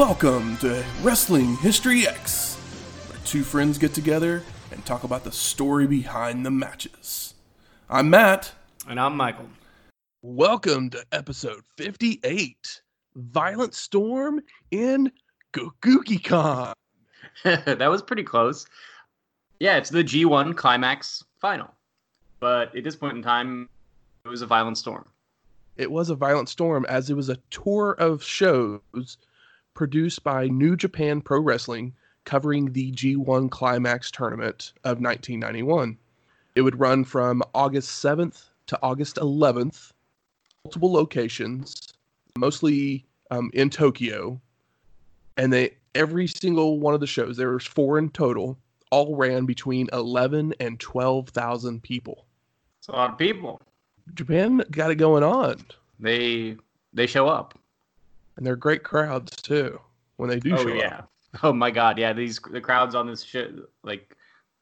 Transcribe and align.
Welcome 0.00 0.56
to 0.58 0.82
Wrestling 1.02 1.58
History 1.58 2.08
X, 2.08 2.56
where 3.10 3.18
two 3.26 3.42
friends 3.42 3.76
get 3.76 3.92
together 3.92 4.42
and 4.72 4.82
talk 4.86 5.04
about 5.04 5.24
the 5.24 5.30
story 5.30 5.86
behind 5.86 6.46
the 6.46 6.50
matches. 6.50 7.34
I'm 7.90 8.08
Matt. 8.08 8.50
And 8.88 8.98
I'm 8.98 9.14
Michael. 9.14 9.44
Welcome 10.22 10.88
to 10.88 11.04
episode 11.12 11.60
58 11.76 12.80
Violent 13.14 13.74
Storm 13.74 14.40
in 14.70 15.12
GoGukiCon. 15.52 16.72
that 17.44 17.90
was 17.90 18.00
pretty 18.00 18.24
close. 18.24 18.64
Yeah, 19.58 19.76
it's 19.76 19.90
the 19.90 20.02
G1 20.02 20.56
Climax 20.56 21.22
final. 21.42 21.74
But 22.40 22.74
at 22.74 22.84
this 22.84 22.96
point 22.96 23.18
in 23.18 23.22
time, 23.22 23.68
it 24.24 24.28
was 24.28 24.40
a 24.40 24.46
violent 24.46 24.78
storm. 24.78 25.04
It 25.76 25.90
was 25.90 26.08
a 26.08 26.14
violent 26.14 26.48
storm 26.48 26.86
as 26.88 27.10
it 27.10 27.14
was 27.14 27.28
a 27.28 27.36
tour 27.50 27.96
of 27.98 28.22
shows 28.22 29.18
produced 29.74 30.22
by 30.22 30.46
New 30.48 30.76
Japan 30.76 31.20
Pro 31.20 31.40
Wrestling 31.40 31.94
covering 32.24 32.72
the 32.72 32.92
G1 32.92 33.50
Climax 33.50 34.10
tournament 34.10 34.72
of 34.84 35.00
1991. 35.00 35.96
It 36.54 36.62
would 36.62 36.78
run 36.78 37.04
from 37.04 37.42
August 37.54 38.04
7th 38.04 38.44
to 38.66 38.78
August 38.82 39.16
11th, 39.16 39.90
multiple 40.64 40.92
locations, 40.92 41.88
mostly 42.38 43.04
um, 43.30 43.50
in 43.54 43.70
Tokyo, 43.70 44.40
and 45.36 45.52
they 45.52 45.74
every 45.94 46.26
single 46.26 46.78
one 46.78 46.94
of 46.94 47.00
the 47.00 47.06
shows 47.06 47.36
there 47.36 47.50
was 47.50 47.66
four 47.66 47.98
in 47.98 48.10
total 48.10 48.56
all 48.90 49.16
ran 49.16 49.46
between 49.46 49.88
11 49.92 50.54
and 50.60 50.78
12,000 50.80 51.82
people. 51.82 52.26
It's 52.78 52.88
a 52.88 52.92
lot 52.92 53.12
of 53.12 53.18
people. 53.18 53.60
Japan 54.14 54.62
got 54.70 54.90
it 54.90 54.96
going 54.96 55.22
on. 55.22 55.64
They 55.98 56.56
they 56.92 57.06
show 57.06 57.28
up 57.28 57.58
and 58.40 58.46
they're 58.46 58.56
great 58.56 58.82
crowds 58.82 59.36
too 59.36 59.78
when 60.16 60.30
they 60.30 60.40
do 60.40 60.54
oh, 60.54 60.64
show 60.64 60.74
yeah. 60.74 60.96
up. 60.96 61.10
Oh 61.42 61.52
my 61.52 61.70
god, 61.70 61.98
yeah, 61.98 62.12
these 62.12 62.40
the 62.40 62.60
crowds 62.60 62.94
on 62.94 63.06
this 63.06 63.22
show 63.22 63.48
like 63.84 64.16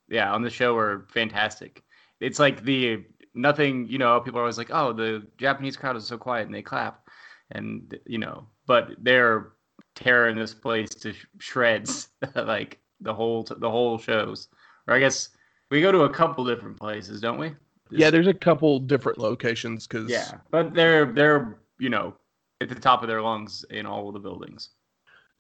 yeah, 0.09 0.33
on 0.33 0.43
the 0.43 0.51
show 0.51 0.77
are 0.77 1.07
fantastic. 1.11 1.83
It's 2.21 2.39
like 2.39 2.65
the 2.65 3.05
nothing, 3.35 3.87
you 3.89 3.99
know, 3.99 4.21
people 4.21 4.41
are 4.41 4.43
always 4.43 4.59
like, 4.59 4.71
"Oh, 4.73 4.93
the 4.93 5.27
Japanese 5.39 5.77
crowd 5.77 5.97
is 5.97 6.07
so 6.07 6.19
quiet 6.19 6.47
and 6.47 6.55
they 6.55 6.61
clap." 6.61 7.09
And 7.53 7.97
you 8.05 8.19
know, 8.19 8.49
but 8.67 8.91
they're 8.99 9.53
tearing 9.95 10.37
this 10.37 10.53
place 10.53 10.91
to 10.91 11.15
shreds 11.39 12.09
like 12.35 12.81
the 13.01 13.15
whole 13.15 13.45
the 13.45 13.71
whole 13.71 13.97
shows. 13.97 14.49
Or 14.89 14.95
I 14.95 14.99
guess 14.99 15.31
we 15.71 15.81
go 15.81 15.93
to 15.93 16.01
a 16.01 16.11
couple 16.11 16.45
different 16.45 16.79
places, 16.79 17.21
don't 17.21 17.39
we? 17.39 17.55
Yeah, 17.91 18.11
there's 18.11 18.27
a 18.27 18.35
couple 18.35 18.81
different 18.81 19.19
locations 19.19 19.87
cuz 19.87 20.11
Yeah, 20.11 20.33
but 20.51 20.75
they're 20.75 21.07
they're, 21.07 21.61
you 21.79 21.89
know, 21.89 22.15
at 22.61 22.69
the 22.69 22.75
top 22.75 23.03
of 23.03 23.09
their 23.09 23.23
lungs 23.23 23.65
in 23.71 23.87
all 23.87 24.09
of 24.09 24.15
the 24.15 24.21
buildings. 24.21 24.71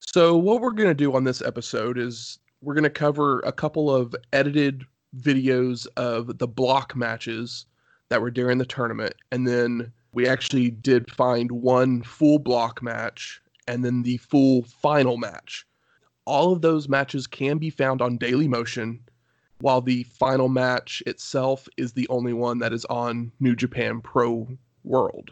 So, 0.00 0.36
what 0.36 0.60
we're 0.60 0.70
going 0.70 0.88
to 0.88 0.94
do 0.94 1.14
on 1.14 1.24
this 1.24 1.42
episode 1.42 1.98
is 1.98 2.38
we're 2.62 2.74
going 2.74 2.84
to 2.84 2.90
cover 2.90 3.40
a 3.40 3.52
couple 3.52 3.94
of 3.94 4.14
edited 4.32 4.84
videos 5.16 5.86
of 5.96 6.38
the 6.38 6.46
block 6.46 6.94
matches 6.94 7.66
that 8.08 8.20
were 8.20 8.30
during 8.30 8.58
the 8.58 8.66
tournament. 8.66 9.14
And 9.32 9.46
then 9.46 9.92
we 10.12 10.26
actually 10.26 10.70
did 10.70 11.10
find 11.10 11.50
one 11.50 12.02
full 12.02 12.38
block 12.38 12.82
match 12.82 13.40
and 13.66 13.84
then 13.84 14.02
the 14.02 14.16
full 14.18 14.62
final 14.62 15.16
match. 15.16 15.66
All 16.24 16.52
of 16.52 16.62
those 16.62 16.88
matches 16.88 17.26
can 17.26 17.58
be 17.58 17.70
found 17.70 18.02
on 18.02 18.18
Daily 18.18 18.48
Motion, 18.48 19.00
while 19.60 19.80
the 19.80 20.04
final 20.04 20.48
match 20.48 21.02
itself 21.06 21.68
is 21.76 21.92
the 21.92 22.08
only 22.08 22.32
one 22.32 22.58
that 22.58 22.72
is 22.72 22.84
on 22.86 23.32
New 23.40 23.56
Japan 23.56 24.00
Pro 24.00 24.48
World. 24.84 25.30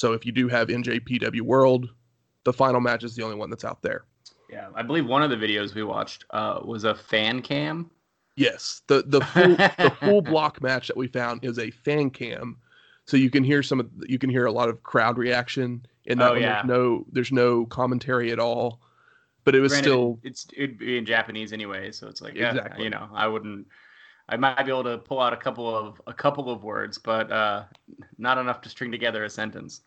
So, 0.00 0.14
if 0.14 0.24
you 0.24 0.32
do 0.32 0.48
have 0.48 0.68
NJPW 0.68 1.42
World, 1.42 1.90
the 2.44 2.54
final 2.54 2.80
match 2.80 3.04
is 3.04 3.14
the 3.14 3.22
only 3.22 3.36
one 3.36 3.50
that's 3.50 3.66
out 3.66 3.82
there. 3.82 4.04
Yeah, 4.48 4.68
I 4.74 4.80
believe 4.80 5.04
one 5.04 5.22
of 5.22 5.28
the 5.28 5.36
videos 5.36 5.74
we 5.74 5.82
watched 5.82 6.24
uh, 6.30 6.60
was 6.64 6.84
a 6.84 6.94
fan 6.94 7.42
cam. 7.42 7.90
Yes, 8.34 8.80
the 8.86 9.02
the 9.06 9.20
full 9.20 9.56
the 9.56 9.94
full 10.00 10.22
block 10.22 10.62
match 10.62 10.86
that 10.88 10.96
we 10.96 11.06
found 11.06 11.44
is 11.44 11.58
a 11.58 11.70
fan 11.70 12.08
cam, 12.08 12.56
so 13.04 13.18
you 13.18 13.28
can 13.28 13.44
hear 13.44 13.62
some 13.62 13.78
of 13.78 13.90
you 14.08 14.18
can 14.18 14.30
hear 14.30 14.46
a 14.46 14.52
lot 14.52 14.70
of 14.70 14.82
crowd 14.82 15.18
reaction 15.18 15.84
in 16.06 16.16
that 16.16 16.30
Oh, 16.30 16.32
one. 16.32 16.40
yeah. 16.40 16.62
There's 16.62 16.64
no 16.64 17.06
there's 17.12 17.32
no 17.32 17.66
commentary 17.66 18.32
at 18.32 18.38
all, 18.38 18.80
but 19.44 19.54
it 19.54 19.60
was 19.60 19.72
Granted, 19.72 19.86
still 19.90 20.18
it's 20.22 20.46
it'd 20.56 20.78
be 20.78 20.96
in 20.96 21.04
Japanese 21.04 21.52
anyway, 21.52 21.92
so 21.92 22.08
it's 22.08 22.22
like 22.22 22.34
yeah, 22.34 22.52
Exactly. 22.52 22.84
you 22.84 22.90
know, 22.90 23.06
I 23.12 23.26
wouldn't. 23.28 23.66
I 24.30 24.36
might 24.38 24.64
be 24.64 24.70
able 24.70 24.84
to 24.84 24.96
pull 24.96 25.20
out 25.20 25.34
a 25.34 25.36
couple 25.36 25.68
of 25.76 26.00
a 26.06 26.14
couple 26.14 26.48
of 26.50 26.64
words, 26.64 26.96
but 26.96 27.30
uh, 27.30 27.64
not 28.16 28.38
enough 28.38 28.62
to 28.62 28.70
string 28.70 28.90
together 28.90 29.24
a 29.24 29.28
sentence. 29.30 29.82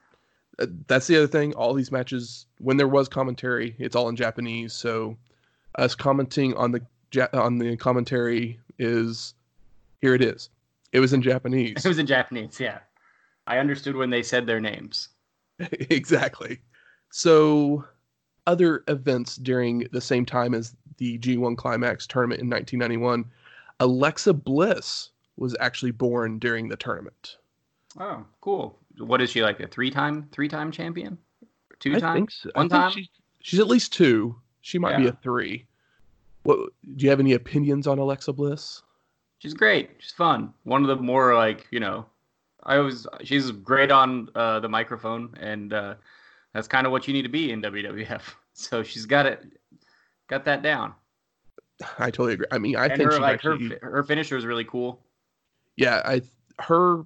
Uh, 0.60 0.68
that's 0.88 1.08
the 1.08 1.18
other 1.18 1.28
thing. 1.28 1.54
All 1.54 1.74
these 1.74 1.92
matches, 1.92 2.46
when 2.60 2.78
there 2.78 2.88
was 2.88 3.08
commentary, 3.08 3.76
it's 3.80 3.96
all 3.96 4.10
in 4.10 4.16
Japanese. 4.16 4.74
So 4.74 5.18
us 5.76 5.96
commenting 5.96 6.54
on 6.56 6.72
the 6.72 6.82
ja- 7.12 7.28
on 7.34 7.58
the 7.58 7.78
commentary 7.78 8.60
is 8.78 9.34
here. 10.02 10.16
It 10.16 10.22
is. 10.22 10.50
It 10.92 11.00
was 11.00 11.14
in 11.14 11.22
Japanese. 11.22 11.84
It 11.84 11.88
was 11.88 11.98
in 11.98 12.06
Japanese, 12.06 12.60
yeah. 12.60 12.80
I 13.48 13.58
understood 13.58 13.96
when 13.96 14.12
they 14.12 14.24
said 14.24 14.46
their 14.46 14.60
names. 14.60 15.10
exactly. 15.60 16.62
So, 17.10 17.86
other 18.48 18.84
events 18.88 19.36
during 19.38 19.88
the 19.92 20.02
same 20.02 20.26
time 20.26 20.54
as 20.54 20.76
the 20.98 21.18
G1 21.18 21.58
Climax 21.58 22.06
tournament 22.06 22.42
in 22.42 22.50
1991, 22.50 23.26
Alexa 23.80 24.34
Bliss 24.34 25.10
was 25.38 25.56
actually 25.60 25.92
born 25.92 26.38
during 26.40 26.70
the 26.70 26.76
tournament. 26.76 27.38
Oh, 28.00 28.26
cool. 28.42 28.80
What 28.98 29.22
is 29.22 29.30
she 29.30 29.42
like? 29.42 29.60
A 29.60 29.68
three-time 29.68 30.30
three-time 30.32 30.72
champion? 30.72 31.18
Two 31.80 31.96
I 31.96 32.00
time? 32.00 32.16
think 32.16 32.32
so. 32.32 32.50
One 32.54 32.70
time? 32.70 32.92
She's, 32.92 33.10
she's 33.42 33.60
at 33.60 33.68
least 33.68 33.94
two. 33.94 34.36
She 34.62 34.80
might 34.80 34.98
be 34.98 35.08
a 35.08 35.12
three. 35.12 35.66
What 36.44 36.58
do 36.96 37.04
you 37.04 37.10
have 37.10 37.20
any 37.20 37.34
opinions 37.34 37.88
on 37.88 38.00
Alexa 38.00 38.34
Bliss? 38.34 38.82
She's 39.40 39.54
great. 39.54 39.92
She's 40.00 40.12
fun. 40.12 40.54
One 40.64 40.82
of 40.84 40.88
the 40.88 40.96
more 40.96 41.36
like 41.36 41.68
you 41.72 41.80
know, 41.80 42.06
I 42.64 42.78
was 42.78 43.08
she's 43.24 43.52
great 43.52 43.92
on 43.92 44.30
uh, 44.36 44.60
the 44.62 44.70
microphone, 44.70 45.36
and 45.40 45.74
uh, 45.74 45.96
that's 46.54 46.68
kind 46.68 46.86
of 46.86 46.92
what 46.92 47.08
you 47.08 47.14
need 47.14 47.24
to 47.24 47.30
be 47.30 47.52
in 47.52 47.62
WWF. 47.62 48.22
So 48.56 48.84
she's 48.84 49.08
got 49.08 49.26
it, 49.26 49.44
got 50.28 50.46
that 50.46 50.62
down. 50.62 50.94
I 51.98 52.12
totally 52.12 52.34
agree. 52.34 52.46
I 52.52 52.60
mean, 52.60 52.76
I 52.76 52.86
and 52.86 52.98
think 52.98 53.12
her 53.12 53.20
like 53.20 53.34
actually, 53.34 53.70
her 53.82 53.90
her 53.90 54.04
finisher 54.04 54.38
is 54.38 54.46
really 54.46 54.64
cool. 54.64 55.02
yeah, 55.76 56.04
I 56.06 56.22
her 56.60 57.04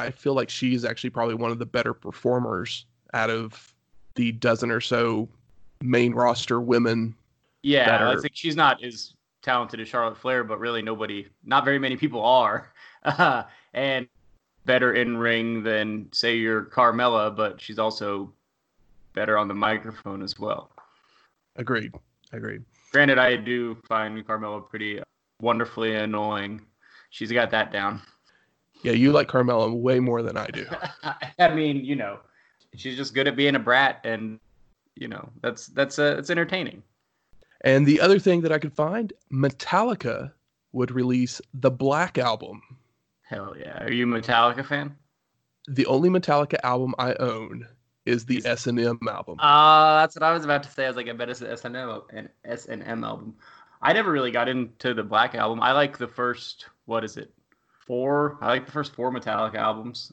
I 0.00 0.10
feel 0.10 0.34
like 0.34 0.50
she's 0.50 0.84
actually 0.84 1.10
probably 1.10 1.34
one 1.34 1.50
of 1.50 1.58
the 1.58 1.66
better 1.66 1.92
performers 1.94 2.86
out 3.12 3.30
of 3.30 3.74
the 4.14 4.32
dozen 4.32 4.70
or 4.70 4.80
so 4.80 5.28
main 5.82 6.12
roster 6.12 6.60
women. 6.60 7.14
Yeah, 7.62 7.86
That 7.86 8.02
I 8.02 8.20
think 8.20 8.32
she's 8.34 8.56
not 8.56 8.82
as 8.82 9.14
talented 9.42 9.80
as 9.80 9.88
Charlotte 9.88 10.16
Flair, 10.16 10.44
but 10.44 10.58
really 10.58 10.82
nobody, 10.82 11.26
not 11.44 11.64
very 11.64 11.78
many 11.78 11.96
people 11.96 12.24
are, 12.24 12.72
uh, 13.04 13.44
and 13.74 14.08
better 14.64 14.94
in 14.94 15.16
ring 15.16 15.62
than 15.62 16.08
say 16.12 16.36
your 16.36 16.64
Carmella, 16.64 17.34
but 17.34 17.60
she's 17.60 17.78
also 17.78 18.32
better 19.14 19.36
on 19.36 19.48
the 19.48 19.54
microphone 19.54 20.22
as 20.22 20.38
well. 20.38 20.70
Agreed. 21.56 21.92
Agreed. 22.32 22.62
Granted, 22.92 23.18
I 23.18 23.36
do 23.36 23.76
find 23.88 24.26
Carmella 24.26 24.68
pretty 24.68 25.02
wonderfully 25.40 25.94
annoying. 25.94 26.60
She's 27.10 27.32
got 27.32 27.50
that 27.50 27.72
down. 27.72 28.00
Yeah, 28.82 28.92
you 28.92 29.12
like 29.12 29.28
Carmella 29.28 29.72
way 29.72 30.00
more 30.00 30.22
than 30.22 30.36
I 30.36 30.46
do. 30.46 30.66
I 31.38 31.54
mean, 31.54 31.84
you 31.84 31.96
know, 31.96 32.20
she's 32.76 32.96
just 32.96 33.14
good 33.14 33.28
at 33.28 33.36
being 33.36 33.54
a 33.56 33.58
brat, 33.58 34.00
and 34.04 34.40
you 34.94 35.08
know, 35.08 35.28
that's 35.42 35.66
that's 35.68 35.98
uh, 35.98 36.16
it's 36.18 36.30
entertaining. 36.30 36.82
And 37.62 37.86
the 37.86 38.00
other 38.00 38.18
thing 38.18 38.40
that 38.42 38.52
I 38.52 38.58
could 38.58 38.72
find, 38.72 39.12
Metallica 39.30 40.32
would 40.72 40.90
release 40.90 41.40
the 41.52 41.70
Black 41.70 42.16
album. 42.16 42.62
Hell 43.22 43.54
yeah! 43.58 43.82
Are 43.84 43.92
you 43.92 44.04
a 44.12 44.20
Metallica 44.20 44.64
fan? 44.64 44.96
The 45.68 45.86
only 45.86 46.08
Metallica 46.08 46.56
album 46.64 46.94
I 46.98 47.14
own 47.20 47.66
is 48.06 48.24
the 48.24 48.42
S 48.44 48.66
and 48.66 48.80
M 48.80 48.98
album. 49.08 49.38
Uh, 49.40 50.00
that's 50.00 50.16
what 50.16 50.22
I 50.22 50.32
was 50.32 50.44
about 50.44 50.62
to 50.62 50.70
say. 50.70 50.84
I 50.84 50.88
was 50.88 50.96
like, 50.96 51.08
I 51.08 51.12
bet 51.12 51.28
it's 51.28 51.42
an 51.42 51.48
SNM 51.48 52.02
an 52.12 52.28
S 52.44 52.66
and 52.66 52.82
M 52.82 53.04
album. 53.04 53.34
I 53.82 53.92
never 53.92 54.10
really 54.10 54.30
got 54.30 54.48
into 54.48 54.94
the 54.94 55.02
Black 55.02 55.34
album. 55.34 55.60
I 55.62 55.72
like 55.72 55.98
the 55.98 56.08
first 56.08 56.66
what 56.86 57.04
is 57.04 57.16
it? 57.16 57.32
Four. 57.90 58.38
I 58.40 58.46
like 58.46 58.66
the 58.66 58.70
first 58.70 58.94
four 58.94 59.10
Metallica 59.10 59.56
albums, 59.56 60.12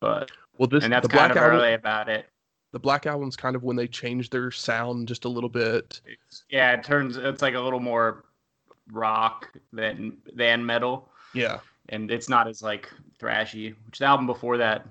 but 0.00 0.30
well, 0.56 0.66
this 0.66 0.82
and 0.82 0.90
that's 0.90 1.06
the 1.06 1.12
kind 1.12 1.28
Black 1.28 1.30
of 1.32 1.36
album. 1.36 1.58
really 1.58 1.74
about 1.74 2.08
it. 2.08 2.26
The 2.72 2.78
Black 2.78 3.04
Album's 3.04 3.36
kind 3.36 3.54
of 3.54 3.62
when 3.62 3.76
they 3.76 3.86
changed 3.86 4.32
their 4.32 4.50
sound 4.50 5.08
just 5.08 5.26
a 5.26 5.28
little 5.28 5.50
bit. 5.50 6.00
Yeah, 6.48 6.72
it 6.72 6.84
turns 6.84 7.18
it's 7.18 7.42
like 7.42 7.52
a 7.52 7.60
little 7.60 7.80
more 7.80 8.24
rock 8.92 9.50
than 9.74 10.16
than 10.32 10.64
metal. 10.64 11.10
Yeah. 11.34 11.60
And 11.90 12.10
it's 12.10 12.30
not 12.30 12.48
as 12.48 12.62
like 12.62 12.90
thrashy. 13.20 13.74
Which 13.84 13.98
the 13.98 14.06
album 14.06 14.26
before 14.26 14.56
that, 14.56 14.86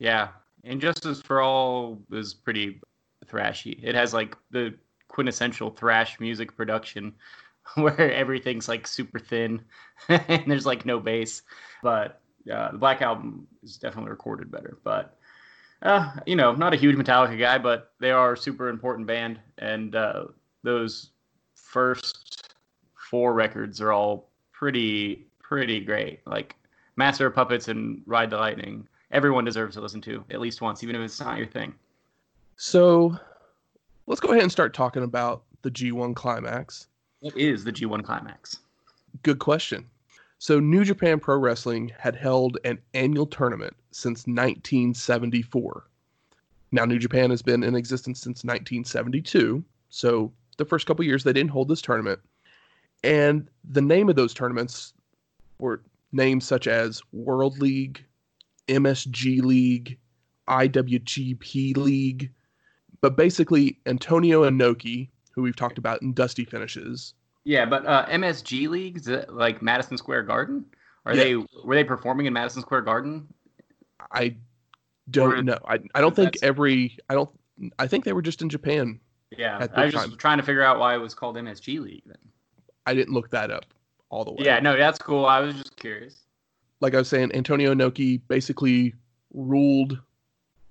yeah, 0.00 0.30
And 0.64 0.80
Justice 0.80 1.22
for 1.22 1.42
All 1.42 1.96
is 2.10 2.34
pretty 2.34 2.80
thrashy. 3.24 3.78
It 3.84 3.94
has 3.94 4.12
like 4.12 4.36
the 4.50 4.74
quintessential 5.06 5.70
thrash 5.70 6.18
music 6.18 6.56
production 6.56 7.14
where 7.74 8.12
everything's 8.12 8.68
like 8.68 8.86
super 8.86 9.18
thin 9.18 9.62
and 10.08 10.44
there's 10.46 10.66
like 10.66 10.84
no 10.84 10.98
bass. 10.98 11.42
But 11.82 12.20
uh, 12.52 12.72
the 12.72 12.78
Black 12.78 13.02
Album 13.02 13.46
is 13.62 13.76
definitely 13.76 14.10
recorded 14.10 14.50
better. 14.50 14.78
But 14.84 15.16
uh, 15.82 16.12
you 16.26 16.36
know, 16.36 16.52
not 16.52 16.72
a 16.72 16.76
huge 16.76 16.96
Metallica 16.96 17.38
guy, 17.38 17.58
but 17.58 17.92
they 17.98 18.10
are 18.12 18.34
a 18.34 18.36
super 18.36 18.68
important 18.68 19.06
band, 19.06 19.40
and 19.58 19.96
uh, 19.96 20.24
those 20.62 21.10
first 21.54 22.54
four 22.94 23.32
records 23.32 23.80
are 23.80 23.92
all 23.92 24.28
pretty 24.52 25.26
pretty 25.40 25.80
great. 25.80 26.20
Like 26.26 26.56
Master 26.96 27.26
of 27.26 27.34
Puppets 27.34 27.68
and 27.68 28.02
Ride 28.06 28.30
the 28.30 28.36
Lightning, 28.36 28.86
everyone 29.10 29.44
deserves 29.44 29.74
to 29.74 29.80
listen 29.80 30.00
to 30.02 30.24
at 30.30 30.40
least 30.40 30.60
once, 30.60 30.82
even 30.82 30.94
if 30.94 31.02
it's 31.02 31.20
not 31.20 31.36
your 31.36 31.46
thing. 31.46 31.74
So 32.56 33.16
let's 34.06 34.20
go 34.20 34.28
ahead 34.28 34.42
and 34.42 34.52
start 34.52 34.72
talking 34.72 35.02
about 35.02 35.42
the 35.62 35.70
G1 35.70 36.14
climax. 36.14 36.86
What 37.22 37.36
is 37.36 37.62
the 37.62 37.72
G1 37.72 38.02
climax? 38.02 38.56
Good 39.22 39.38
question. 39.38 39.88
So, 40.40 40.58
New 40.58 40.84
Japan 40.84 41.20
Pro 41.20 41.36
Wrestling 41.36 41.92
had 41.96 42.16
held 42.16 42.58
an 42.64 42.80
annual 42.94 43.26
tournament 43.26 43.76
since 43.92 44.26
1974. 44.26 45.86
Now, 46.72 46.84
New 46.84 46.98
Japan 46.98 47.30
has 47.30 47.40
been 47.40 47.62
in 47.62 47.76
existence 47.76 48.20
since 48.20 48.42
1972. 48.42 49.62
So, 49.88 50.32
the 50.58 50.64
first 50.64 50.84
couple 50.84 51.04
years 51.04 51.22
they 51.22 51.32
didn't 51.32 51.52
hold 51.52 51.68
this 51.68 51.80
tournament. 51.80 52.18
And 53.04 53.48
the 53.70 53.80
name 53.82 54.08
of 54.08 54.16
those 54.16 54.34
tournaments 54.34 54.92
were 55.60 55.80
names 56.10 56.44
such 56.44 56.66
as 56.66 57.00
World 57.12 57.60
League, 57.60 58.04
MSG 58.66 59.40
League, 59.42 59.96
IWGP 60.48 61.76
League. 61.76 62.32
But 63.00 63.16
basically, 63.16 63.78
Antonio 63.86 64.42
Inoki, 64.42 65.10
who 65.34 65.42
we've 65.42 65.56
talked 65.56 65.78
about 65.78 66.02
in 66.02 66.12
Dusty 66.12 66.44
Finishes, 66.44 67.14
Yeah, 67.44 67.64
but 67.66 67.84
uh, 67.86 68.06
MSG 68.06 68.68
leagues 68.68 69.08
like 69.28 69.62
Madison 69.62 69.96
Square 69.98 70.24
Garden, 70.24 70.64
are 71.06 71.14
Yeah. 71.14 71.24
they 71.24 71.36
were 71.64 71.74
they 71.74 71.84
performing 71.84 72.26
in 72.26 72.32
Madison 72.32 72.62
Square 72.62 72.82
Garden? 72.82 73.26
I 74.12 74.36
don't 75.10 75.32
Or- 75.38 75.42
know. 75.42 75.58
I, 75.66 75.78
I 75.94 76.00
don't 76.00 76.14
think 76.14 76.36
every 76.42 76.96
I 77.08 77.14
don't 77.14 77.30
I 77.78 77.86
think 77.86 78.04
they 78.04 78.12
were 78.12 78.22
just 78.22 78.42
in 78.42 78.48
Japan. 78.48 79.00
Yeah, 79.36 79.66
I 79.74 79.84
was 79.86 79.94
just 79.94 80.18
trying 80.18 80.38
to 80.38 80.44
figure 80.44 80.62
out 80.62 80.78
why 80.78 80.94
it 80.94 80.98
was 80.98 81.14
called 81.14 81.36
MSG 81.36 81.80
League. 81.80 82.02
Then. 82.06 82.16
I 82.86 82.94
didn't 82.94 83.14
look 83.14 83.30
that 83.30 83.50
up 83.50 83.64
all 84.10 84.24
the 84.24 84.32
way. 84.32 84.38
Yeah, 84.44 84.60
no, 84.60 84.76
that's 84.76 84.98
cool. 84.98 85.24
I 85.24 85.40
was 85.40 85.54
just 85.54 85.76
curious. 85.76 86.24
Like 86.80 86.94
I 86.94 86.98
was 86.98 87.08
saying, 87.08 87.34
Antonio 87.34 87.72
Inoki 87.74 88.20
basically 88.28 88.94
ruled 89.32 89.98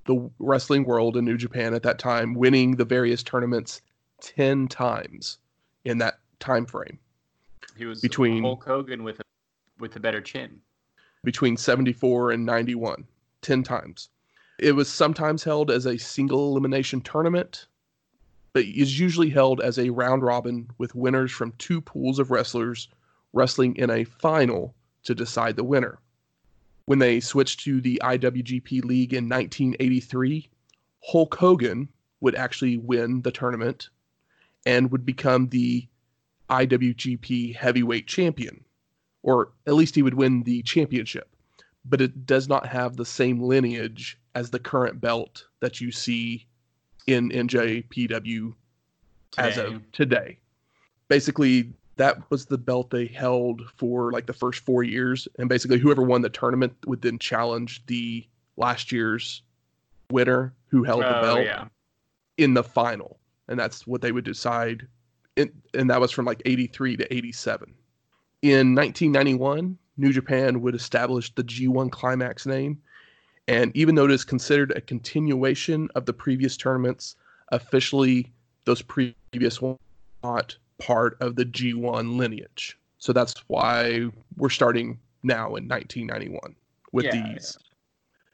the 0.05 0.29
wrestling 0.39 0.83
world 0.83 1.17
in 1.17 1.25
New 1.25 1.37
Japan 1.37 1.73
at 1.73 1.81
that 1.83 1.97
time, 1.97 2.33
winning 2.35 2.75
the 2.75 2.85
various 2.85 3.23
tournaments 3.23 3.81
ten 4.21 4.67
times 4.67 5.39
in 5.83 5.97
that 5.97 6.19
time 6.39 6.65
frame. 6.65 6.99
He 7.77 7.85
was 7.85 8.01
Between- 8.01 8.43
Hulk 8.43 8.63
Hogan 8.63 9.03
with 9.03 9.19
a 9.19 9.23
with 9.79 9.95
a 9.95 9.99
better 9.99 10.21
chin. 10.21 10.61
between 11.23 11.55
74 11.57 12.31
and 12.31 12.45
91 12.45 13.05
10 13.41 13.61
times. 13.63 14.09
It 14.59 14.71
was 14.73 14.87
sometimes 14.91 15.43
held 15.43 15.69
as 15.71 15.85
a 15.85 15.97
single 15.97 16.49
elimination 16.51 17.01
tournament 17.01 17.67
but 18.53 18.63
is 18.65 18.99
usually 18.99 19.29
held 19.29 19.61
as 19.61 19.79
a 19.79 19.89
round 19.91 20.23
robin 20.23 20.69
with 20.77 20.93
winners 20.93 21.31
from 21.31 21.53
two 21.53 21.79
pools 21.81 22.19
of 22.19 22.31
wrestlers 22.31 22.89
wrestling 23.33 23.75
in 23.77 23.89
a 23.89 24.03
final 24.03 24.75
to 25.03 25.15
decide 25.15 25.55
the 25.55 25.63
winner. 25.63 25.99
When 26.85 26.99
they 26.99 27.19
switched 27.21 27.61
to 27.61 27.79
the 27.81 27.99
IWGP 28.03 28.83
League 28.83 29.13
in 29.13 29.29
1983 29.29 30.49
Hulk 31.05 31.35
Hogan 31.35 31.87
would 32.19 32.35
actually 32.35 32.77
win 32.77 33.21
the 33.21 33.31
tournament 33.31 33.89
and 34.65 34.91
would 34.91 35.05
become 35.05 35.49
the 35.49 35.87
IWGP 36.49 37.55
heavyweight 37.55 38.07
champion 38.07 38.63
or 39.23 39.51
at 39.67 39.73
least 39.75 39.95
he 39.95 40.01
would 40.01 40.15
win 40.15 40.43
the 40.43 40.61
championship. 40.63 41.29
But 41.85 42.01
it 42.01 42.25
does 42.25 42.47
not 42.47 42.65
have 42.65 42.97
the 42.97 43.05
same 43.05 43.41
lineage 43.41 44.17
as 44.35 44.49
the 44.49 44.59
current 44.59 44.99
belt 45.01 45.45
that 45.59 45.81
you 45.81 45.91
see 45.91 46.45
in 47.07 47.29
NJPW 47.29 48.53
as 49.37 49.57
of 49.57 49.91
today. 49.91 50.37
Basically, 51.07 51.71
that 51.97 52.17
was 52.31 52.45
the 52.45 52.57
belt 52.57 52.89
they 52.89 53.07
held 53.07 53.61
for 53.77 54.11
like 54.11 54.25
the 54.25 54.33
first 54.33 54.63
four 54.63 54.83
years, 54.83 55.27
and 55.37 55.49
basically 55.49 55.77
whoever 55.79 56.01
won 56.01 56.21
the 56.21 56.29
tournament 56.29 56.73
would 56.85 57.01
then 57.01 57.19
challenge 57.19 57.85
the 57.87 58.25
last 58.57 58.91
year's 58.91 59.41
winner 60.11 60.53
who 60.67 60.83
held 60.83 61.01
the 61.01 61.19
Oh, 61.19 61.21
belt 61.21 61.45
yeah. 61.45 61.67
in 62.37 62.53
the 62.53 62.63
final, 62.63 63.19
and 63.51 63.59
that's 63.59 63.85
what 63.85 64.01
they 64.01 64.11
would 64.11 64.23
decide. 64.23 64.87
And, 65.37 65.51
and 65.73 65.89
that 65.89 66.01
was 66.01 66.11
from 66.11 66.25
like 66.25 66.41
83 66.45 66.97
to 66.97 67.13
87. 67.13 67.73
In 68.41 68.73
1991, 68.73 69.77
New 69.97 70.13
Japan 70.13 70.61
would 70.61 70.73
establish 70.73 71.33
the 71.35 71.43
G1 71.43 71.91
Climax 71.91 72.45
name, 72.45 72.81
and 73.47 73.75
even 73.75 73.95
though 73.95 74.05
it 74.05 74.11
is 74.11 74.23
considered 74.23 74.71
a 74.71 74.81
continuation 74.81 75.89
of 75.95 76.05
the 76.05 76.13
previous 76.13 76.57
tournaments, 76.57 77.15
officially 77.51 78.31
those 78.65 78.81
previous 78.81 79.61
ones 79.61 79.77
are 80.23 80.37
not 80.37 80.57
part 80.79 81.17
of 81.19 81.35
the 81.35 81.45
G1 81.45 82.17
lineage. 82.17 82.79
So 82.97 83.13
that's 83.13 83.35
why 83.47 84.07
we're 84.37 84.49
starting 84.49 84.97
now 85.23 85.55
in 85.55 85.67
1991 85.67 86.55
with 86.93 87.05
Yeah, 87.05 87.33
these. 87.33 87.57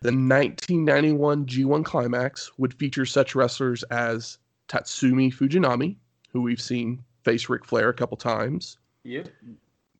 The 0.01 0.09
1991 0.09 1.47
G1 1.47 1.83
Climax 1.83 2.51
would 2.57 2.73
feature 2.75 3.05
such 3.05 3.33
wrestlers 3.33 3.81
as 3.83 4.37
Tatsumi 4.67 5.33
Fujinami, 5.33 5.95
who 6.31 6.41
we've 6.41 6.61
seen 6.61 7.03
face 7.23 7.49
Ric 7.49 7.65
Flair 7.65 7.89
a 7.89 7.93
couple 7.93 8.17
times, 8.17 8.77
Yep. 9.03 9.29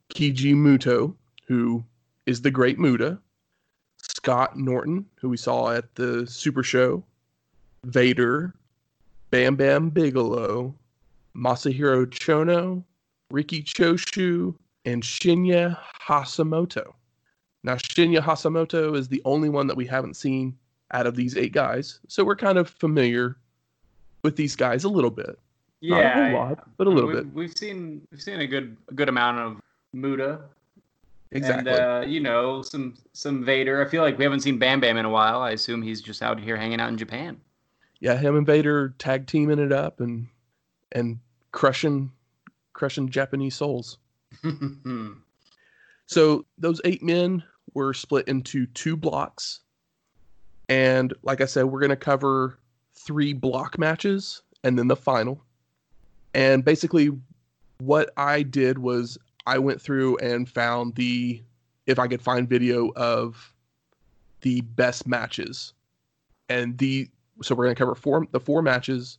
Kiji 0.10 0.54
Muto, 0.54 1.14
who 1.48 1.84
is 2.26 2.42
the 2.42 2.52
Great 2.52 2.78
Muta, 2.78 3.18
Scott 3.98 4.58
Norton, 4.58 5.06
who 5.16 5.30
we 5.30 5.38
saw 5.38 5.72
at 5.72 5.96
the 5.96 6.28
Super 6.28 6.64
Show, 6.64 7.04
Vader, 7.86 8.54
Bam 9.30 9.56
Bam 9.56 9.90
Bigelow, 9.90 10.74
Masahiro 11.36 12.06
Chono, 12.06 12.84
Riki 13.32 13.62
Choshu, 13.64 14.56
and 14.86 15.04
Shinya 15.04 15.78
Hashimoto. 16.06 16.94
Now, 17.64 17.76
Shinya 17.76 18.20
Hashimoto 18.22 18.96
is 18.96 19.08
the 19.08 19.22
only 19.26 19.50
one 19.50 19.68
that 19.68 19.78
we 19.78 19.86
haven't 19.86 20.16
seen 20.16 20.58
out 20.92 21.08
of 21.08 21.16
these 21.16 21.36
eight 21.38 21.52
guys, 21.54 22.00
so 22.08 22.24
we're 22.24 22.36
kind 22.36 22.58
of 22.58 22.70
familiar 22.70 23.38
with 24.24 24.36
these 24.36 24.56
guys 24.56 24.84
a 24.84 24.90
little 24.90 25.12
bit. 25.12 25.38
Not 25.82 25.98
Yeah, 26.00 26.28
a 26.28 26.32
whole 26.32 26.40
lot, 26.40 26.70
but 26.78 26.88
a 26.88 26.90
little 26.90 27.10
we've, 27.10 27.18
bit. 27.18 27.34
We've 27.34 27.58
seen 27.58 28.02
we've 28.12 28.22
seen 28.22 28.40
a 28.42 28.48
good 28.48 28.76
a 28.90 28.94
good 28.94 29.10
amount 29.10 29.40
of 29.40 29.62
Muta 29.94 30.42
Exactly. 31.32 31.72
and 31.72 31.80
uh, 31.82 32.04
you 32.08 32.20
know 32.20 32.62
some 32.62 32.96
some 33.14 33.44
Vader. 33.46 33.86
I 33.86 33.90
feel 33.90 34.02
like 34.02 34.18
we 34.18 34.24
haven't 34.24 34.40
seen 34.42 34.58
Bam 34.58 34.80
Bam 34.80 34.98
in 34.98 35.06
a 35.06 35.10
while. 35.10 35.42
I 35.42 35.52
assume 35.52 35.82
he's 35.82 36.02
just 36.02 36.22
out 36.22 36.40
here 36.40 36.56
hanging 36.58 36.80
out 36.80 36.90
in 36.90 36.98
Japan. 36.98 37.40
yeah, 38.00 38.16
him 38.18 38.36
and 38.38 38.46
Vader 38.46 38.96
tag 38.98 39.28
teaming 39.28 39.60
it 39.60 39.72
up 39.72 40.00
and 40.00 40.28
and 40.94 41.20
crushing 41.52 42.12
crushing 42.74 43.10
Japanese 43.10 43.56
souls. 43.56 43.98
So 46.10 46.46
those 46.58 46.80
eight 46.86 47.04
men 47.04 47.44
were 47.74 47.94
split 47.94 48.28
into 48.30 48.66
two 48.68 48.96
blocks. 48.96 49.60
And 50.70 51.14
like 51.22 51.42
I 51.42 51.46
said, 51.46 51.66
we're 51.66 51.82
going 51.82 51.90
to 51.90 51.96
cover 51.98 52.60
three 53.08 53.34
block 53.34 53.80
matches 53.80 54.44
and 54.64 54.78
then 54.78 54.88
the 54.88 54.96
final. 54.96 55.42
And 56.36 56.64
basically, 56.64 57.10
what 57.80 58.12
I 58.18 58.44
did 58.44 58.78
was 58.78 59.18
I 59.48 59.58
went 59.58 59.82
through 59.82 60.18
and 60.18 60.48
found 60.48 60.94
the, 60.96 61.42
if 61.88 61.98
I 61.98 62.08
could 62.08 62.22
find 62.22 62.48
video 62.48 62.92
of 62.96 63.54
the 64.42 64.62
best 64.62 65.08
matches. 65.08 65.74
And 66.50 66.78
the, 66.78 67.10
so 67.42 67.56
we're 67.56 67.66
going 67.66 67.76
to 67.76 67.80
cover 67.80 67.96
four, 67.96 68.28
the 68.32 68.40
four 68.40 68.62
matches. 68.62 69.18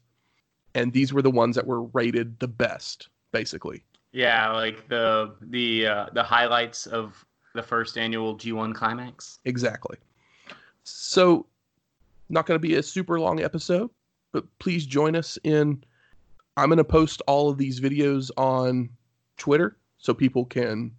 And 0.75 0.93
these 0.93 1.13
were 1.13 1.23
the 1.23 1.31
ones 1.31 1.57
that 1.57 1.67
were 1.67 1.83
rated 1.83 2.39
the 2.39 2.47
best, 2.47 3.09
basically. 3.33 3.83
yeah, 4.13 4.51
like 4.53 4.89
the 4.89 5.35
the 5.41 5.87
uh, 5.87 6.07
the 6.13 6.23
highlights 6.23 6.87
of 6.87 7.25
the 7.55 7.63
first 7.63 7.99
annual 7.99 8.37
G1 8.37 8.75
climax. 8.75 9.39
Exactly. 9.45 9.97
So, 10.85 11.47
not 12.29 12.47
going 12.47 12.61
to 12.61 12.67
be 12.67 12.75
a 12.77 12.83
super 12.83 13.19
long 13.21 13.41
episode, 13.41 13.91
but 14.33 14.45
please 14.59 14.87
join 14.87 15.17
us 15.17 15.39
in. 15.45 15.83
I'm 16.57 16.69
going 16.69 16.79
to 16.79 16.85
post 16.85 17.23
all 17.27 17.49
of 17.49 17.59
these 17.59 17.81
videos 17.81 18.31
on 18.37 18.91
Twitter 19.37 19.77
so 19.99 20.13
people 20.15 20.45
can 20.45 20.93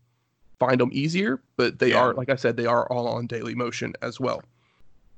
find 0.59 0.79
them 0.79 0.89
easier, 0.91 1.41
but 1.57 1.79
they 1.79 1.91
Yeah. 1.91 2.00
are, 2.01 2.13
like 2.13 2.29
I 2.29 2.36
said, 2.36 2.57
they 2.57 2.65
are 2.65 2.88
all 2.91 3.07
on 3.07 3.27
Daily 3.27 3.55
Motion 3.55 3.93
as 4.01 4.19
well. 4.19 4.41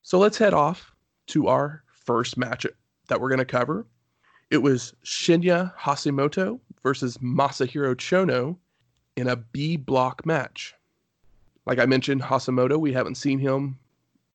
So, 0.04 0.18
let's 0.20 0.38
head 0.38 0.54
off 0.54 0.96
to 1.28 1.48
our 1.48 1.84
first 1.88 2.38
match 2.38 2.66
that 3.08 3.22
we're 3.22 3.30
going 3.30 3.40
to 3.40 3.46
cover. 3.46 3.86
It 4.50 4.58
was 4.58 4.94
Shinya 5.06 5.76
Hashimoto 5.78 6.60
versus 6.84 7.18
Masahiro 7.20 7.96
Chono 7.96 8.58
in 9.16 9.28
a 9.28 9.36
B 9.36 9.78
block 9.78 10.26
match. 10.26 10.76
Like 11.66 11.80
I 11.80 11.86
mentioned, 11.86 12.22
Hashimoto, 12.22 12.80
we 12.80 12.92
haven't 12.92 13.16
seen 13.16 13.40
him 13.40 13.78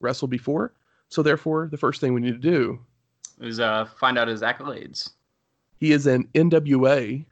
wrestle 0.00 0.28
before. 0.28 0.73
So 1.09 1.23
therefore, 1.23 1.69
the 1.71 1.77
first 1.77 2.01
thing 2.01 2.15
we 2.15 2.21
need 2.21 2.41
to 2.43 2.51
do 2.51 2.79
is 3.41 3.61
uh, 3.61 3.87
find 3.99 4.19
out 4.19 4.29
his 4.29 4.43
accolades. 4.43 5.11
He 5.79 5.93
is 5.93 6.07
an 6.07 6.29
NWA, 6.35 7.25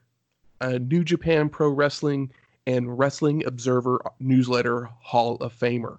a 0.60 0.78
New 0.78 1.04
Japan 1.04 1.48
Pro 1.48 1.68
Wrestling 1.68 2.30
and 2.66 2.98
Wrestling 2.98 3.44
Observer 3.46 4.00
newsletter 4.20 4.88
Hall 5.00 5.36
of 5.36 5.58
Famer. 5.58 5.98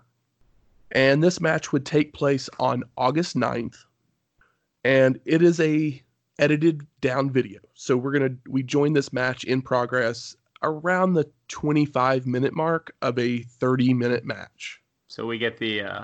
And 0.92 1.24
this 1.24 1.42
match 1.42 1.72
would 1.72 1.86
take 1.86 2.14
place 2.14 2.50
on 2.60 2.84
August 2.98 3.36
9th. 3.36 3.78
And 4.84 5.20
it 5.26 5.42
is 5.42 5.60
a 5.60 6.02
edited 6.40 6.86
down 7.02 7.30
video. 7.30 7.60
So 7.74 7.98
we're 7.98 8.12
going 8.12 8.30
to 8.30 8.52
we 8.52 8.64
join 8.64 8.94
this 8.94 9.12
match 9.12 9.44
in 9.44 9.62
progress 9.62 10.36
around 10.64 11.14
the 11.14 11.30
25 11.48 12.26
minute 12.26 12.54
mark 12.54 12.96
of 13.02 13.18
a 13.18 13.40
30 13.44 13.94
minute 13.94 14.26
match. 14.26 14.82
So 15.08 15.26
we 15.26 15.38
get 15.38 15.58
the 15.58 15.82
uh 15.82 16.04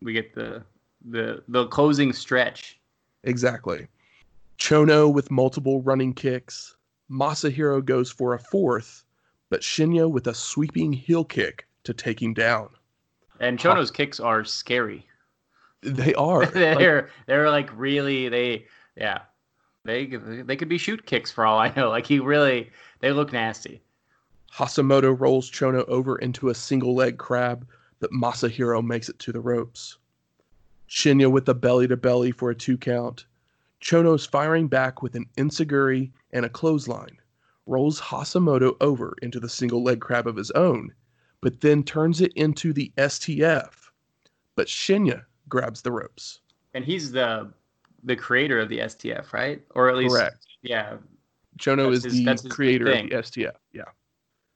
we 0.00 0.12
get 0.12 0.34
the 0.34 0.62
the 1.04 1.42
the 1.48 1.66
closing 1.66 2.12
stretch. 2.12 2.78
Exactly. 3.24 3.88
Chono 4.58 5.12
with 5.12 5.30
multiple 5.30 5.82
running 5.82 6.14
kicks. 6.14 6.76
Masahiro 7.10 7.84
goes 7.84 8.10
for 8.10 8.34
a 8.34 8.38
fourth, 8.38 9.04
but 9.50 9.60
Shinya 9.60 10.10
with 10.10 10.26
a 10.26 10.34
sweeping 10.34 10.92
heel 10.92 11.24
kick 11.24 11.66
to 11.84 11.92
take 11.92 12.22
him 12.22 12.32
down. 12.32 12.68
And 13.40 13.58
Chono's 13.58 13.90
kicks 13.90 14.20
are 14.20 14.44
scary. 14.44 15.06
They 15.82 16.14
are. 16.14 16.46
they're 16.54 17.02
like, 17.02 17.10
they're 17.26 17.50
like 17.50 17.70
really 17.78 18.28
they 18.28 18.66
yeah. 18.96 19.22
They 19.84 20.06
they 20.06 20.56
could 20.56 20.68
be 20.68 20.78
shoot 20.78 21.06
kicks 21.06 21.30
for 21.30 21.44
all 21.44 21.58
I 21.58 21.72
know. 21.74 21.88
Like 21.88 22.06
he 22.06 22.20
really 22.20 22.70
they 23.00 23.12
look 23.12 23.32
nasty. 23.32 23.82
Hashimoto 24.54 25.18
rolls 25.18 25.50
Chono 25.50 25.84
over 25.88 26.18
into 26.18 26.50
a 26.50 26.54
single 26.54 26.94
leg 26.94 27.18
crab, 27.18 27.66
but 28.00 28.10
Masahiro 28.12 28.84
makes 28.84 29.08
it 29.08 29.18
to 29.20 29.32
the 29.32 29.40
ropes. 29.40 29.96
Shinya 30.92 31.30
with 31.30 31.48
a 31.48 31.54
belly 31.54 31.88
to 31.88 31.96
belly 31.96 32.32
for 32.32 32.50
a 32.50 32.54
two 32.54 32.76
count. 32.76 33.24
Chono's 33.80 34.26
firing 34.26 34.68
back 34.68 35.02
with 35.02 35.14
an 35.14 35.24
enzuigiri 35.38 36.12
and 36.32 36.44
a 36.44 36.50
clothesline, 36.50 37.16
rolls 37.64 37.98
Hashimoto 37.98 38.76
over 38.82 39.16
into 39.22 39.40
the 39.40 39.48
single 39.48 39.82
leg 39.82 40.02
crab 40.02 40.26
of 40.26 40.36
his 40.36 40.50
own, 40.50 40.92
but 41.40 41.62
then 41.62 41.82
turns 41.82 42.20
it 42.20 42.30
into 42.34 42.74
the 42.74 42.92
STF. 42.98 43.70
But 44.54 44.66
Shinya 44.66 45.24
grabs 45.48 45.80
the 45.80 45.90
ropes. 45.90 46.40
And 46.74 46.84
he's 46.84 47.10
the 47.10 47.50
the 48.04 48.16
creator 48.16 48.60
of 48.60 48.68
the 48.68 48.80
STF, 48.80 49.32
right? 49.32 49.62
Or 49.74 49.88
at 49.88 49.96
least 49.96 50.14
Correct. 50.14 50.46
yeah. 50.60 50.96
Chono 51.58 51.90
is 51.90 52.04
his, 52.04 52.42
the 52.42 52.48
creator 52.50 52.92
of 52.92 53.08
the 53.08 53.16
STF. 53.16 53.56
Yeah. 53.72 53.84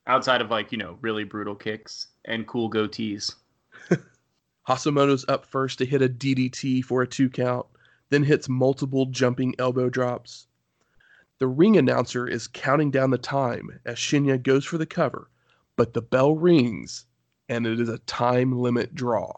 Outside 0.06 0.42
of 0.42 0.50
like, 0.50 0.70
you 0.70 0.76
know, 0.76 0.98
really 1.00 1.24
brutal 1.24 1.54
kicks 1.54 2.08
and 2.26 2.46
cool 2.46 2.68
goatees. 2.70 3.34
Hashimoto's 4.68 5.24
up 5.28 5.46
first 5.46 5.78
to 5.78 5.86
hit 5.86 6.02
a 6.02 6.08
DDT 6.08 6.84
for 6.84 7.02
a 7.02 7.06
two 7.06 7.30
count 7.30 7.66
then 8.10 8.22
hits 8.22 8.48
multiple 8.48 9.06
jumping 9.06 9.54
elbow 9.58 9.88
drops. 9.88 10.46
The 11.38 11.46
ring 11.46 11.76
announcer 11.76 12.26
is 12.26 12.46
counting 12.48 12.90
down 12.90 13.10
the 13.10 13.18
time 13.18 13.80
as 13.84 13.96
Shinya 13.96 14.42
goes 14.42 14.64
for 14.64 14.78
the 14.78 14.86
cover, 14.86 15.28
but 15.76 15.92
the 15.92 16.02
bell 16.02 16.34
rings 16.34 17.04
and 17.48 17.66
it 17.66 17.78
is 17.78 17.88
a 17.88 17.98
time 17.98 18.52
limit 18.52 18.94
draw. 18.94 19.32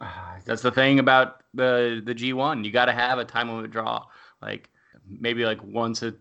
Ah, 0.00 0.36
that's 0.44 0.62
the 0.62 0.70
thing 0.70 0.98
about 0.98 1.42
the 1.52 2.02
the 2.04 2.14
G1. 2.14 2.64
You 2.64 2.70
got 2.70 2.86
to 2.86 2.92
have 2.92 3.18
a 3.18 3.24
time 3.24 3.50
limit 3.50 3.70
draw. 3.70 4.04
Like 4.40 4.70
maybe 5.06 5.44
like 5.44 5.62
once 5.62 6.02
a 6.02 6.14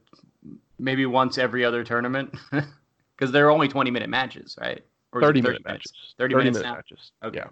maybe 0.80 1.06
once 1.06 1.38
every 1.38 1.64
other 1.64 1.84
tournament 1.84 2.36
because 3.16 3.32
they're 3.32 3.52
only 3.52 3.68
20 3.68 3.92
minute 3.92 4.10
matches, 4.10 4.58
right? 4.60 4.84
Or 5.12 5.22
30, 5.22 5.42
30 5.42 5.48
minute 5.48 5.66
matches. 5.66 5.94
30, 6.18 6.34
30 6.34 6.50
minute 6.52 6.64
matches. 6.64 7.12
Okay. 7.24 7.38
Yeah. 7.38 7.48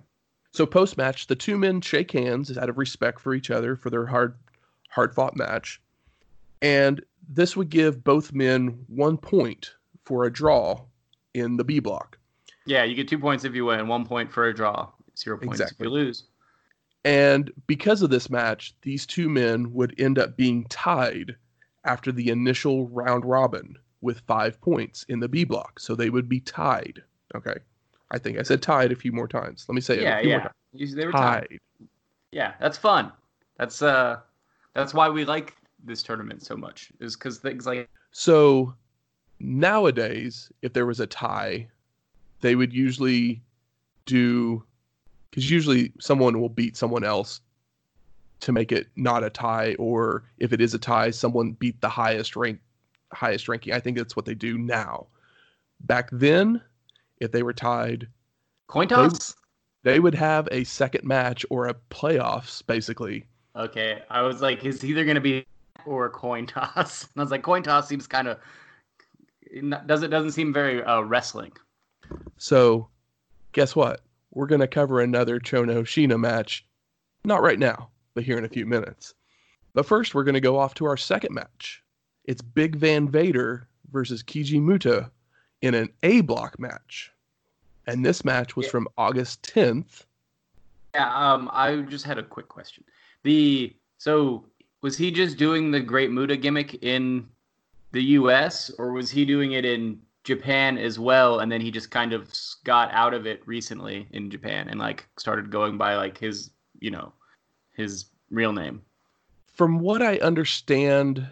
So 0.52 0.66
post 0.66 0.98
match, 0.98 1.28
the 1.28 1.36
two 1.36 1.58
men 1.58 1.82
shake 1.82 2.12
hands 2.12 2.58
out 2.58 2.70
of 2.70 2.78
respect 2.78 3.22
for 3.22 3.34
each 3.34 3.50
other 3.50 3.76
for 3.76 3.90
their 3.90 4.06
hard 4.06 4.36
hard 4.90 5.16
fought 5.16 5.36
match. 5.36 5.82
And 6.62 7.04
this 7.28 7.56
would 7.56 7.70
give 7.70 8.04
both 8.04 8.34
men 8.34 8.84
one 8.88 9.18
point 9.18 9.74
for 10.04 10.26
a 10.26 10.32
draw 10.32 10.82
in 11.34 11.58
the 11.58 11.64
B 11.64 11.80
block. 11.80 12.18
Yeah, 12.66 12.84
you 12.84 12.96
get 12.96 13.08
two 13.08 13.18
points 13.18 13.46
if 13.46 13.56
you 13.56 13.66
win, 13.66 13.88
one 13.88 14.06
point 14.06 14.32
for 14.32 14.48
a 14.48 14.54
draw, 14.54 14.90
zero 15.18 15.38
points 15.38 15.62
exactly. 15.62 15.86
if 15.86 15.90
you 15.90 15.94
lose. 15.94 16.24
And 17.04 17.52
because 17.66 18.02
of 18.02 18.12
this 18.12 18.30
match, 18.30 18.76
these 18.82 19.06
two 19.06 19.30
men 19.30 19.74
would 19.74 19.96
end 20.00 20.20
up 20.20 20.38
being 20.38 20.66
tied 20.66 21.36
after 21.84 22.12
the 22.12 22.30
initial 22.30 22.88
round 22.90 23.26
robin 23.26 23.76
with 24.02 24.20
five 24.22 24.60
points 24.62 25.04
in 25.10 25.20
the 25.20 25.28
B 25.28 25.44
block. 25.44 25.80
So 25.80 25.96
they 25.96 26.10
would 26.10 26.30
be 26.30 26.40
tied. 26.40 27.02
Okay. 27.34 27.56
I 28.12 28.18
think 28.18 28.38
I 28.38 28.44
said 28.44 28.62
tied 28.62 28.92
a 28.92 28.96
few 28.96 29.12
more 29.12 29.28
times. 29.28 29.66
Let 29.68 29.76
me 29.76 29.82
say 29.82 30.02
yeah, 30.02 30.20
it. 30.20 30.26
Yeah, 30.26 30.48
yeah. 30.74 30.88
They 30.94 31.06
were 31.06 31.12
tied. 31.12 31.48
tied. 31.50 31.60
Yeah, 32.32 32.54
that's 32.60 32.78
fun. 32.78 33.12
That's 33.58 33.82
uh, 33.82 34.20
that's 34.74 34.94
why 34.94 35.10
we 35.10 35.26
like 35.26 35.56
this 35.84 36.04
tournament 36.04 36.44
so 36.44 36.56
much. 36.56 36.92
Is 37.00 37.16
because 37.16 37.40
things 37.40 37.66
like 37.66 37.90
so 38.12 38.74
nowadays, 39.40 40.52
if 40.62 40.74
there 40.74 40.86
was 40.86 41.00
a 41.00 41.08
tie, 41.08 41.68
they 42.42 42.56
would 42.56 42.74
usually 42.74 43.42
do 44.06 44.64
because 45.30 45.50
usually 45.50 45.94
someone 46.00 46.40
will 46.40 46.50
beat 46.50 46.76
someone 46.76 47.04
else 47.04 47.42
to 48.42 48.52
make 48.52 48.72
it 48.72 48.88
not 48.96 49.24
a 49.24 49.30
tie, 49.30 49.76
or 49.80 50.24
if 50.40 50.52
it 50.52 50.60
is 50.60 50.74
a 50.74 50.80
tie, 50.80 51.12
someone 51.12 51.52
beat 51.52 51.80
the 51.80 51.90
highest 51.90 52.36
rank, 52.36 52.60
highest 53.14 53.48
ranking. 53.48 53.74
I 53.74 53.80
think 53.80 53.98
that's 53.98 54.16
what 54.16 54.26
they 54.26 54.34
do 54.34 54.58
now. 54.58 55.08
Back 55.82 56.10
then, 56.12 56.62
if 57.22 57.32
they 57.32 57.44
were 57.44 57.54
tied. 57.54 58.08
Coin 58.68 58.88
toss? 58.88 59.36
They, 59.84 59.94
they 59.94 60.00
would 60.00 60.16
have 60.16 60.48
a 60.52 60.64
second 60.66 61.06
match 61.06 61.46
or 61.50 61.68
a 61.68 61.76
playoffs, 61.90 62.66
basically. 62.66 63.26
Okay. 63.56 64.02
I 64.10 64.22
was 64.24 64.42
like, 64.42 64.66
it's 64.66 64.84
either 64.84 65.06
going 65.06 65.16
to 65.16 65.22
be 65.22 65.46
or 65.86 66.10
coin 66.10 66.46
toss. 66.46 67.04
And 67.16 67.22
I 67.22 67.24
was 67.24 67.32
like, 67.32 67.44
coin 67.44 67.64
toss 67.64 67.88
seems 67.88 68.08
kind 68.08 68.28
of 68.28 68.40
does 69.86 70.02
it 70.02 70.08
doesn't 70.08 70.32
seem 70.32 70.54
very 70.54 70.84
uh, 70.84 71.02
wrestling. 71.02 71.52
So, 72.38 72.88
guess 73.52 73.76
what? 73.76 74.02
We're 74.32 74.48
going 74.48 74.62
to 74.62 74.68
cover 74.68 75.02
another 75.02 75.40
Chono 75.40 75.82
Shinya 75.82 76.18
match. 76.18 76.66
Not 77.26 77.42
right 77.42 77.60
now, 77.60 77.90
but 78.14 78.24
here 78.24 78.38
in 78.38 78.46
a 78.46 78.50
few 78.50 78.66
minutes. 78.66 79.14
But 79.74 79.86
first, 79.86 80.16
we're 80.16 80.24
going 80.24 80.36
to 80.36 80.42
go 80.42 80.58
off 80.58 80.74
to 80.76 80.86
our 80.86 80.98
second 80.98 81.34
match. 81.34 81.84
It's 82.26 82.42
Big 82.42 82.78
Van 82.78 83.10
Vader 83.10 83.68
versus 83.92 84.24
Keiji 84.24 84.62
Muta 84.62 85.12
in 85.62 85.74
an 85.76 85.90
A 86.04 86.22
block 86.22 86.60
match. 86.60 87.12
And 87.88 88.06
this 88.06 88.24
match 88.24 88.56
was 88.56 88.66
yeah. 88.66 88.72
from 88.72 88.88
August 88.98 89.44
10th. 89.44 90.04
Yeah, 90.94 91.14
um, 91.16 91.50
I 91.54 91.78
just 91.78 92.06
had 92.06 92.18
a 92.18 92.24
quick 92.24 92.48
question. 92.48 92.84
The 93.24 93.76
so 93.98 94.46
was 94.82 94.98
he 94.98 95.12
just 95.12 95.38
doing 95.38 95.72
the 95.72 95.80
Great 95.80 96.12
Muta 96.12 96.36
gimmick 96.36 96.84
in 96.84 97.28
the 97.92 98.02
US 98.04 98.70
or 98.78 98.92
was 98.92 99.10
he 99.10 99.26
doing 99.26 99.54
it 99.54 99.66
in 99.66 100.00
Japan 100.24 100.78
as 100.78 101.00
well 101.00 101.40
and 101.40 101.52
then 101.52 101.62
he 101.62 101.72
just 101.72 101.92
kind 101.92 102.14
of 102.14 102.32
got 102.64 102.92
out 102.92 103.14
of 103.14 103.26
it 103.26 103.42
recently 103.46 104.08
in 104.12 104.30
Japan 104.30 104.68
and 104.70 104.80
like 104.80 105.08
started 105.18 105.52
going 105.52 105.78
by 105.78 105.96
like 105.96 106.18
his, 106.18 106.52
you 106.80 106.92
know, 106.92 107.14
his 107.74 108.06
real 108.30 108.54
name? 108.54 108.82
From 109.54 109.80
what 109.80 110.02
I 110.02 110.18
understand, 110.18 111.28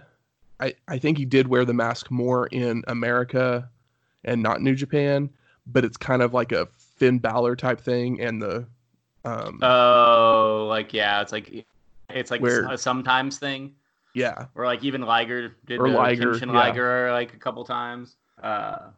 I, 0.60 0.76
I 0.88 1.00
think 1.00 1.18
he 1.18 1.26
did 1.26 1.48
wear 1.48 1.66
the 1.66 1.74
mask 1.74 2.12
more 2.12 2.48
in 2.48 2.84
America 2.88 3.70
and 4.24 4.42
not 4.42 4.62
New 4.62 4.76
Japan, 4.76 5.30
but 5.68 5.86
it's 5.86 5.98
kind 5.98 6.22
of 6.22 6.34
like 6.34 6.52
a 6.52 6.68
Finn 6.98 7.20
Balor 7.20 7.56
type 7.56 7.80
thing, 7.80 8.22
and 8.22 8.42
the 8.42 8.68
um, 9.26 9.60
oh, 9.62 10.68
like 10.70 10.94
yeah, 10.94 11.22
it's 11.22 11.32
like 11.32 11.66
it's 12.10 12.32
like 12.32 12.42
where, 12.42 12.66
a 12.70 12.78
sometimes 12.78 13.38
thing. 13.38 13.74
Yeah, 14.14 14.46
or 14.56 14.66
like 14.66 14.84
even 14.84 15.02
Liger 15.02 15.56
did 15.66 15.80
or 15.80 15.90
the 15.90 15.96
Liger, 15.96 16.36
yeah. 16.38 16.52
Liger 16.52 17.12
like 17.12 17.34
a 17.34 17.38
couple 17.38 17.64
times. 17.64 18.16
Uh, 18.42 18.90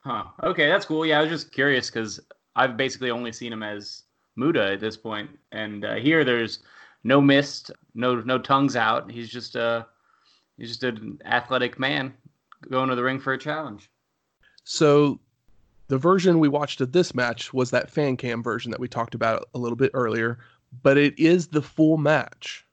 huh. 0.00 0.24
Okay, 0.42 0.68
that's 0.68 0.84
cool. 0.84 1.06
Yeah, 1.06 1.18
I 1.18 1.22
was 1.22 1.30
just 1.30 1.52
curious 1.52 1.90
because 1.90 2.20
I've 2.56 2.76
basically 2.76 3.10
only 3.10 3.32
seen 3.32 3.52
him 3.52 3.62
as 3.62 4.02
Muta 4.36 4.72
at 4.72 4.80
this 4.80 4.96
point, 4.96 5.30
and 5.52 5.84
uh, 5.84 5.94
here 5.94 6.24
there's 6.24 6.60
no 7.04 7.20
mist, 7.20 7.70
no 7.94 8.16
no 8.16 8.38
tongues 8.38 8.76
out. 8.76 9.10
He's 9.10 9.30
just 9.30 9.56
a 9.56 9.86
he's 10.58 10.68
just 10.68 10.84
an 10.84 11.20
athletic 11.24 11.78
man 11.78 12.12
going 12.68 12.88
to 12.88 12.96
the 12.96 13.02
ring 13.02 13.20
for 13.20 13.32
a 13.32 13.38
challenge. 13.38 13.90
So 14.70 15.18
the 15.86 15.96
version 15.96 16.40
we 16.40 16.48
watched 16.48 16.82
of 16.82 16.92
this 16.92 17.14
match 17.14 17.54
was 17.54 17.70
that 17.70 17.88
fan 17.88 18.18
cam 18.18 18.42
version 18.42 18.70
that 18.70 18.78
we 18.78 18.86
talked 18.86 19.14
about 19.14 19.48
a 19.54 19.58
little 19.58 19.76
bit 19.76 19.90
earlier, 19.94 20.40
but 20.82 20.98
it 20.98 21.18
is 21.18 21.48
the 21.48 21.62
full 21.62 21.96
match. 21.96 22.66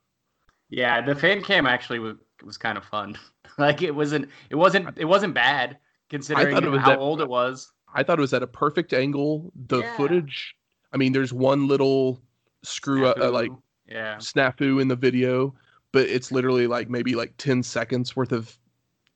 Yeah, 0.69 0.99
the 0.99 1.15
fan 1.15 1.41
cam 1.41 1.65
actually 1.65 1.99
was 1.99 2.17
was 2.43 2.57
kind 2.57 2.77
of 2.77 2.83
fun. 2.83 3.17
like 3.57 3.81
it 3.81 3.95
wasn't 3.95 4.27
it 4.49 4.55
wasn't 4.55 4.89
it 4.97 5.05
wasn't 5.05 5.33
bad 5.33 5.77
considering 6.09 6.57
it 6.57 6.79
how 6.81 6.91
at, 6.91 6.99
old 6.99 7.21
it 7.21 7.29
was. 7.29 7.71
I 7.93 8.03
thought 8.03 8.19
it 8.19 8.21
was 8.21 8.33
at 8.33 8.43
a 8.43 8.47
perfect 8.47 8.91
angle. 8.91 9.53
The 9.67 9.79
yeah. 9.79 9.95
footage, 9.95 10.53
I 10.91 10.97
mean, 10.97 11.13
there's 11.13 11.31
one 11.31 11.65
little 11.69 12.21
screw 12.61 13.07
up, 13.07 13.17
uh, 13.19 13.31
like 13.31 13.51
yeah, 13.87 14.17
snafu 14.17 14.81
in 14.81 14.89
the 14.89 14.97
video, 14.97 15.55
but 15.93 16.09
it's 16.09 16.29
literally 16.29 16.67
like 16.67 16.89
maybe 16.89 17.15
like 17.15 17.35
10 17.37 17.63
seconds 17.63 18.17
worth 18.17 18.33
of 18.33 18.59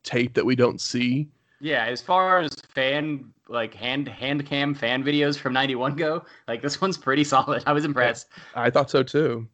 tape 0.02 0.32
that 0.32 0.46
we 0.46 0.56
don't 0.56 0.80
see. 0.80 1.28
Yeah, 1.60 1.84
as 1.84 2.00
far 2.00 2.40
as 2.40 2.54
fan 2.74 3.32
like 3.48 3.74
hand 3.74 4.08
hand 4.08 4.46
cam 4.46 4.74
fan 4.74 5.04
videos 5.04 5.36
from 5.36 5.52
91 5.52 5.96
go, 5.96 6.24
like 6.48 6.62
this 6.62 6.80
one's 6.80 6.96
pretty 6.96 7.24
solid. 7.24 7.62
I 7.66 7.72
was 7.72 7.84
impressed. 7.84 8.28
I 8.54 8.70
thought 8.70 8.90
so 8.90 9.02
too. 9.02 9.46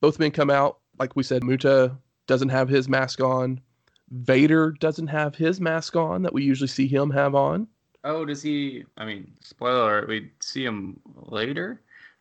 Both 0.00 0.18
men 0.18 0.30
come 0.30 0.50
out, 0.50 0.78
like 0.98 1.16
we 1.16 1.22
said, 1.22 1.44
Muta 1.44 1.96
doesn't 2.26 2.48
have 2.48 2.68
his 2.68 2.88
mask 2.88 3.20
on. 3.20 3.60
Vader 4.10 4.72
doesn't 4.72 5.06
have 5.06 5.34
his 5.34 5.60
mask 5.60 5.96
on 5.96 6.22
that 6.22 6.32
we 6.32 6.42
usually 6.42 6.68
see 6.68 6.86
him 6.86 7.10
have 7.10 7.34
on. 7.34 7.66
Oh, 8.04 8.24
does 8.24 8.42
he? 8.42 8.84
I 8.98 9.04
mean, 9.04 9.32
spoiler 9.40 9.80
alert, 9.80 10.08
we 10.08 10.30
see 10.40 10.64
him 10.64 11.00
later. 11.14 11.80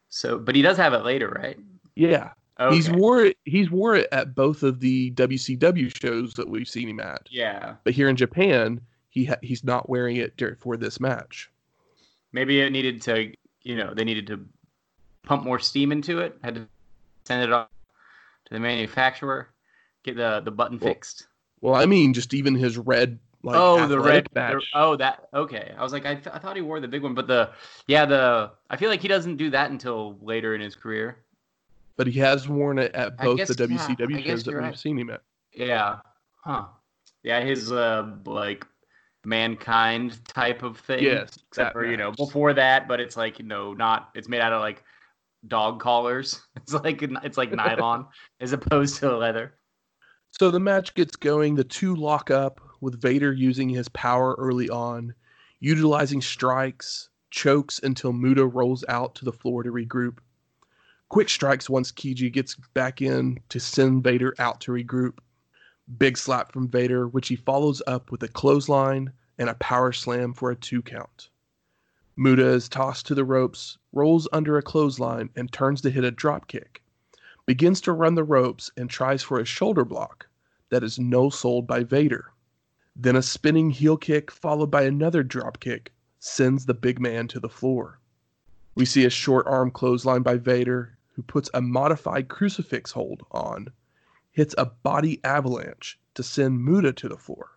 So, 0.10 0.38
but 0.38 0.55
he 0.55 0.62
does 0.62 0.77
have 0.77 0.93
it 0.93 1.03
later, 1.03 1.29
right? 1.29 1.58
Yeah. 1.96 2.31
Okay. 2.60 2.75
He's 2.75 2.91
wore 2.91 3.25
it 3.25 3.38
he's 3.46 3.72
wore 3.72 3.96
it 3.96 4.08
at 4.12 4.36
both 4.36 4.62
of 4.62 4.79
the 4.79 5.12
WCW 5.12 6.00
shows 6.00 6.34
that 6.36 6.48
we've 6.48 6.67
seen 6.67 6.88
him 6.89 7.00
at. 7.00 7.27
Yeah. 7.29 7.75
But 7.84 7.93
here 7.93 8.08
in 8.08 8.15
Japan, 8.15 8.79
he 9.12 9.25
ha- 9.25 9.36
he's 9.44 9.63
not 9.63 9.88
wearing 9.88 10.15
it 10.15 10.34
for 10.60 10.75
this 10.77 11.00
match. 11.00 11.51
Maybe 12.32 12.62
it 12.62 12.72
needed 12.72 13.01
to, 13.03 13.32
you 13.62 13.75
know, 13.75 13.94
they 13.94 14.03
needed 14.03 14.25
to 14.27 14.44
pump 15.24 15.44
more 15.44 15.60
steam 15.60 15.91
into 15.91 16.20
it. 16.20 16.38
Had 16.44 16.56
to 16.56 16.68
send 17.25 17.44
it 17.44 17.51
off 17.53 17.68
to 18.46 18.53
the 18.53 18.60
manufacturer, 18.60 19.50
get 20.03 20.15
the 20.15 20.41
the 20.44 20.50
button 20.51 20.80
Well, 20.80 20.94
fixed. 20.94 21.27
Well, 21.60 21.75
I 21.75 21.86
mean 21.86 22.13
just 22.13 22.34
even 22.34 22.56
his 22.56 22.77
red 22.77 23.20
like 23.44 23.58
oh, 23.58 23.86
the 23.88 24.00
red 24.00 24.27
the- 24.34 24.62
oh, 24.74 24.96
that 24.96 25.27
okay. 25.34 25.74
I 25.77 25.84
was 25.84 25.91
like, 25.94 26.06
I, 26.06 26.15
th- 26.15 26.34
I 26.34 26.39
thought 26.39 26.56
he 26.56 26.62
wore 26.62 26.80
the 26.80 26.88
big 26.88 27.03
one, 27.03 27.13
but 27.13 27.27
the 27.27 27.51
yeah, 27.88 28.06
the 28.06 28.51
I 28.70 28.77
feel 28.77 28.89
like 28.89 29.01
he 29.01 29.08
doesn't 29.10 29.36
do 29.38 29.50
that 29.51 29.72
until 29.72 30.18
later 30.22 30.56
in 30.56 30.62
his 30.62 30.75
career. 30.75 31.18
but 31.98 32.08
he 32.08 32.18
has 32.20 32.48
worn 32.48 32.80
it 32.80 32.94
at 32.96 33.18
both 33.18 33.38
guess- 33.38 33.56
the 33.56 33.68
yeah, 33.68 33.77
WCW 33.77 34.18
guess 34.24 34.25
shows 34.25 34.44
that 34.46 34.63
we've 34.63 34.77
seen 34.80 34.98
him 34.98 35.10
at. 35.10 35.22
Yeah, 35.53 35.98
huh? 36.46 36.65
Yeah, 37.24 37.41
his 37.41 37.72
uh 37.72 38.10
like 38.25 38.65
mankind 39.25 40.24
type 40.25 40.63
of 40.63 40.78
thing. 40.78 41.04
Yes, 41.04 41.38
except 41.50 41.74
for 41.74 41.86
you 41.86 41.98
know 41.98 42.12
before 42.12 42.54
that, 42.54 42.88
but 42.88 43.00
it's 43.00 43.18
like 43.18 43.40
you 43.40 43.46
know 43.46 43.74
not. 43.74 44.10
It's 44.16 44.28
made 44.28 44.42
out 44.42 44.54
of 44.54 44.62
like 44.62 44.84
dog 45.48 45.80
collars. 45.80 46.42
It's 46.58 46.74
like 46.74 47.01
it's 47.01 47.38
like 47.38 47.51
nylon 47.51 48.08
as 48.40 48.54
opposed 48.54 48.98
to 48.98 49.18
leather. 49.18 49.56
So 50.30 50.51
the 50.51 50.60
match 50.60 50.94
gets 50.94 51.16
going. 51.16 51.56
The 51.56 51.63
two 51.63 51.96
lock 51.96 52.32
up 52.32 52.62
with 52.80 53.01
Vader 53.01 53.34
using 53.34 53.68
his 53.68 53.90
power 53.90 54.36
early 54.38 54.70
on, 54.70 55.13
utilizing 55.60 56.22
strikes, 56.22 57.10
chokes 57.32 57.80
until 57.84 58.13
Muta 58.13 58.46
rolls 58.46 58.86
out 58.88 59.16
to 59.16 59.25
the 59.25 59.34
floor 59.34 59.63
to 59.63 59.72
regroup. 59.72 60.20
Quick 61.10 61.30
strikes 61.30 61.70
once 61.70 61.92
Kiji 61.92 62.32
gets 62.32 62.56
back 62.74 63.01
in 63.01 63.40
to 63.50 63.60
send 63.60 64.04
Vader 64.04 64.34
out 64.40 64.62
to 64.62 64.72
regroup. 64.72 65.18
Big 65.97 66.17
slap 66.17 66.51
from 66.51 66.67
Vader, 66.67 67.07
which 67.07 67.27
he 67.27 67.35
follows 67.35 67.81
up 67.88 68.11
with 68.11 68.23
a 68.23 68.27
clothesline 68.27 69.13
and 69.38 69.50
a 69.50 69.55
power 69.55 69.91
slam 69.91 70.33
for 70.33 70.51
a 70.51 70.55
two 70.55 70.81
count. 70.81 71.29
Muta 72.15 72.45
is 72.45 72.69
tossed 72.69 73.07
to 73.07 73.15
the 73.15 73.25
ropes, 73.25 73.77
rolls 73.91 74.27
under 74.31 74.57
a 74.57 74.61
clothesline, 74.61 75.29
and 75.35 75.51
turns 75.51 75.81
to 75.81 75.89
hit 75.89 76.03
a 76.03 76.11
drop 76.11 76.47
kick 76.47 76.81
begins 77.45 77.81
to 77.81 77.91
run 77.91 78.15
the 78.15 78.23
ropes 78.23 78.71
and 78.77 78.89
tries 78.89 79.23
for 79.23 79.39
a 79.39 79.45
shoulder 79.45 79.83
block 79.83 80.27
that 80.69 80.83
is 80.83 81.00
no 81.00 81.29
sold 81.29 81.67
by 81.67 81.83
Vader. 81.83 82.31
Then 82.95 83.15
a 83.15 83.21
spinning 83.21 83.71
heel 83.71 83.97
kick 83.97 84.31
followed 84.31 84.71
by 84.71 84.83
another 84.83 85.23
drop 85.23 85.59
kick 85.59 85.91
sends 86.19 86.65
the 86.65 86.73
big 86.73 87.00
man 87.00 87.27
to 87.29 87.39
the 87.39 87.50
floor. 87.50 88.00
We 88.75 88.85
see 88.85 89.05
a 89.05 89.09
short 89.09 89.47
arm 89.47 89.71
clothesline 89.71 90.21
by 90.21 90.38
Vader 90.38 90.97
who 91.13 91.23
puts 91.23 91.50
a 91.53 91.61
modified 91.61 92.29
crucifix 92.29 92.91
hold 92.91 93.25
on, 93.31 93.67
hits 94.31 94.55
a 94.57 94.65
body 94.65 95.19
avalanche 95.23 96.00
to 96.13 96.23
send 96.23 96.63
Muta 96.63 96.93
to 96.93 97.09
the 97.09 97.17
floor. 97.17 97.50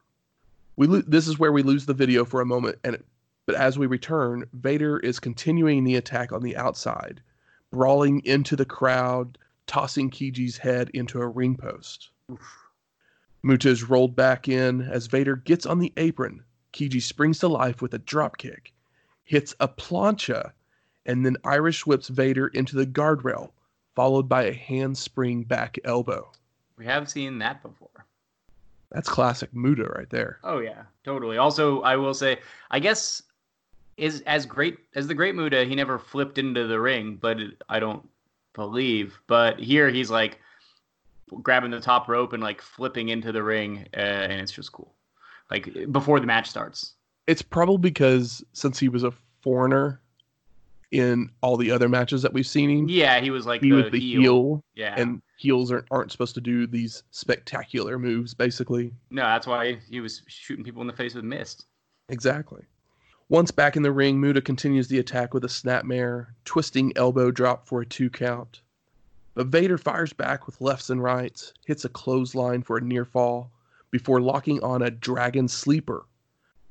We 0.76 0.86
lo- 0.86 1.02
this 1.06 1.28
is 1.28 1.38
where 1.38 1.52
we 1.52 1.62
lose 1.62 1.86
the 1.86 1.94
video 1.94 2.24
for 2.24 2.40
a 2.40 2.46
moment 2.46 2.78
and 2.84 3.02
but 3.46 3.56
as 3.56 3.78
we 3.78 3.86
return, 3.86 4.48
Vader 4.54 4.98
is 4.98 5.20
continuing 5.20 5.84
the 5.84 5.96
attack 5.96 6.32
on 6.32 6.42
the 6.42 6.56
outside, 6.56 7.20
brawling 7.70 8.24
into 8.24 8.56
the 8.56 8.64
crowd, 8.64 9.36
tossing 9.66 10.10
Kiji's 10.10 10.56
head 10.56 10.90
into 10.94 11.20
a 11.20 11.28
ring 11.28 11.54
post. 11.54 12.08
Muta 13.42 13.68
is 13.68 13.88
rolled 13.88 14.16
back 14.16 14.48
in 14.48 14.80
as 14.80 15.08
Vader 15.08 15.36
gets 15.36 15.66
on 15.66 15.78
the 15.78 15.92
apron. 15.98 16.42
Kiji 16.72 17.02
springs 17.02 17.38
to 17.40 17.48
life 17.48 17.82
with 17.82 17.92
a 17.92 17.98
drop 17.98 18.38
kick, 18.38 18.72
hits 19.24 19.54
a 19.60 19.68
plancha, 19.68 20.52
and 21.04 21.24
then 21.24 21.36
Irish 21.44 21.86
whips 21.86 22.08
Vader 22.08 22.48
into 22.48 22.76
the 22.76 22.86
guardrail, 22.86 23.52
followed 23.94 24.28
by 24.28 24.44
a 24.44 24.54
handspring 24.54 25.42
back 25.44 25.78
elbow. 25.84 26.32
We 26.76 26.84
have 26.86 27.08
seen 27.08 27.38
that 27.38 27.62
before. 27.62 27.88
That's 28.90 29.08
classic 29.08 29.50
Muta 29.52 29.84
right 29.84 30.08
there. 30.10 30.38
Oh 30.44 30.58
yeah, 30.58 30.82
totally. 31.04 31.36
Also, 31.36 31.82
I 31.82 31.96
will 31.96 32.14
say, 32.14 32.38
I 32.70 32.78
guess 32.78 33.22
is 33.96 34.22
as 34.22 34.46
great 34.46 34.78
as 34.94 35.06
the 35.06 35.14
Great 35.14 35.34
Muta, 35.34 35.64
he 35.64 35.74
never 35.74 35.98
flipped 35.98 36.38
into 36.38 36.66
the 36.66 36.80
ring, 36.80 37.18
but 37.20 37.38
I 37.68 37.78
don't 37.80 38.06
believe. 38.54 39.18
But 39.26 39.58
here 39.58 39.88
he's 39.90 40.10
like 40.10 40.38
grabbing 41.42 41.70
the 41.70 41.80
top 41.80 42.08
rope 42.08 42.32
and 42.32 42.42
like 42.42 42.60
flipping 42.60 43.08
into 43.08 43.32
the 43.32 43.42
ring, 43.42 43.86
uh, 43.96 44.00
and 44.00 44.32
it's 44.32 44.52
just 44.52 44.72
cool. 44.72 44.94
Like 45.50 45.92
before 45.92 46.20
the 46.20 46.26
match 46.26 46.48
starts. 46.48 46.94
It's 47.26 47.42
probably 47.42 47.78
because 47.78 48.44
since 48.52 48.78
he 48.78 48.88
was 48.88 49.02
a 49.02 49.12
foreigner 49.42 50.00
in 50.90 51.30
all 51.40 51.56
the 51.56 51.70
other 51.70 51.88
matches 51.88 52.22
that 52.22 52.32
we've 52.32 52.46
seen 52.46 52.70
him, 52.70 52.88
Yeah, 52.88 53.20
he 53.20 53.30
was 53.30 53.46
like 53.46 53.62
he 53.62 53.70
the, 53.70 53.76
was 53.76 53.90
the 53.90 53.98
heel. 54.00 54.20
heel, 54.20 54.64
Yeah, 54.74 54.94
and 54.96 55.22
heels 55.44 55.70
aren't, 55.70 55.86
aren't 55.90 56.10
supposed 56.10 56.34
to 56.34 56.40
do 56.40 56.66
these 56.66 57.02
spectacular 57.10 57.98
moves, 57.98 58.32
basically. 58.32 58.94
no, 59.10 59.22
that's 59.24 59.46
why 59.46 59.78
he 59.90 60.00
was 60.00 60.22
shooting 60.26 60.64
people 60.64 60.80
in 60.80 60.86
the 60.86 60.92
face 60.94 61.14
with 61.14 61.24
mist. 61.24 61.66
Exactly. 62.08 62.62
Once 63.28 63.50
back 63.50 63.76
in 63.76 63.82
the 63.82 63.92
ring, 63.92 64.18
Muta 64.18 64.40
continues 64.40 64.88
the 64.88 64.98
attack 64.98 65.34
with 65.34 65.44
a 65.44 65.48
snapmare, 65.48 66.28
twisting 66.46 66.92
elbow 66.96 67.30
drop 67.30 67.66
for 67.66 67.82
a 67.82 67.86
two 67.86 68.08
count. 68.08 68.62
But 69.34 69.48
Vader 69.48 69.76
fires 69.76 70.14
back 70.14 70.46
with 70.46 70.62
lefts 70.62 70.88
and 70.88 71.02
rights, 71.02 71.52
hits 71.66 71.84
a 71.84 71.90
clothesline 71.90 72.62
for 72.62 72.78
a 72.78 72.80
near 72.80 73.04
fall 73.04 73.50
before 73.90 74.20
locking 74.20 74.62
on 74.62 74.80
a 74.80 74.90
dragon 74.90 75.48
sleeper. 75.48 76.06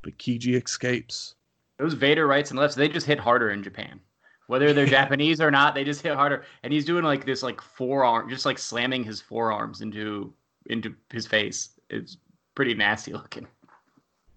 But 0.01 0.17
Kiji 0.17 0.61
escapes. 0.61 1.35
Those 1.77 1.93
Vader 1.93 2.25
rights 2.25 2.49
and 2.49 2.59
lefts, 2.59 2.75
they 2.75 2.87
just 2.87 3.05
hit 3.05 3.19
harder 3.19 3.51
in 3.51 3.61
Japan. 3.61 3.99
Whether 4.47 4.73
they're 4.73 4.85
Japanese 4.99 5.41
or 5.41 5.51
not, 5.51 5.75
they 5.75 5.83
just 5.83 6.01
hit 6.01 6.15
harder. 6.15 6.45
And 6.63 6.73
he's 6.73 6.85
doing 6.85 7.03
like 7.03 7.25
this 7.25 7.43
like 7.43 7.61
forearm, 7.61 8.29
just 8.29 8.45
like 8.45 8.57
slamming 8.57 9.03
his 9.03 9.21
forearms 9.21 9.81
into 9.81 10.33
into 10.67 10.95
his 11.11 11.27
face. 11.27 11.69
It's 11.89 12.17
pretty 12.55 12.73
nasty 12.73 13.13
looking. 13.13 13.47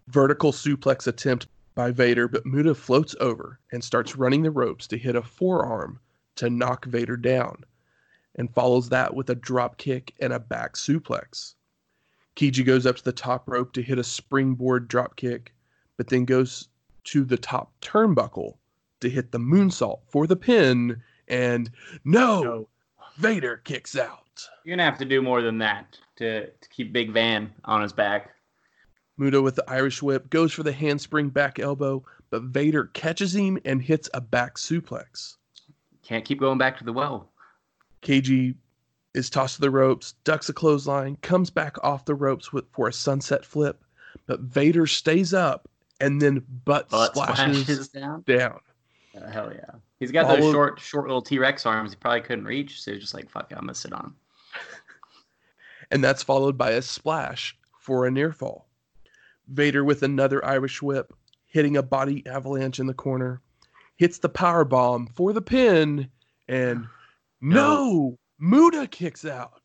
Vertical 0.09 0.53
suplex 0.53 1.07
attempt 1.07 1.49
by 1.75 1.91
Vader, 1.91 2.27
but 2.29 2.47
Muta 2.47 2.75
floats 2.75 3.15
over 3.21 3.61
and 3.73 3.83
starts 3.83 4.17
running 4.17 4.43
the 4.43 4.51
ropes 4.51 4.87
to 4.89 4.99
hit 4.99 5.17
a 5.17 5.23
forearm 5.23 6.01
to 6.37 6.51
knock 6.51 6.85
Vader 6.87 7.17
down, 7.17 7.65
and 8.37 8.53
follows 8.53 8.89
that 8.89 9.15
with 9.15 9.31
a 9.31 9.35
drop 9.35 9.77
kick 9.77 10.15
and 10.21 10.33
a 10.33 10.39
back 10.39 10.75
suplex. 10.75 11.55
Kiji 12.37 12.65
goes 12.65 12.87
up 12.87 12.97
to 12.97 13.05
the 13.05 13.13
top 13.13 13.49
rope 13.49 13.73
to 13.73 13.83
hit 13.83 13.99
a 13.99 14.05
springboard 14.05 14.89
drop 14.89 15.17
kick, 15.17 15.55
but 15.97 16.09
then 16.09 16.25
goes 16.25 16.69
to 17.05 17.25
the 17.25 17.39
top 17.39 17.73
turnbuckle 17.81 18.57
to 19.01 19.11
hit 19.11 19.33
the 19.33 19.39
moonsault 19.39 20.01
for 20.09 20.27
the 20.27 20.37
pin, 20.37 21.03
and 21.29 21.71
no, 22.05 22.43
So 22.43 22.69
Vader 23.19 23.59
kicks 23.59 23.97
out. 23.97 24.47
you're 24.65 24.77
gonna 24.77 24.89
have 24.89 24.99
to 24.99 25.05
do 25.05 25.23
more 25.23 25.43
than 25.43 25.59
that 25.59 25.99
to, 26.17 26.47
to 26.47 26.69
keep 26.71 26.93
Big 26.93 27.13
Van 27.13 27.53
on 27.65 27.83
his 27.83 27.93
back. 27.93 28.31
Muta 29.19 29.41
with 29.41 29.55
the 29.55 29.65
Irish 29.71 30.03
whip 30.03 30.29
goes 30.29 30.53
for 30.53 30.63
the 30.63 30.73
handspring 30.73 31.31
back 31.31 31.59
elbow, 31.59 32.05
but 32.31 32.43
Vader 32.43 32.85
catches 32.93 33.35
him 33.35 33.59
and 33.65 33.81
hits 33.83 34.11
a 34.13 34.21
back 34.21 34.57
suplex. 34.57 35.37
Can't 36.03 36.25
keep 36.25 36.39
going 36.39 36.59
back 36.59 36.77
to 36.79 36.85
the 36.85 36.93
well. 36.93 37.33
KG 38.03 38.55
is 39.15 39.31
tossed 39.31 39.55
to 39.57 39.61
the 39.63 39.71
ropes, 39.71 40.13
ducks 40.25 40.49
a 40.51 40.53
clothesline, 40.53 41.17
comes 41.23 41.49
back 41.49 41.83
off 41.83 42.05
the 42.05 42.15
ropes 42.15 42.53
with, 42.53 42.67
for 42.73 42.89
a 42.89 42.93
sunset 42.93 43.45
flip, 43.45 43.83
but 44.27 44.41
Vader 44.41 44.87
stays 44.87 45.33
up 45.33 45.67
and 45.99 46.21
then 46.21 46.45
butt, 46.67 46.91
Butt 46.91 47.13
splashes, 47.17 47.63
splashes 47.63 47.89
down. 47.89 48.23
down. 48.27 48.61
Uh, 49.17 49.31
hell 49.31 49.53
yeah. 49.53 49.79
He's 49.99 50.13
got 50.13 50.29
those 50.29 50.53
short, 50.53 50.79
short 50.81 51.07
little 51.07 51.23
T 51.23 51.39
Rex 51.39 51.65
arms. 51.67 51.93
He 51.93 51.97
probably 51.97 52.21
couldn't 52.21 52.45
reach, 52.45 52.83
so 52.83 52.93
he's 52.93 53.01
just 53.01 53.15
like, 53.15 53.31
"Fuck 53.31 53.51
it, 53.51 53.55
I'm 53.55 53.63
gonna 53.63 53.75
sit 53.75 53.93
on." 53.93 54.05
'em." 54.05 54.17
And 55.91 56.03
that's 56.03 56.23
followed 56.23 56.59
by 56.59 56.71
a 56.71 56.83
splash 56.83 57.57
for 57.79 58.07
a 58.07 58.11
near 58.11 58.33
fall. 58.33 58.69
Vader 59.47 59.85
with 59.85 60.03
another 60.03 60.45
Irish 60.45 60.83
whip, 60.83 61.13
hitting 61.47 61.77
a 61.77 61.83
body 61.83 62.27
avalanche 62.27 62.81
in 62.81 62.87
the 62.87 62.95
corner, 62.95 63.41
hits 63.97 64.19
the 64.19 64.29
power 64.29 64.65
bomb 64.65 65.07
for 65.07 65.33
the 65.33 65.41
pin, 65.41 66.11
and 66.49 66.87
no, 67.41 68.19
Muta 68.41 68.89
kicks 68.89 69.25
out. 69.25 69.63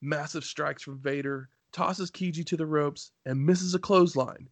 Massive 0.00 0.44
strikes 0.44 0.82
from 0.82 0.98
Vader, 1.00 1.50
tosses 1.72 2.10
Kiji 2.10 2.46
to 2.46 2.56
the 2.56 2.66
ropes, 2.66 3.10
and 3.26 3.44
misses 3.44 3.74
a 3.74 3.78
clothesline. 3.78 4.48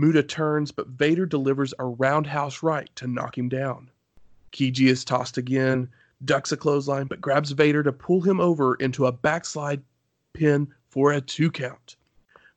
Muta 0.00 0.22
turns, 0.22 0.70
but 0.70 0.86
Vader 0.86 1.26
delivers 1.26 1.74
a 1.78 1.84
roundhouse 1.84 2.62
right 2.62 2.88
to 2.96 3.06
knock 3.06 3.36
him 3.36 3.50
down. 3.50 3.90
Kiji 4.50 4.86
is 4.86 5.04
tossed 5.04 5.36
again, 5.36 5.90
ducks 6.24 6.52
a 6.52 6.56
clothesline, 6.56 7.06
but 7.06 7.20
grabs 7.20 7.50
Vader 7.50 7.82
to 7.82 7.92
pull 7.92 8.22
him 8.22 8.40
over 8.40 8.76
into 8.76 9.04
a 9.04 9.12
backslide 9.12 9.82
pin 10.32 10.72
for 10.88 11.12
a 11.12 11.20
two 11.20 11.50
count. 11.50 11.96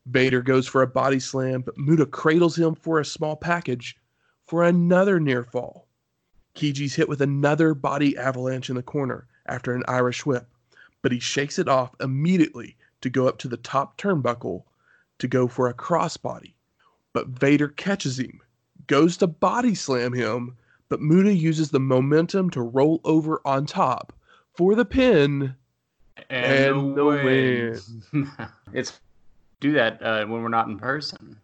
Vader 0.06 0.42
goes 0.42 0.70
for 0.70 0.84
a 0.84 0.88
body 0.88 1.20
slam, 1.20 1.60
but 1.60 1.78
Muta 1.78 2.06
cradles 2.06 2.58
him 2.58 2.76
for 2.76 3.02
a 3.02 3.06
small 3.06 3.36
package 3.36 3.98
for 4.48 4.64
another 4.64 5.20
near 5.20 5.44
fall. 5.44 5.86
Kiji's 6.56 6.96
hit 6.96 7.10
with 7.10 7.20
another 7.20 7.74
body 7.74 8.18
avalanche 8.18 8.70
in 8.70 8.78
the 8.78 8.82
corner 8.82 9.28
after 9.48 9.74
an 9.74 9.84
Irish 9.90 10.26
whip, 10.26 10.48
but 11.02 11.12
he 11.12 11.20
shakes 11.20 11.60
it 11.60 11.68
off 11.68 11.94
immediately 12.00 12.78
to 13.02 13.10
go 13.10 13.28
up 13.28 13.38
to 13.40 13.50
the 13.50 13.58
top 13.58 13.98
turnbuckle 13.98 14.64
to 15.20 15.28
go 15.28 15.50
for 15.50 15.68
a 15.68 15.74
crossbody. 15.74 16.53
But 17.14 17.28
Vader 17.28 17.70
catches 17.70 18.20
him, 18.20 18.42
goes 18.88 19.18
to 19.18 19.28
body 19.28 19.76
slam 19.76 20.14
him, 20.14 20.58
but 20.90 21.02
Muta 21.02 21.34
uses 21.34 21.70
the 21.70 21.80
momentum 21.80 22.50
to 22.52 22.62
roll 22.62 23.02
over 23.04 23.42
on 23.46 23.66
top 23.66 24.14
for 24.56 24.76
the 24.76 24.86
pin 24.86 25.56
and, 26.30 26.76
and 26.76 26.96
the 26.96 27.06
win. 27.06 27.80
win. 28.12 28.32
it's 28.74 29.00
do 29.60 29.72
that 29.74 30.02
uh, 30.02 30.26
when 30.26 30.42
we're 30.42 30.50
not 30.50 30.68
in 30.68 30.78
person. 30.78 31.38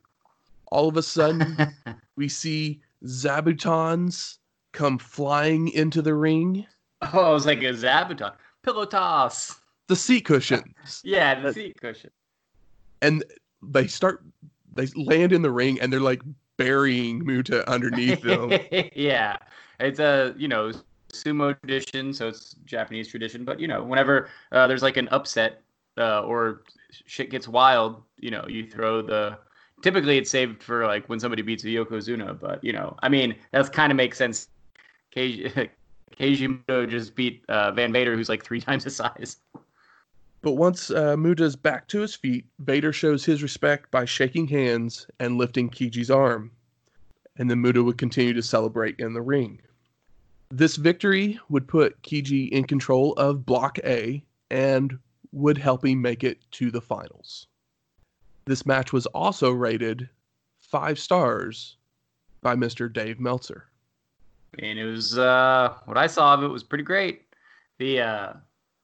All 0.72 0.88
of 0.88 0.98
a 0.98 1.04
sudden, 1.04 1.58
we 2.16 2.28
see 2.28 2.82
Zabutons 3.06 4.38
come 4.72 4.98
flying 4.98 5.70
into 5.70 6.02
the 6.02 6.14
ring. 6.14 6.66
Oh, 7.02 7.26
I 7.26 7.30
was 7.32 7.46
like 7.46 7.60
a 7.60 7.72
Zabuton. 7.72 8.34
Pillow 8.62 8.86
toss. 8.86 9.60
The 9.88 9.96
seat 9.96 10.26
cushions. 10.26 11.02
yeah, 11.04 11.42
the 11.42 11.54
seat 11.54 11.80
cushion. 11.80 12.12
And 13.02 13.24
they 13.64 13.88
start, 13.88 14.24
they 14.74 14.88
land 14.96 15.32
in 15.32 15.42
the 15.42 15.52
ring 15.52 15.80
and 15.80 15.92
they're 15.92 16.00
like 16.00 16.22
burying 16.58 17.26
Muta 17.26 17.70
underneath 17.70 18.22
them. 18.22 18.52
yeah. 18.96 19.38
It's 19.80 20.00
a, 20.00 20.34
you 20.38 20.48
know, 20.48 20.72
sumo 21.14 21.60
tradition, 21.62 22.14
so 22.14 22.28
it's 22.28 22.56
Japanese 22.66 23.08
tradition. 23.08 23.46
But, 23.46 23.60
you 23.60 23.68
know, 23.68 23.84
whenever 23.84 24.30
uh, 24.52 24.68
there's 24.68 24.84
like 24.84 24.98
an 24.98 25.08
upset 25.10 25.62
uh, 25.98 26.22
or 26.24 26.64
shit 27.06 27.30
gets 27.30 27.48
wild, 27.48 28.04
you 28.18 28.32
know, 28.32 28.46
you 28.48 28.70
throw 28.70 29.02
the 29.02 29.38
typically 29.82 30.18
it's 30.18 30.30
saved 30.30 30.62
for 30.62 30.86
like 30.86 31.08
when 31.08 31.20
somebody 31.20 31.42
beats 31.42 31.64
a 31.64 31.68
Yokozuna, 31.68 32.40
but 32.40 32.64
you 32.64 32.74
know, 32.74 32.96
I 33.02 33.10
mean, 33.10 33.36
that's 33.52 33.70
kind 33.70 33.92
of 33.92 33.96
makes 33.96 34.18
sense. 34.18 34.50
Keiji, 35.16 35.70
Keiji 36.20 36.90
just 36.90 37.16
beat 37.16 37.44
uh, 37.50 37.72
Van 37.72 37.92
Vader, 37.92 38.16
who's 38.16 38.30
like 38.30 38.44
three 38.44 38.62
times 38.62 38.84
his 38.84 38.96
size. 38.96 39.38
But 40.42 40.54
once 40.54 40.90
uh, 40.90 41.18
Muta's 41.18 41.56
back 41.56 41.88
to 41.90 42.00
his 42.00 42.16
feet, 42.16 42.46
Vader 42.60 42.94
shows 42.94 43.26
his 43.26 43.44
respect 43.44 43.92
by 43.92 44.06
shaking 44.06 44.48
hands 44.48 45.08
and 45.20 45.38
lifting 45.38 45.70
Kiji's 45.70 46.10
arm. 46.10 46.52
And 47.38 47.50
then 47.50 47.62
Muta 47.62 47.84
would 47.84 47.98
continue 47.98 48.34
to 48.34 48.42
celebrate 48.42 49.00
in 49.00 49.14
the 49.14 49.22
ring. 49.22 49.62
This 50.50 50.78
victory 50.78 51.40
would 51.50 51.68
put 51.68 52.02
Kiji 52.02 52.50
in 52.50 52.64
control 52.64 53.14
of 53.14 53.46
Block 53.46 53.78
A 53.80 54.24
and 54.50 54.98
would 55.32 55.58
help 55.58 55.86
him 55.86 56.02
make 56.02 56.24
it 56.24 56.40
to 56.52 56.72
the 56.72 56.82
finals. 56.82 57.48
This 58.46 58.66
match 58.66 58.92
was 58.92 59.06
also 59.08 59.52
rated 59.52 60.10
five 60.58 60.98
stars 60.98 61.78
by 62.42 62.56
Mr. 62.56 62.92
Dave 62.92 63.20
Meltzer. 63.20 63.68
And 64.58 64.80
it 64.80 64.86
was 64.86 65.18
uh, 65.18 65.76
what 65.86 65.98
I 65.98 66.08
saw 66.08 66.34
of 66.34 66.44
it 66.44 66.48
was 66.48 66.64
pretty 66.64 66.84
great. 66.84 67.26
The 67.78 68.02
uh, 68.02 68.34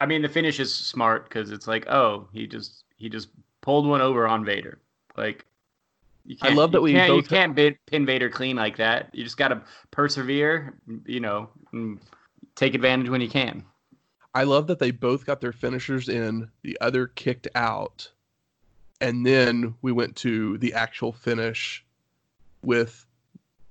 I 0.02 0.06
mean, 0.06 0.22
the 0.22 0.30
finish 0.30 0.60
is 0.60 0.74
smart 0.74 1.30
because 1.30 1.52
it's 1.52 1.68
like, 1.68 1.88
oh, 1.88 2.28
he 2.34 2.48
just 2.48 2.84
he 2.98 3.10
just 3.10 3.30
pulled 3.62 3.88
one 3.88 4.02
over 4.02 4.28
on 4.28 4.44
Vader. 4.44 4.80
Like, 5.18 5.46
I 6.42 6.50
love 6.50 6.72
that 6.74 6.82
we 6.82 6.94
can't, 6.94 7.10
both 7.10 7.32
you 7.32 7.38
can't 7.38 7.56
pin 7.86 8.06
Vader 8.06 8.30
clean 8.30 8.56
like 8.56 8.78
that. 8.78 9.10
You 9.14 9.24
just 9.24 9.38
got 9.38 9.50
to 9.50 9.62
persevere, 9.92 10.76
you 11.06 11.20
know, 11.20 11.50
take 12.56 12.74
advantage 12.74 13.10
when 13.10 13.22
you 13.22 13.30
can. 13.30 13.64
I 14.34 14.44
love 14.44 14.68
that 14.68 14.80
they 14.80 14.92
both 14.92 15.26
got 15.26 15.40
their 15.40 15.54
finishers 15.54 16.10
in. 16.10 16.50
The 16.62 16.78
other 16.82 17.08
kicked 17.08 17.48
out, 17.56 18.12
and 19.00 19.26
then 19.26 19.76
we 19.82 19.94
went 19.94 20.16
to 20.18 20.58
the 20.58 20.74
actual 20.74 21.14
finish 21.14 21.86
with 22.62 23.06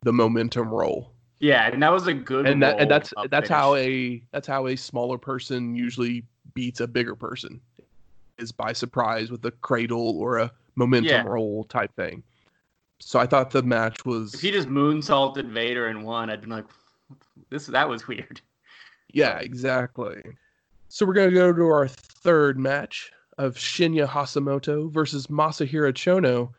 the 0.03 0.13
momentum 0.13 0.69
roll. 0.69 1.14
Yeah, 1.41 1.69
and 1.71 1.83
that 1.83 1.93
was 1.93 2.07
a 2.07 2.15
good. 2.15 2.47
And 2.47 2.63
that 2.63 2.81
and 2.81 2.91
that's 2.91 3.13
that's 3.29 3.49
finish. 3.49 3.49
how 3.49 3.75
a 3.75 4.23
that's 4.33 4.47
how 4.47 4.67
a 4.67 4.77
smaller 4.77 5.19
person 5.19 5.75
usually 5.75 6.25
beats 6.55 6.81
a 6.81 6.87
bigger 6.87 7.15
person, 7.15 7.61
is 8.39 8.53
by 8.53 8.73
surprise 8.73 9.31
with 9.31 9.45
a 9.45 9.51
cradle 9.51 10.19
or 10.19 10.39
a 10.39 10.51
momentum 10.77 11.11
yeah. 11.11 11.23
roll 11.25 11.65
type 11.65 11.95
thing. 11.97 12.23
So 13.01 13.19
I 13.19 13.27
thought 13.27 13.51
the 13.51 13.63
match 13.63 14.05
was. 14.05 14.35
If 14.35 14.41
he 14.41 14.51
just 14.51 14.69
moonsaulted 14.69 15.51
Vader 15.51 15.89
and 15.89 16.05
won, 16.05 16.31
I'd 16.31 16.41
been 16.41 16.51
like, 16.51 16.67
this 17.51 17.67
that 17.67 17.89
was 17.89 18.07
weird. 18.09 18.41
Yeah, 19.13 19.39
exactly. 19.39 20.23
So 20.89 21.05
we're 21.05 21.15
gonna 21.15 21.31
go 21.31 21.53
to 21.53 21.67
our 21.67 21.89
third 21.89 22.59
match 22.59 23.13
of 23.39 23.57
Shinya 23.57 24.07
Hashimoto 24.09 24.91
versus 24.91 25.27
Masahiro 25.27 25.93
Chono. 25.93 26.51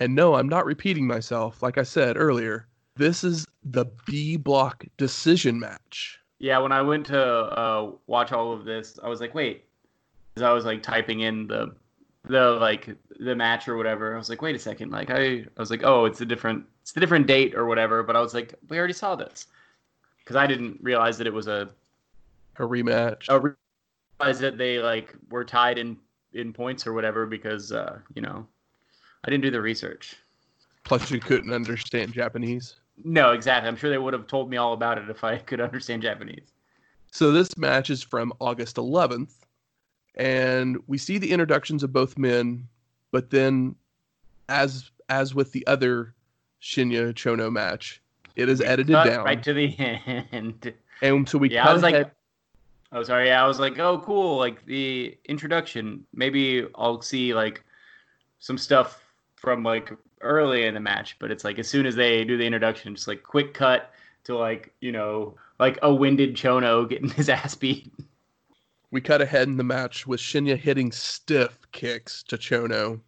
And 0.00 0.14
no, 0.14 0.34
I'm 0.34 0.48
not 0.48 0.66
repeating 0.66 1.06
myself. 1.06 1.62
Like 1.62 1.78
I 1.78 1.84
said 1.84 2.16
earlier, 2.16 2.66
this 2.96 3.22
is 3.22 3.46
the 3.64 3.86
B 4.06 4.36
block 4.36 4.84
decision 4.96 5.58
match. 5.58 6.20
Yeah, 6.38 6.58
when 6.58 6.72
I 6.72 6.82
went 6.82 7.06
to 7.06 7.20
uh, 7.20 7.92
watch 8.06 8.32
all 8.32 8.52
of 8.52 8.64
this, 8.64 8.98
I 9.02 9.08
was 9.08 9.20
like, 9.20 9.34
wait, 9.34 9.64
as 10.36 10.42
I 10.42 10.52
was 10.52 10.64
like 10.64 10.82
typing 10.82 11.20
in 11.20 11.46
the 11.46 11.74
the 12.24 12.52
like 12.52 12.94
the 13.20 13.34
match 13.34 13.68
or 13.68 13.76
whatever. 13.76 14.14
I 14.14 14.18
was 14.18 14.28
like, 14.28 14.42
wait 14.42 14.56
a 14.56 14.58
second, 14.58 14.90
like 14.90 15.10
I, 15.10 15.22
I 15.22 15.46
was 15.56 15.70
like, 15.70 15.82
oh, 15.84 16.04
it's 16.04 16.20
a 16.20 16.26
different, 16.26 16.64
it's 16.82 16.96
a 16.96 17.00
different 17.00 17.26
date 17.26 17.54
or 17.54 17.66
whatever. 17.66 18.02
But 18.02 18.16
I 18.16 18.20
was 18.20 18.34
like, 18.34 18.54
we 18.68 18.78
already 18.78 18.94
saw 18.94 19.14
this 19.14 19.46
because 20.18 20.36
I 20.36 20.46
didn't 20.46 20.78
realize 20.82 21.18
that 21.18 21.26
it 21.26 21.32
was 21.32 21.46
a 21.46 21.68
a 22.56 22.62
rematch. 22.62 23.28
I 23.28 23.36
re- 23.36 23.52
realize 24.20 24.38
that 24.40 24.58
they 24.58 24.78
like 24.78 25.14
were 25.30 25.44
tied 25.44 25.78
in 25.78 25.96
in 26.32 26.52
points 26.52 26.86
or 26.86 26.92
whatever 26.92 27.26
because 27.26 27.72
uh, 27.72 27.98
you 28.14 28.22
know 28.22 28.46
I 29.24 29.30
didn't 29.30 29.42
do 29.42 29.50
the 29.50 29.60
research. 29.60 30.16
Plus, 30.84 31.10
you 31.10 31.20
couldn't 31.20 31.52
understand 31.52 32.12
Japanese. 32.12 32.76
No, 33.02 33.32
exactly. 33.32 33.68
I'm 33.68 33.76
sure 33.76 33.90
they 33.90 33.98
would 33.98 34.12
have 34.12 34.26
told 34.26 34.50
me 34.50 34.56
all 34.56 34.72
about 34.72 34.98
it 34.98 35.08
if 35.10 35.24
I 35.24 35.38
could 35.38 35.60
understand 35.60 36.02
Japanese. 36.02 36.52
So 37.10 37.32
this 37.32 37.56
match 37.56 37.90
is 37.90 38.02
from 38.02 38.32
August 38.40 38.76
11th, 38.76 39.32
and 40.14 40.78
we 40.86 40.98
see 40.98 41.18
the 41.18 41.30
introductions 41.30 41.82
of 41.82 41.92
both 41.92 42.18
men, 42.18 42.68
but 43.10 43.30
then, 43.30 43.76
as 44.48 44.90
as 45.08 45.34
with 45.34 45.52
the 45.52 45.66
other 45.66 46.14
Shinya 46.62 47.12
Chono 47.12 47.52
match, 47.52 48.02
it 48.36 48.48
is 48.48 48.60
edited 48.60 48.92
down 48.92 49.24
right 49.24 49.42
to 49.42 49.52
the 49.52 49.76
end. 50.32 50.72
And 51.02 51.28
so 51.28 51.38
we 51.38 51.50
yeah, 51.50 51.68
I 51.68 51.72
was 51.72 51.82
ahead. 51.82 52.02
like, 52.04 52.12
Oh, 52.94 53.02
sorry. 53.02 53.26
Yeah, 53.26 53.42
I 53.42 53.46
was 53.48 53.58
like, 53.58 53.76
oh, 53.80 53.98
cool. 53.98 54.38
Like 54.38 54.64
the 54.66 55.18
introduction. 55.28 56.04
Maybe 56.14 56.64
I'll 56.76 57.02
see 57.02 57.34
like 57.34 57.64
some 58.38 58.56
stuff 58.56 59.02
from 59.34 59.64
like 59.64 59.92
early 60.24 60.64
in 60.64 60.74
the 60.74 60.80
match, 60.80 61.16
but 61.18 61.30
it's 61.30 61.44
like 61.44 61.58
as 61.58 61.68
soon 61.68 61.86
as 61.86 61.94
they 61.94 62.24
do 62.24 62.36
the 62.36 62.44
introduction, 62.44 62.94
just 62.94 63.08
like 63.08 63.22
quick 63.22 63.54
cut 63.54 63.92
to 64.24 64.36
like 64.36 64.72
you 64.80 64.92
know 64.92 65.34
like 65.60 65.78
a 65.82 65.94
winded 65.94 66.34
Chono 66.34 66.88
getting 66.88 67.10
his 67.10 67.28
ass 67.28 67.54
beat. 67.54 67.92
We 68.90 69.00
cut 69.00 69.20
ahead 69.20 69.48
in 69.48 69.56
the 69.56 69.64
match 69.64 70.06
with 70.06 70.20
Shinya 70.20 70.56
hitting 70.56 70.92
stiff 70.92 71.58
kicks 71.72 72.22
to 72.24 72.36
Chono, 72.36 73.00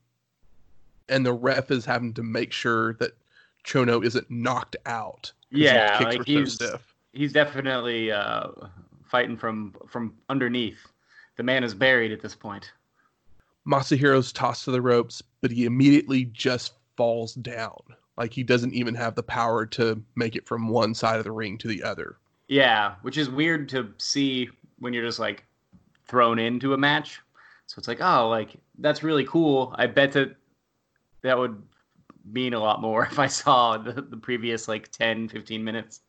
and 1.09 1.25
the 1.25 1.33
ref 1.33 1.71
is 1.71 1.85
having 1.85 2.13
to 2.15 2.23
make 2.23 2.53
sure 2.53 2.95
that 2.95 3.13
Chono 3.65 4.05
isn't 4.05 4.31
knocked 4.31 4.77
out. 4.87 5.33
Yeah, 5.51 5.99
like 6.03 6.25
he's 6.25 6.55
so 6.55 6.79
he's 7.13 7.33
definitely 7.33 8.13
uh, 8.13 8.49
fighting 9.05 9.37
from 9.37 9.75
from 9.89 10.15
underneath. 10.29 10.79
The 11.37 11.43
man 11.43 11.65
is 11.65 11.75
buried 11.75 12.13
at 12.13 12.21
this 12.21 12.35
point. 12.35 12.73
Masahiro's 13.67 14.33
tossed 14.33 14.65
to 14.65 14.71
the 14.71 14.81
ropes, 14.81 15.23
but 15.41 15.51
he 15.51 15.65
immediately 15.65 16.27
just 16.27 16.75
falls 16.97 17.35
down. 17.35 17.81
Like 18.17 18.33
he 18.33 18.43
doesn't 18.43 18.73
even 18.73 18.95
have 18.95 19.15
the 19.15 19.23
power 19.23 19.67
to 19.67 20.03
make 20.15 20.37
it 20.37 20.47
from 20.47 20.69
one 20.69 20.95
side 20.95 21.19
of 21.19 21.25
the 21.25 21.33
ring 21.33 21.59
to 21.59 21.69
the 21.69 21.83
other. 21.83 22.17
Yeah, 22.49 22.95
which 23.03 23.19
is 23.19 23.29
weird 23.29 23.69
to 23.71 23.93
see 23.99 24.49
when 24.79 24.93
you're 24.93 25.05
just 25.05 25.19
like 25.19 25.45
thrown 26.07 26.39
into 26.39 26.73
a 26.73 26.79
match. 26.79 27.21
So 27.67 27.79
it's 27.79 27.89
like, 27.89 28.01
oh, 28.01 28.29
like 28.29 28.57
that's 28.79 29.03
really 29.03 29.25
cool. 29.25 29.75
I 29.77 29.87
bet 29.87 30.13
that 30.13 30.37
that 31.23 31.39
would 31.39 31.61
mean 32.25 32.55
a 32.55 32.61
lot 32.61 32.81
more 32.81 33.05
if 33.11 33.19
I 33.19 33.27
saw 33.27 33.77
the, 33.77 34.01
the 34.01 34.17
previous 34.17 34.69
like 34.69 34.91
10, 34.93 35.29
15 35.29 35.63
minutes. 35.63 36.01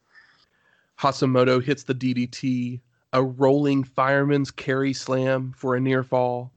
Hashimoto 1.00 1.62
hits 1.62 1.84
the 1.84 1.93
DDT, 1.93 2.80
a 3.13 3.23
rolling 3.23 3.84
fireman's 3.84 4.50
carry 4.50 4.93
slam 4.93 5.54
for 5.56 5.76
a 5.76 5.80
near 5.80 6.04
fall, 6.04 6.52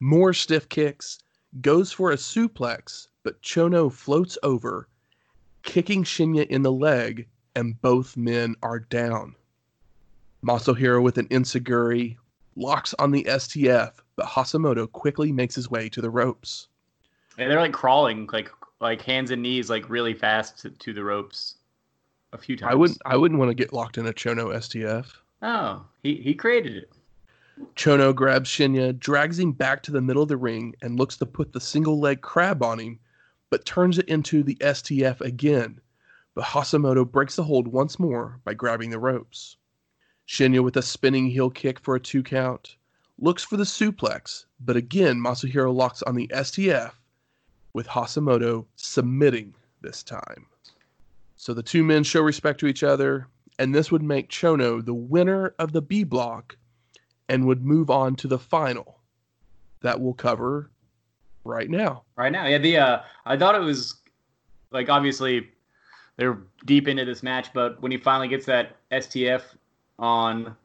more 0.00 0.34
stiff 0.34 0.68
kicks, 0.68 1.18
goes 1.62 1.90
for 1.90 2.10
a 2.10 2.16
suplex, 2.16 3.08
but 3.24 3.42
Chono 3.42 3.90
floats 3.90 4.38
over, 4.44 4.86
kicking 5.64 6.04
Shinya 6.04 6.46
in 6.46 6.62
the 6.62 6.70
leg, 6.70 7.26
and 7.56 7.80
both 7.80 8.16
men 8.16 8.54
are 8.62 8.78
down. 8.78 9.34
Masahiro 10.44 11.02
with 11.02 11.18
an 11.18 11.26
enzuigiri 11.28 12.16
locks 12.54 12.94
on 12.98 13.10
the 13.10 13.24
STF, 13.24 13.94
but 14.14 14.26
Hashimoto 14.26 14.90
quickly 14.92 15.32
makes 15.32 15.54
his 15.54 15.70
way 15.70 15.88
to 15.88 16.00
the 16.00 16.10
ropes. 16.10 16.68
And 17.38 17.50
they're 17.50 17.60
like 17.60 17.72
crawling, 17.72 18.28
like 18.32 18.50
like 18.80 19.00
hands 19.02 19.30
and 19.30 19.42
knees, 19.42 19.70
like 19.70 19.88
really 19.88 20.14
fast 20.14 20.58
to, 20.60 20.70
to 20.70 20.92
the 20.92 21.02
ropes. 21.02 21.56
A 22.32 22.38
few 22.38 22.56
times. 22.56 22.72
I 22.72 22.74
wouldn't. 22.74 22.98
I 23.06 23.16
wouldn't 23.16 23.40
want 23.40 23.50
to 23.50 23.54
get 23.54 23.72
locked 23.72 23.96
in 23.96 24.06
a 24.06 24.12
Chono 24.12 24.54
STF. 24.54 25.06
Oh, 25.42 25.84
he, 26.02 26.16
he 26.16 26.34
created 26.34 26.76
it. 26.76 26.92
Chono 27.76 28.14
grabs 28.14 28.50
Shinya, 28.50 28.98
drags 28.98 29.38
him 29.38 29.52
back 29.52 29.82
to 29.84 29.92
the 29.92 30.00
middle 30.00 30.22
of 30.22 30.28
the 30.28 30.36
ring, 30.36 30.74
and 30.82 30.98
looks 30.98 31.16
to 31.18 31.26
put 31.26 31.52
the 31.52 31.60
single 31.60 32.00
leg 32.00 32.20
crab 32.20 32.62
on 32.62 32.80
him, 32.80 32.98
but 33.54 33.64
turns 33.64 33.98
it 33.98 34.08
into 34.08 34.42
the 34.42 34.56
STF 34.56 35.20
again. 35.20 35.80
But 36.34 36.42
Hashimoto 36.42 37.08
breaks 37.08 37.36
the 37.36 37.44
hold 37.44 37.68
once 37.68 38.00
more 38.00 38.40
by 38.42 38.52
grabbing 38.52 38.90
the 38.90 38.98
ropes. 38.98 39.56
Shinya 40.26 40.60
with 40.60 40.76
a 40.76 40.82
spinning 40.82 41.28
heel 41.28 41.50
kick 41.50 41.78
for 41.78 41.94
a 41.94 42.00
two 42.00 42.24
count, 42.24 42.74
looks 43.16 43.44
for 43.44 43.56
the 43.56 43.62
suplex, 43.62 44.46
but 44.58 44.76
again 44.76 45.20
Masahiro 45.20 45.72
locks 45.72 46.02
on 46.02 46.16
the 46.16 46.26
STF, 46.34 46.94
with 47.74 47.86
Hashimoto 47.86 48.66
submitting 48.74 49.54
this 49.82 50.02
time. 50.02 50.46
So 51.36 51.54
the 51.54 51.62
two 51.62 51.84
men 51.84 52.02
show 52.02 52.22
respect 52.22 52.58
to 52.58 52.66
each 52.66 52.82
other, 52.82 53.28
and 53.60 53.72
this 53.72 53.92
would 53.92 54.02
make 54.02 54.30
Chono 54.30 54.84
the 54.84 54.94
winner 54.94 55.54
of 55.60 55.70
the 55.70 55.80
B 55.80 56.02
block 56.02 56.56
and 57.28 57.46
would 57.46 57.64
move 57.64 57.88
on 57.88 58.16
to 58.16 58.26
the 58.26 58.36
final 58.36 58.98
that 59.80 60.00
we'll 60.00 60.12
cover 60.12 60.72
right 61.44 61.70
now. 61.70 62.02
Right 62.16 62.32
now, 62.32 62.46
yeah. 62.46 62.58
The 62.58 62.76
uh, 62.76 63.00
I 63.24 63.36
thought 63.36 63.54
it 63.54 63.60
was 63.60 63.96
like 64.70 64.88
obviously 64.88 65.48
they're 66.16 66.38
deep 66.64 66.88
into 66.88 67.04
this 67.04 67.22
match, 67.22 67.48
but 67.52 67.80
when 67.82 67.92
he 67.92 67.98
finally 67.98 68.28
gets 68.28 68.46
that 68.46 68.76
STF 68.90 69.42
on, 69.98 70.56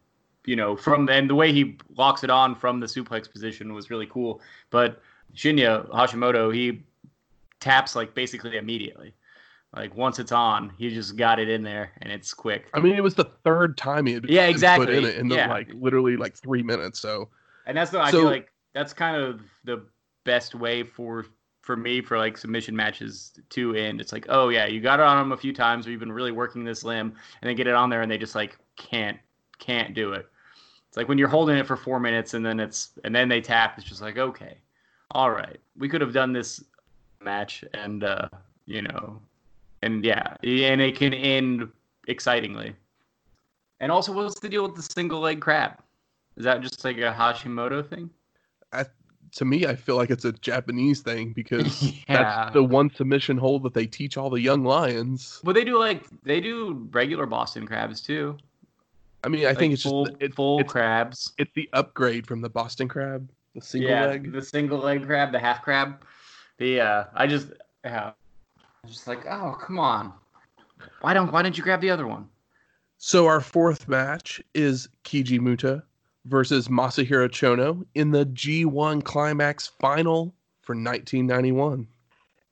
you 0.46 0.56
know, 0.56 0.76
from 0.76 1.10
and 1.10 1.30
the 1.30 1.36
way 1.36 1.52
he 1.52 1.78
locks 1.96 2.24
it 2.24 2.30
on 2.30 2.56
from 2.56 2.80
the 2.80 2.88
suplex 2.88 3.32
position 3.32 3.74
was 3.74 3.90
really 3.90 4.08
cool. 4.08 4.42
But 4.70 5.02
Shinya 5.36 5.88
Hashimoto, 5.90 6.54
he 6.54 6.84
taps 7.60 7.96
like 7.96 8.14
basically 8.16 8.58
immediately. 8.58 9.14
Like 9.76 9.96
once 9.96 10.18
it's 10.18 10.32
on, 10.32 10.72
he 10.78 10.90
just 10.90 11.16
got 11.16 11.40
it 11.40 11.48
in 11.48 11.62
there 11.62 11.92
and 12.02 12.12
it's 12.12 12.34
quick. 12.34 12.70
I 12.74 12.80
mean, 12.80 12.96
it 12.96 13.04
was 13.04 13.14
the 13.14 13.30
third 13.44 13.78
time 13.78 14.08
he 14.08 14.14
had 14.14 14.28
yeah, 14.28 14.48
exactly. 14.48 14.88
put 14.88 14.96
in 14.96 15.06
it 15.06 15.16
in 15.18 15.28
the, 15.28 15.36
yeah. 15.36 15.50
like 15.50 15.70
literally 15.76 16.18
like 16.18 16.36
three 16.36 16.64
minutes. 16.64 17.00
So 17.00 17.30
And 17.68 17.78
that's 17.78 17.92
the 17.92 18.02
I 18.02 18.10
feel 18.10 18.26
like 18.26 18.52
that's 18.74 18.94
kind 18.94 19.16
of 19.16 19.42
the 19.66 19.86
best 20.24 20.56
way 20.56 20.84
for 20.84 21.26
for 21.62 21.78
me 21.78 22.02
for 22.02 22.18
like 22.18 22.38
submission 22.38 22.76
matches 22.76 23.34
to 23.50 23.76
end. 23.76 24.02
It's 24.02 24.12
like, 24.12 24.26
oh 24.30 24.50
yeah, 24.50 24.66
you 24.66 24.82
got 24.82 25.00
it 25.00 25.06
on 25.06 25.18
them 25.18 25.32
a 25.32 25.38
few 25.38 25.54
times, 25.54 25.86
or 25.86 25.92
you've 25.92 26.00
been 26.00 26.12
really 26.12 26.32
working 26.32 26.64
this 26.64 26.84
limb, 26.84 27.14
and 27.42 27.50
they 27.50 27.54
get 27.54 27.68
it 27.68 27.76
on 27.76 27.90
there, 27.90 28.02
and 28.02 28.12
they 28.12 28.18
just 28.18 28.36
like 28.36 28.58
can't 28.76 29.18
can't 29.60 29.94
do 29.94 30.14
it. 30.14 30.28
It's 30.88 30.98
like 30.98 31.08
when 31.08 31.20
you're 31.20 31.28
holding 31.28 31.58
it 31.58 31.68
for 31.68 31.76
four 31.76 32.00
minutes, 32.00 32.34
and 32.34 32.44
then 32.44 32.60
it's 32.60 32.92
and 33.04 33.16
then 33.16 33.30
they 33.30 33.42
tap. 33.42 33.78
It's 33.78 33.88
just 33.88 34.02
like, 34.02 34.18
okay, 34.18 34.58
all 35.12 35.30
right, 35.30 35.60
we 35.78 35.88
could 35.88 36.02
have 36.02 36.14
done 36.14 36.34
this 36.34 36.64
match, 37.22 37.64
and 37.74 38.04
uh, 38.04 38.30
you 38.66 38.82
know, 38.82 39.22
and 39.84 40.04
yeah, 40.04 40.36
and 40.42 40.82
it 40.82 40.96
can 40.96 41.14
end 41.14 41.70
excitingly. 42.08 42.76
And 43.80 43.92
also, 43.92 44.12
what's 44.12 44.40
the 44.40 44.50
deal 44.50 44.64
with 44.64 44.76
the 44.76 44.82
single 44.82 45.20
leg 45.20 45.40
crab? 45.40 45.78
Is 46.36 46.44
that 46.46 46.62
just 46.62 46.84
like 46.84 46.98
a 46.98 47.14
Hashimoto 47.16 47.88
thing? 47.88 48.10
To 49.34 49.46
me, 49.46 49.66
I 49.66 49.76
feel 49.76 49.96
like 49.96 50.10
it's 50.10 50.26
a 50.26 50.32
Japanese 50.34 51.02
thing 51.02 51.32
because 51.36 51.94
yeah. 52.08 52.24
that's 52.24 52.54
the 52.54 52.64
one 52.64 52.92
submission 52.94 53.38
hold 53.38 53.64
that 53.64 53.74
they 53.74 53.86
teach 53.86 54.18
all 54.18 54.30
the 54.30 54.42
young 54.42 54.64
lions. 54.64 55.40
But 55.44 55.56
they 55.56 55.64
do 55.64 55.80
like 55.80 56.06
they 56.24 56.42
do 56.42 56.88
regular 56.92 57.26
Boston 57.26 57.66
crabs 57.68 58.02
too. 58.02 58.38
I 59.24 59.28
mean, 59.28 59.46
I 59.46 59.50
Like 59.50 59.58
think 59.58 59.74
it's 59.74 59.84
full, 59.84 60.06
just 60.06 60.18
it's, 60.22 60.36
full 60.36 60.60
it's, 60.60 60.72
crabs. 60.72 61.34
it's 61.38 61.52
the 61.54 61.70
upgrade 61.74 62.26
from 62.26 62.42
the 62.42 62.50
Boston 62.50 62.88
crab, 62.88 63.30
the 63.54 63.62
single 63.62 63.90
yeah, 63.90 64.06
leg. 64.06 64.32
the 64.32 64.42
single 64.42 64.80
leg 64.80 65.06
crab, 65.06 65.32
the 65.32 65.40
half 65.40 65.62
crab. 65.62 66.04
The 66.58 66.82
uh, 66.82 67.04
I 67.14 67.28
just 67.28 67.48
yeah, 67.84 68.12
I 68.58 68.64
was 68.84 68.94
just 68.94 69.08
like, 69.08 69.26
oh 69.26 69.58
come 69.60 69.78
on, 69.80 70.14
why 71.02 71.14
don't 71.14 71.32
why 71.32 71.42
didn't 71.42 71.58
you 71.58 71.64
grab 71.64 71.82
the 71.82 71.90
other 71.90 72.08
one? 72.08 72.30
So 72.98 73.28
our 73.28 73.42
fourth 73.42 73.88
match 73.88 74.42
is 74.54 74.90
Kiji 75.06 75.40
Muta 75.40 75.84
versus 76.26 76.68
Masahiro 76.68 77.30
Chono 77.30 77.86
in 77.96 78.12
the 78.12 78.26
G1 78.26 79.04
Climax 79.04 79.68
Final 79.68 80.34
for 80.62 80.76
1991. 80.76 81.88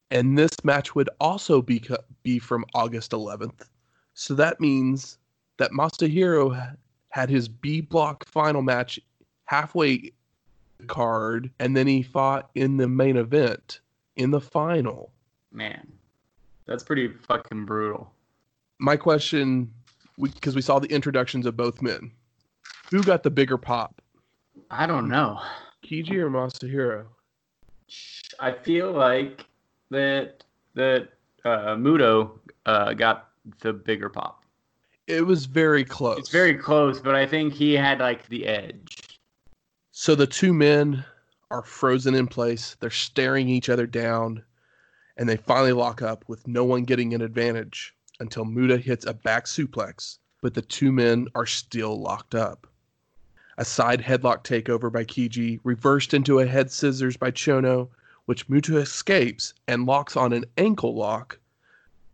And 0.09 0.37
this 0.37 0.51
match 0.63 0.95
would 0.95 1.09
also 1.19 1.61
be 1.61 1.83
be 2.23 2.39
from 2.39 2.65
August 2.73 3.11
11th. 3.11 3.67
So 4.13 4.33
that 4.35 4.59
means 4.59 5.17
that 5.57 5.71
Masahiro 5.71 6.75
had 7.09 7.29
his 7.29 7.47
B 7.47 7.81
block 7.81 8.25
final 8.27 8.61
match 8.61 8.99
halfway 9.45 10.11
card 10.87 11.49
and 11.59 11.75
then 11.75 11.87
he 11.87 12.03
fought 12.03 12.49
in 12.55 12.77
the 12.77 12.87
main 12.87 13.17
event 13.17 13.79
in 14.15 14.31
the 14.31 14.41
final. 14.41 15.11
Man, 15.51 15.91
that's 16.65 16.83
pretty 16.83 17.07
fucking 17.07 17.65
brutal. 17.65 18.11
My 18.79 18.95
question 18.95 19.71
because 20.21 20.55
we 20.55 20.61
saw 20.61 20.79
the 20.79 20.87
introductions 20.87 21.45
of 21.45 21.55
both 21.55 21.81
men. 21.81 22.11
Who 22.91 23.03
got 23.03 23.23
the 23.23 23.29
bigger 23.29 23.57
pop? 23.57 24.01
I 24.71 24.85
don't 24.85 25.09
know. 25.09 25.41
Kiji 25.83 26.15
or 26.15 26.29
Masahiro? 26.29 27.05
I 28.39 28.51
feel 28.51 28.91
like 28.91 29.45
that 29.89 30.43
that 30.73 31.09
uh, 31.43 31.75
Muto 31.75 32.39
uh, 32.65 32.93
got 32.93 33.29
the 33.59 33.73
bigger 33.73 34.09
pop. 34.09 34.43
It 35.07 35.25
was 35.25 35.45
very 35.45 35.83
close. 35.83 36.19
It's 36.19 36.29
very 36.29 36.55
close, 36.55 36.99
but 36.99 37.15
I 37.15 37.25
think 37.25 37.53
he 37.53 37.73
had 37.73 37.99
like 37.99 38.27
the 38.27 38.45
edge. 38.45 39.19
So 39.91 40.15
the 40.15 40.27
two 40.27 40.53
men 40.53 41.03
are 41.49 41.63
frozen 41.63 42.13
in 42.13 42.27
place. 42.27 42.75
They're 42.79 42.89
staring 42.89 43.49
each 43.49 43.69
other 43.69 43.87
down, 43.87 44.43
and 45.17 45.27
they 45.27 45.37
finally 45.37 45.73
lock 45.73 46.01
up 46.01 46.25
with 46.27 46.47
no 46.47 46.63
one 46.63 46.83
getting 46.83 47.13
an 47.13 47.21
advantage 47.21 47.93
until 48.19 48.45
Muta 48.45 48.77
hits 48.77 49.05
a 49.05 49.13
back 49.13 49.45
suplex, 49.45 50.17
but 50.41 50.53
the 50.53 50.61
two 50.61 50.91
men 50.91 51.27
are 51.35 51.45
still 51.45 51.99
locked 51.99 52.35
up. 52.35 52.67
A 53.59 53.65
side 53.65 54.01
headlock 54.01 54.43
takeover 54.43 54.91
by 54.91 55.03
Kiji, 55.03 55.59
reversed 55.63 56.13
into 56.13 56.39
a 56.39 56.45
head 56.45 56.71
scissors 56.71 57.17
by 57.17 57.31
Chono, 57.31 57.89
which 58.25 58.47
Muta 58.47 58.77
escapes 58.77 59.53
and 59.67 59.85
locks 59.85 60.15
on 60.15 60.31
an 60.31 60.45
ankle 60.57 60.93
lock. 60.93 61.39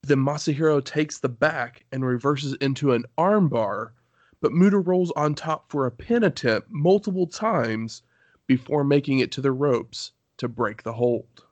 Then 0.04 0.20
Masahiro 0.20 0.84
takes 0.84 1.20
the 1.20 1.30
back 1.30 1.84
and 1.92 2.06
reverses 2.06 2.54
into 2.56 2.94
an 2.94 3.06
armbar, 3.18 3.92
but 4.40 4.54
Muta 4.54 4.78
rolls 4.78 5.12
on 5.18 5.36
top 5.36 5.70
for 5.70 5.86
a 5.86 5.92
pin 5.92 6.24
attempt 6.24 6.70
multiple 6.72 7.28
times 7.28 8.04
before 8.48 8.84
making 8.84 9.20
it 9.20 9.32
to 9.34 9.42
the 9.42 9.52
ropes 9.52 10.12
to 10.38 10.48
break 10.48 10.84
the 10.84 10.94
hold. 10.94 11.46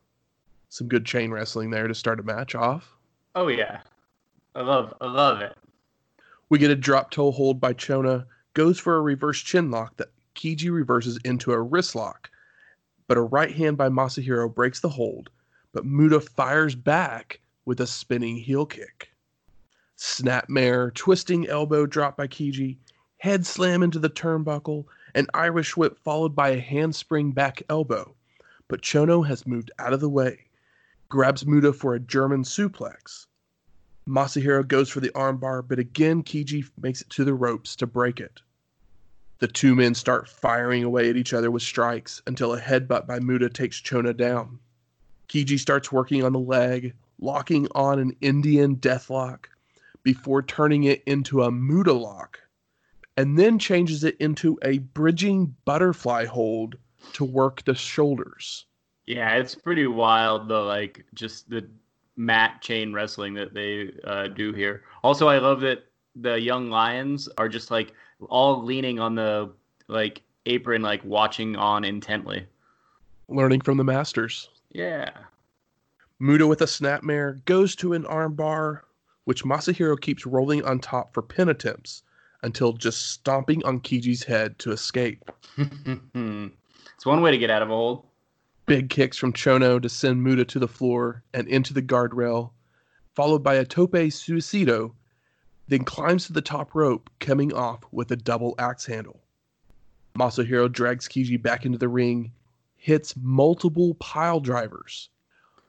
Some 0.69 0.87
good 0.87 1.05
chain 1.05 1.31
wrestling 1.31 1.69
there 1.69 1.87
to 1.87 1.95
start 1.95 2.19
a 2.19 2.23
match 2.23 2.55
off. 2.55 2.95
Oh 3.35 3.49
yeah, 3.49 3.81
I 4.55 4.61
love 4.61 4.93
I 5.01 5.07
love 5.07 5.41
it. 5.41 5.57
We 6.49 6.59
get 6.59 6.71
a 6.71 6.75
drop 6.75 7.11
toe 7.11 7.31
hold 7.31 7.59
by 7.59 7.73
Chono, 7.73 8.25
goes 8.53 8.79
for 8.79 8.95
a 8.95 9.01
reverse 9.01 9.39
chin 9.39 9.71
lock 9.71 9.97
that 9.97 10.11
Kiji 10.35 10.71
reverses 10.71 11.17
into 11.23 11.51
a 11.51 11.61
wrist 11.61 11.95
lock, 11.95 12.29
but 13.07 13.17
a 13.17 13.21
right 13.21 13.51
hand 13.51 13.77
by 13.77 13.89
Masahiro 13.89 14.53
breaks 14.53 14.79
the 14.79 14.89
hold, 14.89 15.29
but 15.73 15.85
Muta 15.85 16.19
fires 16.19 16.75
back 16.75 17.39
with 17.65 17.79
a 17.79 17.87
spinning 17.87 18.37
heel 18.37 18.65
kick. 18.65 19.11
Snapmare, 19.97 20.93
twisting 20.93 21.47
elbow 21.47 21.85
drop 21.85 22.17
by 22.17 22.27
Kiji, 22.27 22.77
head 23.17 23.45
slam 23.45 23.83
into 23.83 23.99
the 23.99 24.09
turnbuckle, 24.09 24.85
an 25.13 25.27
Irish 25.33 25.77
whip 25.77 25.99
followed 25.99 26.35
by 26.35 26.49
a 26.49 26.59
handspring 26.59 27.31
back 27.31 27.61
elbow. 27.69 28.15
But 28.67 28.81
Chono 28.81 29.27
has 29.27 29.45
moved 29.45 29.69
out 29.77 29.93
of 29.93 29.99
the 29.99 30.09
way, 30.09 30.45
grabs 31.09 31.45
Muta 31.45 31.73
for 31.73 31.93
a 31.93 31.99
German 31.99 32.43
suplex. 32.43 33.27
Masahiro 34.11 34.67
goes 34.67 34.89
for 34.89 34.99
the 34.99 35.11
armbar, 35.11 35.65
but 35.65 35.79
again 35.79 36.21
Kiji 36.21 36.69
makes 36.77 37.01
it 37.01 37.09
to 37.11 37.23
the 37.23 37.33
ropes 37.33 37.77
to 37.77 37.87
break 37.87 38.19
it. 38.19 38.41
The 39.39 39.47
two 39.47 39.73
men 39.73 39.95
start 39.95 40.27
firing 40.27 40.83
away 40.83 41.09
at 41.09 41.15
each 41.15 41.33
other 41.33 41.49
with 41.49 41.63
strikes 41.63 42.21
until 42.27 42.53
a 42.53 42.59
headbutt 42.59 43.07
by 43.07 43.19
Muta 43.19 43.49
takes 43.49 43.81
Chono 43.81 44.15
down. 44.15 44.59
Kiji 45.29 45.57
starts 45.57 45.91
working 45.91 46.23
on 46.23 46.33
the 46.33 46.39
leg, 46.39 46.93
locking 47.19 47.67
on 47.73 47.99
an 47.99 48.15
Indian 48.19 48.75
deathlock 48.75 49.45
before 50.03 50.41
turning 50.41 50.83
it 50.83 51.01
into 51.05 51.43
a 51.43 51.51
Muta 51.51 51.93
lock, 51.93 52.41
and 53.15 53.39
then 53.39 53.57
changes 53.57 54.03
it 54.03 54.17
into 54.19 54.59
a 54.61 54.79
bridging 54.79 55.55
butterfly 55.63 56.25
hold 56.25 56.75
to 57.13 57.23
work 57.23 57.63
the 57.63 57.75
shoulders. 57.75 58.65
Yeah, 59.05 59.35
it's 59.35 59.55
pretty 59.55 59.87
wild 59.87 60.49
though. 60.49 60.65
Like 60.65 61.05
just 61.13 61.49
the 61.49 61.67
mat 62.21 62.61
chain 62.61 62.93
wrestling 62.93 63.33
that 63.33 63.53
they 63.53 63.91
uh, 64.05 64.27
do 64.27 64.53
here. 64.53 64.83
Also, 65.03 65.27
I 65.27 65.39
love 65.39 65.61
that 65.61 65.85
the 66.15 66.39
young 66.39 66.69
lions 66.69 67.27
are 67.37 67.49
just 67.49 67.71
like 67.71 67.93
all 68.29 68.63
leaning 68.63 68.99
on 68.99 69.15
the 69.15 69.51
like 69.87 70.21
apron, 70.45 70.81
like 70.81 71.03
watching 71.03 71.55
on 71.55 71.83
intently. 71.83 72.45
Learning 73.27 73.61
from 73.61 73.77
the 73.77 73.83
masters. 73.83 74.49
Yeah. 74.69 75.09
Muta 76.19 76.45
with 76.45 76.61
a 76.61 76.65
snapmare 76.65 77.43
goes 77.45 77.75
to 77.77 77.93
an 77.93 78.03
armbar, 78.03 78.81
which 79.25 79.43
Masahiro 79.43 79.99
keeps 79.99 80.25
rolling 80.25 80.63
on 80.63 80.79
top 80.79 81.13
for 81.13 81.21
pin 81.21 81.49
attempts 81.49 82.03
until 82.43 82.73
just 82.73 83.11
stomping 83.11 83.63
on 83.65 83.79
Kiji's 83.79 84.23
head 84.23 84.59
to 84.59 84.71
escape. 84.71 85.23
it's 85.57 87.05
one 87.05 87.21
way 87.21 87.31
to 87.31 87.37
get 87.37 87.49
out 87.49 87.61
of 87.61 87.69
a 87.69 87.73
hold. 87.73 88.05
Big 88.67 88.89
kicks 88.89 89.17
from 89.17 89.33
Chono 89.33 89.81
to 89.81 89.89
send 89.89 90.23
Muta 90.23 90.45
to 90.45 90.59
the 90.59 90.67
floor 90.67 91.23
and 91.33 91.47
into 91.47 91.73
the 91.73 91.81
guardrail, 91.81 92.53
followed 93.13 93.43
by 93.43 93.55
a 93.55 93.65
tope 93.65 93.91
suicido, 93.91 94.93
then 95.67 95.83
climbs 95.83 96.25
to 96.27 96.33
the 96.33 96.41
top 96.41 96.75
rope, 96.75 97.09
coming 97.19 97.51
off 97.53 97.83
with 97.91 98.11
a 98.11 98.15
double 98.15 98.55
axe 98.59 98.85
handle. 98.85 99.21
Masahiro 100.15 100.71
drags 100.71 101.07
Kiji 101.07 101.41
back 101.41 101.65
into 101.65 101.77
the 101.77 101.89
ring, 101.89 102.33
hits 102.75 103.15
multiple 103.15 103.95
pile 103.95 104.39
drivers, 104.39 105.09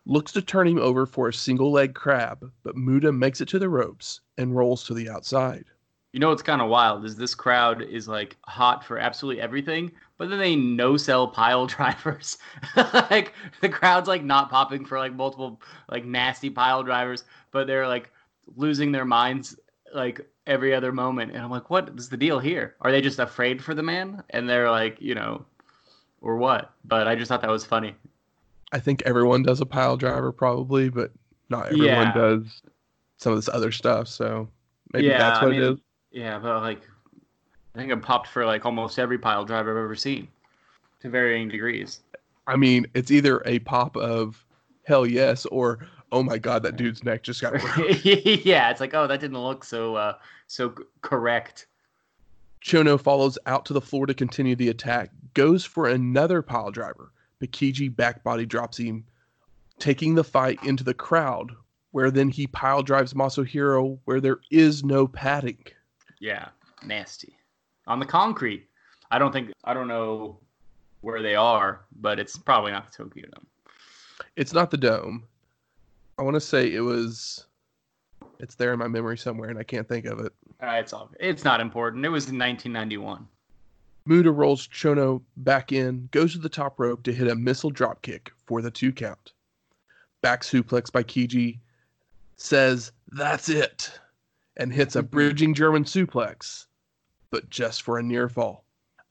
looks 0.05 0.33
to 0.33 0.43
turn 0.43 0.67
him 0.69 0.79
over 0.79 1.07
for 1.07 1.29
a 1.29 1.33
single 1.35 1.73
leg 1.73 1.95
crab, 1.95 2.53
but 2.63 2.77
Muta 2.77 3.13
makes 3.13 3.41
it 3.41 3.49
to 3.49 3.59
the 3.59 3.69
ropes 3.69 4.21
and 4.37 4.55
rolls 4.57 4.85
to 4.85 4.95
the 4.95 5.09
outside. 5.09 5.65
You 6.12 6.20
know 6.20 6.29
what's 6.29 6.42
kind 6.42 6.61
of 6.61 6.68
wild 6.68 7.05
is 7.07 7.16
this 7.16 7.35
crowd 7.35 7.81
is 7.83 8.07
like 8.07 8.37
hot 8.46 8.85
for 8.85 8.98
absolutely 8.98 9.40
everything, 9.40 9.90
but 10.18 10.29
then 10.29 10.38
they 10.38 10.55
no 10.55 10.96
sell 10.98 11.27
pile 11.27 11.66
drivers. 11.75 12.37
like 12.77 13.33
the 13.62 13.68
crowd's 13.70 14.09
like 14.09 14.22
not 14.22 14.51
popping 14.51 14.85
for 14.85 14.98
like 14.98 15.14
multiple 15.14 15.61
like 15.90 16.05
nasty 16.05 16.51
pile 16.51 16.83
drivers, 16.83 17.25
but 17.51 17.66
they're 17.66 17.88
like 17.88 18.11
losing 18.57 18.92
their 18.92 19.07
minds 19.07 19.57
like 19.94 20.20
every 20.46 20.75
other 20.75 20.92
moment. 20.92 21.33
And 21.33 21.40
I'm 21.42 21.51
like, 21.51 21.70
what 21.70 21.88
is 21.96 22.11
the 22.11 22.16
deal 22.18 22.38
here? 22.38 22.77
Are 22.83 22.90
they 22.92 23.01
just 23.01 23.18
afraid 23.18 23.62
for 23.64 23.75
the 23.75 23.83
man? 23.83 24.22
And 24.31 24.46
they're 24.48 24.70
like, 24.70 25.01
you 25.01 25.14
know, 25.14 25.44
or 26.20 26.37
what? 26.37 26.72
But 26.85 27.09
I 27.09 27.14
just 27.14 27.29
thought 27.31 27.40
that 27.40 27.51
was 27.51 27.64
funny. 27.64 27.94
I 28.72 28.81
think 28.81 29.03
everyone 29.07 29.42
does 29.44 29.61
a 29.62 29.66
pile 29.66 29.96
driver 29.96 30.31
probably, 30.33 30.90
but 30.90 31.11
not 31.48 31.66
everyone 31.66 31.87
Yeah. 31.88 32.12
does 32.12 32.62
some 33.16 33.33
of 33.33 33.38
this 33.38 33.48
other 33.48 33.70
stuff. 33.72 34.09
So 34.09 34.48
maybe 34.92 35.07
Yeah, 35.07 35.18
that's 35.18 35.38
I 35.38 35.44
what 35.44 35.51
mean- 35.53 35.62
it 35.62 35.72
is. 35.72 35.79
Yeah, 36.12 36.38
but 36.38 36.61
like, 36.61 36.83
I 37.75 37.79
think 37.79 37.90
it 37.90 38.03
popped 38.03 38.29
for 38.29 38.44
like 38.44 38.66
almost 38.66 38.98
every 38.98 39.18
pile 39.18 39.44
driver 39.44 39.70
I've 39.70 39.85
ever 39.85 39.96
seen, 39.96 40.29
to 41.01 41.09
varying 41.09 41.48
degrees. 41.48 42.01
I 42.46 42.57
mean, 42.57 42.87
it's 42.94 43.11
either 43.11 43.42
a 43.46 43.61
pop 43.61 43.96
of 43.96 44.44
hell 44.85 45.07
yes 45.07 45.46
or 45.46 45.87
oh 46.11 46.22
my 46.22 46.38
god, 46.38 46.62
that 46.62 46.77
dude's 46.77 47.03
neck 47.03 47.22
just 47.22 47.40
got 47.40 47.55
yeah, 48.05 48.70
it's 48.70 48.81
like, 48.81 48.94
oh, 48.94 49.07
that 49.07 49.20
didn't 49.20 49.42
look 49.42 49.64
so 49.64 49.96
uh 49.96 50.14
so 50.46 50.75
correct. 51.01 51.66
Chono 52.62 53.01
follows 53.01 53.38
out 53.46 53.64
to 53.64 53.72
the 53.72 53.81
floor 53.81 54.07
to 54.07 54.14
continue 54.14 54.55
the 54.55 54.68
attack, 54.68 55.11
goes 55.35 55.64
for 55.64 55.88
another 55.88 56.42
pile 56.42 56.70
driver, 56.70 57.11
but 57.40 57.51
Keiji 57.51 57.94
back 57.94 58.22
body 58.22 58.46
drops 58.46 58.79
him, 58.79 59.05
taking 59.79 60.14
the 60.14 60.22
fight 60.22 60.62
into 60.62 60.85
the 60.85 60.94
crowd, 60.94 61.51
where 61.90 62.11
then 62.11 62.29
he 62.29 62.46
pile 62.46 62.83
drives 62.83 63.14
Masahiro 63.14 63.98
where 64.05 64.20
there 64.20 64.38
is 64.51 64.85
no 64.85 65.09
padding. 65.09 65.59
Yeah, 66.23 66.51
nasty. 66.87 67.37
On 67.89 67.99
the 67.99 68.07
concrete. 68.07 68.69
I 69.11 69.19
don't 69.19 69.33
think 69.33 69.51
I 69.65 69.75
don't 69.75 69.89
know 69.89 70.39
where 71.01 71.21
they 71.21 71.35
are, 71.35 71.81
but 72.01 72.21
it's 72.21 72.37
probably 72.39 72.71
not 72.71 72.93
the 72.93 72.97
Tokyo 72.97 73.25
Dome. 73.25 73.47
It's 74.37 74.53
not 74.53 74.71
the 74.71 74.77
dome. 74.77 75.25
I 76.21 76.23
want 76.23 76.35
to 76.35 76.41
say 76.41 76.73
it 76.73 76.81
was. 76.81 77.47
It's 78.39 78.55
there 78.55 78.73
in 78.73 78.79
my 78.79 78.87
memory 78.87 79.19
somewhere, 79.19 79.51
and 79.51 79.59
I 79.59 79.65
can't 79.65 79.89
think 79.89 80.07
of 80.07 80.21
it. 80.21 80.33
Uh, 80.63 80.77
it's 80.79 80.93
all 80.93 81.11
it's 81.19 81.43
not 81.43 81.61
important. 81.61 82.07
It 82.07 82.11
was 82.11 82.29
in 82.29 82.39
1991. 82.39 83.27
Muta 84.07 84.31
rolls 84.31 84.69
Chono 84.69 85.23
back 85.39 85.73
in, 85.73 86.09
goes 86.13 86.33
to 86.35 86.39
the 86.39 86.49
top 86.49 86.79
rope 86.79 87.03
to 87.03 87.13
hit 87.13 87.27
a 87.27 87.35
missile 87.35 87.71
drop 87.71 88.01
kick 88.03 88.31
for 88.47 88.63
the 88.63 88.71
two 88.71 88.93
count. 88.93 89.33
Back 90.21 90.43
suplex 90.43 90.91
by 90.91 91.03
Keiji 91.03 91.59
says, 92.37 92.93
That's 93.09 93.49
it, 93.49 93.93
and 94.57 94.73
hits 94.73 94.97
a 94.97 95.01
mm-hmm. 95.01 95.09
bridging 95.09 95.55
German 95.55 95.85
suplex, 95.85 96.67
but 97.31 97.51
just 97.51 97.83
for 97.83 97.99
a 97.99 98.03
near 98.03 98.29
fall. 98.29 98.65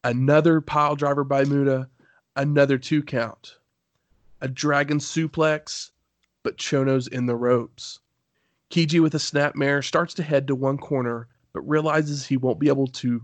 Another 0.03 0.61
pile 0.61 0.95
driver 0.95 1.23
by 1.23 1.43
Muta, 1.43 1.89
another 2.35 2.77
two 2.77 3.03
count. 3.03 3.57
A 4.41 4.47
dragon 4.47 4.99
suplex, 4.99 5.91
but 6.43 6.57
Chono's 6.57 7.07
in 7.07 7.25
the 7.25 7.35
ropes. 7.35 7.99
Keiji 8.71 9.01
with 9.01 9.13
a 9.13 9.19
snapmare 9.19 9.83
starts 9.83 10.13
to 10.15 10.23
head 10.23 10.47
to 10.47 10.55
one 10.55 10.77
corner, 10.77 11.27
but 11.53 11.61
realizes 11.61 12.25
he 12.25 12.37
won't 12.37 12.59
be 12.59 12.69
able 12.69 12.87
to 12.87 13.21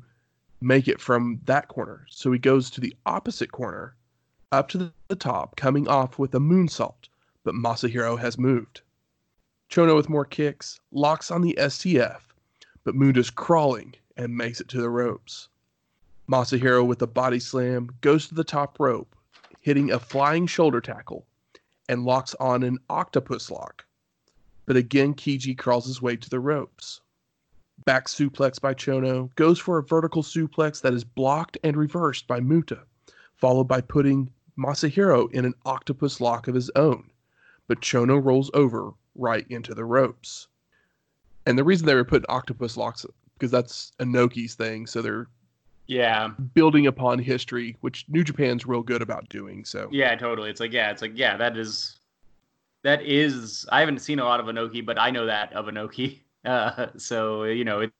make 0.62 0.88
it 0.88 1.00
from 1.00 1.40
that 1.46 1.68
corner. 1.68 2.06
So 2.10 2.32
he 2.32 2.40
goes 2.40 2.70
to 2.72 2.82
the 2.82 2.96
opposite 3.06 3.52
corner, 3.52 3.96
up 4.52 4.70
to 4.70 4.78
the, 4.78 4.94
the 5.08 5.16
top, 5.16 5.56
coming 5.56 5.88
off 5.88 6.20
with 6.20 6.36
a 6.36 6.40
moonsault, 6.40 7.10
but 7.44 7.56
Masahiro 7.56 8.20
has 8.20 8.38
moved. 8.38 8.82
Chono 9.70 9.96
with 9.96 10.08
more 10.08 10.26
kicks, 10.26 10.80
locks 10.92 11.30
on 11.30 11.42
the 11.42 11.56
STF, 11.60 12.22
but 12.84 12.96
Muta's 12.96 13.30
crawling 13.30 13.96
and 14.16 14.36
makes 14.36 14.62
it 14.62 14.70
to 14.70 14.82
the 14.82 14.90
ropes. 14.90 15.50
Masahiro 16.30 16.86
with 16.86 17.02
a 17.02 17.08
body 17.08 17.40
slam 17.40 17.90
goes 18.02 18.28
to 18.28 18.36
the 18.36 18.46
top 18.46 18.80
rope, 18.80 19.16
hitting 19.60 19.92
a 19.92 20.00
flying 20.00 20.48
shoulder 20.48 20.80
tackle, 20.80 21.26
and 21.90 22.06
locks 22.06 22.34
on 22.40 22.64
an 22.64 22.80
octopus 22.90 23.52
lock. 23.52 23.86
But 24.66 24.78
again, 24.78 25.14
Keiji 25.14 25.58
crawls 25.58 25.86
his 25.86 26.02
way 26.02 26.16
to 26.16 26.30
the 26.30 26.40
ropes. 26.40 27.02
Back 27.86 28.08
suplex 28.08 28.60
by 28.60 28.74
Chono 28.74 29.34
goes 29.36 29.60
for 29.60 29.78
a 29.78 29.84
vertical 29.84 30.24
suplex 30.24 30.82
that 30.82 30.94
is 30.94 31.04
blocked 31.04 31.58
and 31.64 31.78
reversed 31.78 32.26
by 32.26 32.40
Muta, 32.40 32.84
followed 33.36 33.68
by 33.68 33.82
putting 33.82 34.32
Masahiro 34.58 35.32
in 35.32 35.46
an 35.46 35.54
octopus 35.66 36.20
lock 36.20 36.48
of 36.48 36.56
his 36.56 36.72
own. 36.76 37.10
But 37.68 37.82
Chono 37.82 38.24
rolls 38.24 38.50
over 38.54 38.94
right 39.18 39.46
into 39.50 39.74
the 39.76 39.86
ropes. 39.86 40.48
And 41.46 41.58
the 41.58 41.64
reason 41.64 41.86
they 41.88 41.96
were 41.96 42.06
putting 42.06 42.26
octopus 42.30 42.78
locks 42.78 43.06
because 43.36 43.52
that's 43.52 43.94
Inoki's 44.00 44.56
thing, 44.56 44.88
so 44.88 45.02
they're 45.02 45.28
Yeah, 45.88 46.30
building 46.54 46.88
upon 46.88 47.20
history, 47.20 47.78
which 47.82 48.06
New 48.10 48.24
Japan's 48.24 48.66
real 48.66 48.84
good 48.84 49.02
about 49.02 49.30
doing. 49.30 49.66
So 49.66 49.88
yeah, 49.92 50.16
totally. 50.16 50.50
It's 50.50 50.60
like 50.60 50.74
yeah, 50.74 50.92
it's 50.92 51.02
like 51.02 51.14
yeah, 51.16 51.38
that 51.38 51.58
is 51.58 52.00
that 52.84 53.02
is. 53.04 53.66
I 53.72 53.80
haven't 53.82 54.00
seen 54.00 54.20
a 54.20 54.26
lot 54.26 54.40
of 54.40 54.48
Inoki, 54.48 54.86
but 54.86 55.00
I 55.00 55.12
know 55.12 55.26
that 55.26 55.54
of 55.54 55.66
Inoki. 55.68 56.20
Uh, 56.46 56.88
so 56.98 57.44
you 57.44 57.66
know 57.66 57.82
it's 57.82 57.94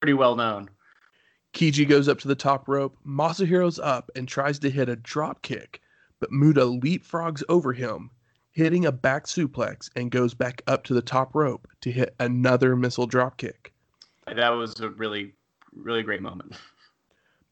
pretty 0.00 0.14
well 0.14 0.34
known. 0.34 0.68
Keiji 1.54 1.88
goes 1.88 2.08
up 2.08 2.18
to 2.20 2.28
the 2.28 2.34
top 2.34 2.68
rope. 2.68 2.96
Masahiro's 3.06 3.78
up 3.78 4.10
and 4.14 4.28
tries 4.28 4.58
to 4.60 4.70
hit 4.70 4.88
a 4.88 4.96
drop 4.96 5.42
kick, 5.42 5.80
but 6.20 6.30
Muta 6.32 6.60
leapfrogs 6.62 7.42
over 7.48 7.72
him, 7.72 8.10
hitting 8.56 8.86
a 8.86 8.92
back 8.92 9.26
suplex 9.26 9.90
and 9.96 10.10
goes 10.10 10.32
back 10.32 10.62
up 10.66 10.82
to 10.82 10.94
the 10.94 11.02
top 11.02 11.34
rope 11.34 11.68
to 11.82 11.92
hit 11.92 12.14
another 12.18 12.74
missile 12.74 13.06
drop 13.06 13.36
kick. 13.36 13.70
That 14.34 14.48
was 14.48 14.80
a 14.80 14.88
really 14.88 15.34
really 15.74 16.02
great 16.02 16.22
moment. 16.22 16.54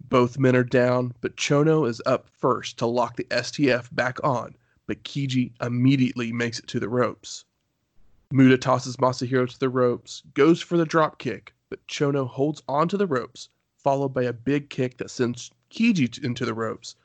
Both 0.08 0.38
men 0.38 0.56
are 0.56 0.64
down, 0.64 1.12
but 1.20 1.36
Chono 1.36 1.86
is 1.86 2.00
up 2.06 2.30
first 2.30 2.78
to 2.78 2.86
lock 2.86 3.16
the 3.16 3.24
STF 3.24 3.94
back 3.94 4.18
on, 4.24 4.54
but 4.86 5.04
Keiji 5.04 5.52
immediately 5.60 6.32
makes 6.32 6.58
it 6.58 6.66
to 6.68 6.80
the 6.80 6.88
ropes. 6.88 7.44
Muta 8.32 8.56
tosses 8.56 8.96
Masahiro 8.96 9.46
to 9.46 9.60
the 9.60 9.68
ropes, 9.68 10.22
goes 10.32 10.62
for 10.62 10.78
the 10.78 10.86
drop 10.86 11.18
kick, 11.18 11.52
but 11.68 11.86
Chono 11.86 12.26
holds 12.26 12.62
onto 12.66 12.96
the 12.96 13.06
ropes, 13.06 13.50
followed 13.76 14.14
by 14.14 14.22
a 14.22 14.32
big 14.32 14.70
kick 14.70 14.96
that 14.96 15.10
sends 15.10 15.50
Keiji 15.70 16.24
into 16.24 16.46
the 16.46 16.54
ropes, 16.54 16.96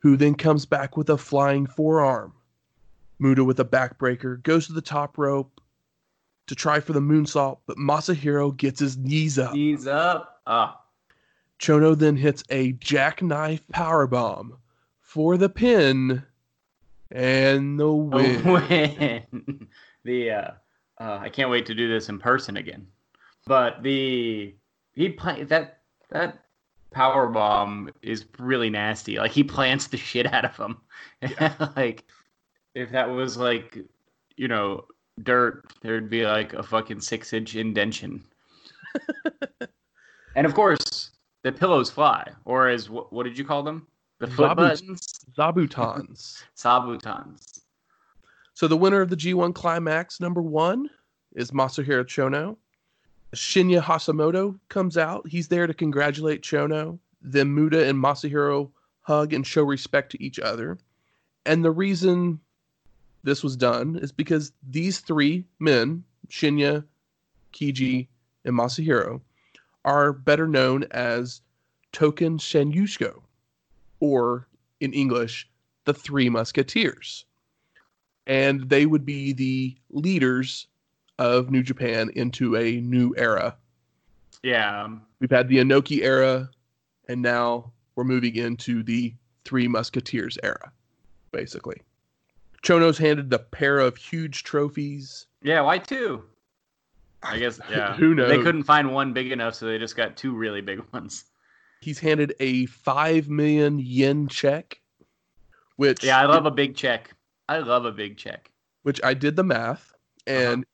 who 0.00 0.16
then 0.16 0.34
comes 0.34 0.66
back 0.66 0.96
with 0.96 1.08
a 1.08 1.16
flying 1.16 1.68
forearm. 1.68 2.32
Muta 3.24 3.42
with 3.42 3.58
a 3.58 3.64
backbreaker 3.64 4.42
goes 4.42 4.66
to 4.66 4.74
the 4.74 4.82
top 4.82 5.16
rope 5.16 5.60
to 6.46 6.54
try 6.54 6.78
for 6.78 6.92
the 6.92 7.00
moonsault, 7.00 7.58
but 7.66 7.78
Masahiro 7.78 8.54
gets 8.54 8.78
his 8.78 8.98
knees 8.98 9.38
up. 9.38 9.54
Knees 9.54 9.86
up. 9.86 10.42
Ah, 10.46 10.78
Chono 11.58 11.96
then 11.96 12.16
hits 12.16 12.44
a 12.50 12.72
jackknife 12.72 13.66
powerbomb 13.72 14.58
for 15.00 15.38
the 15.38 15.48
pin 15.48 16.22
and 17.10 17.80
the 17.80 17.90
win. 17.90 18.44
win. 18.44 19.68
the 20.04 20.30
uh, 20.30 20.50
uh, 21.00 21.18
I 21.22 21.30
can't 21.30 21.50
wait 21.50 21.64
to 21.66 21.74
do 21.74 21.88
this 21.88 22.10
in 22.10 22.18
person 22.18 22.58
again. 22.58 22.86
But 23.46 23.82
the 23.82 24.54
he 24.92 25.08
play 25.08 25.44
that 25.44 25.80
that 26.10 26.44
power 26.90 27.28
bomb 27.28 27.90
is 28.02 28.26
really 28.38 28.68
nasty. 28.68 29.16
Like 29.16 29.30
he 29.30 29.44
plants 29.44 29.86
the 29.86 29.96
shit 29.96 30.30
out 30.30 30.44
of 30.44 30.56
him. 30.58 30.76
like 31.76 32.04
if 32.74 32.90
that 32.90 33.08
was 33.08 33.36
like 33.36 33.78
you 34.36 34.48
know 34.48 34.84
dirt, 35.22 35.64
there'd 35.80 36.10
be 36.10 36.26
like 36.26 36.52
a 36.54 36.62
fucking 36.62 37.00
six 37.00 37.32
inch 37.32 37.56
indention. 37.56 38.24
and 40.34 40.46
of 40.46 40.54
course, 40.54 41.10
the 41.42 41.52
pillows 41.52 41.90
fly, 41.90 42.30
or 42.44 42.68
as 42.68 42.90
what, 42.90 43.12
what 43.12 43.24
did 43.24 43.38
you 43.38 43.44
call 43.44 43.62
them? 43.62 43.86
The 44.18 44.26
foot 44.26 44.50
Zabu- 44.50 44.56
buttons, 44.56 45.12
Zabutons. 45.36 46.42
sabutons. 46.56 47.60
So 48.54 48.68
the 48.68 48.76
winner 48.76 49.00
of 49.00 49.10
the 49.10 49.16
G1 49.16 49.54
Climax 49.54 50.20
number 50.20 50.40
one 50.40 50.88
is 51.34 51.50
Masahiro 51.50 52.04
Chono. 52.04 52.56
Shinya 53.34 53.82
Hashimoto 53.82 54.58
comes 54.68 54.96
out. 54.96 55.26
He's 55.26 55.48
there 55.48 55.66
to 55.66 55.74
congratulate 55.74 56.42
Chono. 56.42 57.00
Then 57.20 57.52
Muta 57.52 57.88
and 57.88 57.98
Masahiro 57.98 58.70
hug 59.00 59.32
and 59.32 59.44
show 59.44 59.64
respect 59.64 60.12
to 60.12 60.22
each 60.22 60.38
other. 60.38 60.78
And 61.44 61.64
the 61.64 61.72
reason 61.72 62.40
this 63.24 63.42
was 63.42 63.56
done 63.56 63.96
is 63.96 64.12
because 64.12 64.52
these 64.70 65.00
three 65.00 65.44
men, 65.58 66.04
Shinya, 66.28 66.84
Keiji, 67.52 68.06
and 68.44 68.54
Masahiro, 68.56 69.20
are 69.84 70.12
better 70.12 70.46
known 70.46 70.84
as 70.92 71.40
Token 71.92 72.38
Shenyushko, 72.38 73.20
or 74.00 74.46
in 74.80 74.92
English, 74.92 75.48
the 75.84 75.94
Three 75.94 76.28
Musketeers 76.28 77.24
and 78.26 78.68
they 78.68 78.86
would 78.86 79.04
be 79.04 79.32
the 79.32 79.76
leaders 79.90 80.66
of 81.18 81.50
New 81.50 81.62
Japan 81.62 82.10
into 82.14 82.56
a 82.56 82.80
new 82.80 83.14
era. 83.16 83.56
Yeah. 84.42 84.88
We've 85.20 85.30
had 85.30 85.48
the 85.48 85.58
Inoki 85.58 86.02
era, 86.02 86.50
and 87.08 87.22
now 87.22 87.72
we're 87.94 88.04
moving 88.04 88.36
into 88.36 88.82
the 88.82 89.14
Three 89.44 89.68
Musketeers 89.68 90.38
era, 90.42 90.72
basically. 91.32 91.82
Chono's 92.64 92.98
handed 92.98 93.30
the 93.30 93.38
pair 93.38 93.78
of 93.78 93.96
huge 93.96 94.42
trophies. 94.42 95.26
Yeah, 95.42 95.60
why 95.60 95.78
two? 95.78 96.24
I 97.22 97.38
guess 97.38 97.60
yeah. 97.70 97.94
Who 97.94 98.14
knows? 98.14 98.30
They 98.30 98.42
couldn't 98.42 98.64
find 98.64 98.92
one 98.92 99.12
big 99.12 99.30
enough, 99.30 99.54
so 99.54 99.66
they 99.66 99.78
just 99.78 99.96
got 99.96 100.16
two 100.16 100.34
really 100.34 100.60
big 100.60 100.82
ones. 100.92 101.24
He's 101.80 101.98
handed 101.98 102.34
a 102.40 102.66
five 102.66 103.28
million 103.28 103.78
yen 103.78 104.26
check, 104.28 104.80
which 105.76 106.02
Yeah, 106.02 106.18
I 106.18 106.24
love 106.24 106.46
a 106.46 106.50
big 106.50 106.74
check. 106.74 107.12
I 107.48 107.58
love 107.58 107.84
a 107.84 107.92
big 107.92 108.16
check. 108.16 108.50
which 108.82 109.00
I 109.04 109.12
did 109.14 109.36
the 109.36 109.44
math, 109.44 109.92
uh-huh. 110.26 110.36
and 110.38 110.64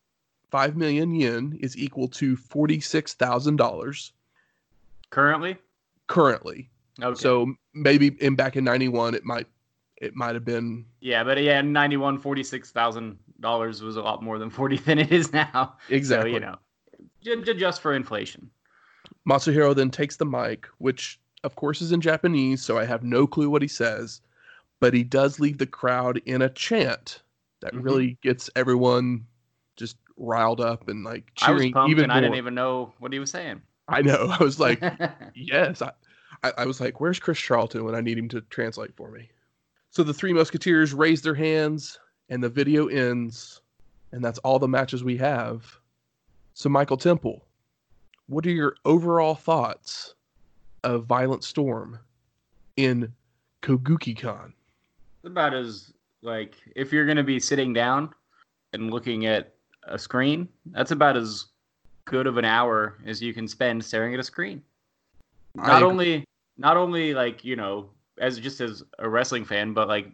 five 0.52 0.76
million 0.76 1.14
yen 1.14 1.58
is 1.60 1.76
equal 1.76 2.06
to 2.08 2.36
forty 2.36 2.78
six 2.80 3.14
thousand 3.14 3.56
dollars 3.56 4.12
Currently? 5.10 5.56
currently. 6.06 6.68
Okay. 7.02 7.18
So 7.20 7.52
maybe 7.74 8.16
in 8.20 8.36
back 8.36 8.56
in 8.56 8.62
ninety 8.62 8.86
one, 8.88 9.14
it 9.16 9.24
might 9.24 9.48
it 10.00 10.14
might 10.16 10.34
have 10.34 10.44
been 10.44 10.86
yeah, 11.00 11.22
but 11.24 11.40
yeah, 11.42 11.60
91 11.62 12.20
$46,000 12.20 13.82
was 13.82 13.96
a 13.96 14.02
lot 14.02 14.22
more 14.22 14.38
than 14.38 14.50
40 14.50 14.76
than 14.84 14.98
it 14.98 15.12
is 15.12 15.32
now. 15.32 15.76
exactly. 15.88 16.32
So, 16.32 16.34
you 16.34 16.40
know, 16.40 16.56
ju- 17.42 17.54
just 17.54 17.80
for 17.80 17.94
inflation. 17.94 18.50
Masahiro 19.28 19.74
then 19.74 19.90
takes 19.90 20.16
the 20.16 20.26
mic, 20.26 20.66
which 20.78 21.20
of 21.44 21.56
course 21.56 21.80
is 21.80 21.92
in 21.92 22.00
Japanese, 22.00 22.62
so 22.62 22.78
I 22.78 22.84
have 22.84 23.02
no 23.02 23.26
clue 23.26 23.48
what 23.50 23.62
he 23.62 23.68
says, 23.68 24.20
but 24.80 24.94
he 24.94 25.04
does 25.04 25.40
leave 25.40 25.58
the 25.58 25.66
crowd 25.66 26.20
in 26.26 26.42
a 26.42 26.48
chant 26.50 27.22
that 27.60 27.74
Mhm. 27.74 27.84
really 27.84 28.18
gets 28.22 28.50
everyone 28.56 29.26
just 29.76 29.96
riled 30.16 30.60
up 30.60 30.88
and 30.88 31.04
like 31.04 31.30
I 31.40 31.46
cheering 31.46 31.72
pumped 31.72 31.90
even. 31.90 32.10
I 32.10 32.20
didn't 32.20 32.36
even 32.36 32.54
know 32.54 32.92
what 32.98 33.12
he 33.12 33.18
was 33.18 33.30
saying. 33.30 33.62
I 33.88 34.02
know. 34.02 34.34
I 34.38 34.42
was 34.42 34.60
like, 34.60 34.82
yes. 35.34 35.80
I, 35.82 35.92
I, 36.42 36.52
I 36.58 36.66
was 36.66 36.80
like, 36.80 37.00
where's 37.00 37.18
Chris 37.18 37.38
Charlton 37.38 37.84
when 37.84 37.94
I 37.94 38.00
need 38.00 38.18
him 38.18 38.28
to 38.30 38.40
translate 38.42 38.94
for 38.96 39.10
me? 39.10 39.30
So 39.90 40.04
the 40.04 40.14
three 40.14 40.32
Musketeers 40.32 40.94
raise 40.94 41.20
their 41.20 41.34
hands, 41.34 41.98
and 42.28 42.42
the 42.42 42.48
video 42.48 42.86
ends, 42.86 43.60
and 44.12 44.24
that's 44.24 44.38
all 44.38 44.58
the 44.58 44.68
matches 44.68 45.02
we 45.02 45.16
have. 45.16 45.80
So 46.54 46.68
Michael 46.68 46.96
Temple, 46.96 47.44
what 48.28 48.46
are 48.46 48.52
your 48.52 48.76
overall 48.84 49.34
thoughts 49.34 50.14
of 50.84 51.06
Violent 51.06 51.42
Storm 51.42 51.98
in 52.76 53.12
Kokugikan? 53.62 54.52
It's 55.22 55.26
about 55.26 55.54
as 55.54 55.92
like 56.22 56.54
if 56.76 56.92
you're 56.92 57.06
gonna 57.06 57.24
be 57.24 57.40
sitting 57.40 57.72
down 57.72 58.14
and 58.72 58.92
looking 58.92 59.26
at 59.26 59.54
a 59.84 59.98
screen, 59.98 60.48
that's 60.66 60.92
about 60.92 61.16
as 61.16 61.46
good 62.04 62.28
of 62.28 62.36
an 62.36 62.44
hour 62.44 62.98
as 63.04 63.20
you 63.20 63.34
can 63.34 63.48
spend 63.48 63.84
staring 63.84 64.14
at 64.14 64.20
a 64.20 64.24
screen. 64.24 64.62
Not 65.56 65.82
agree. 65.82 65.90
only 65.90 66.24
not 66.58 66.76
only 66.76 67.12
like, 67.14 67.44
you 67.44 67.56
know, 67.56 67.90
as 68.20 68.38
just 68.38 68.60
as 68.60 68.84
a 68.98 69.08
wrestling 69.08 69.44
fan, 69.44 69.74
but 69.74 69.88
like 69.88 70.06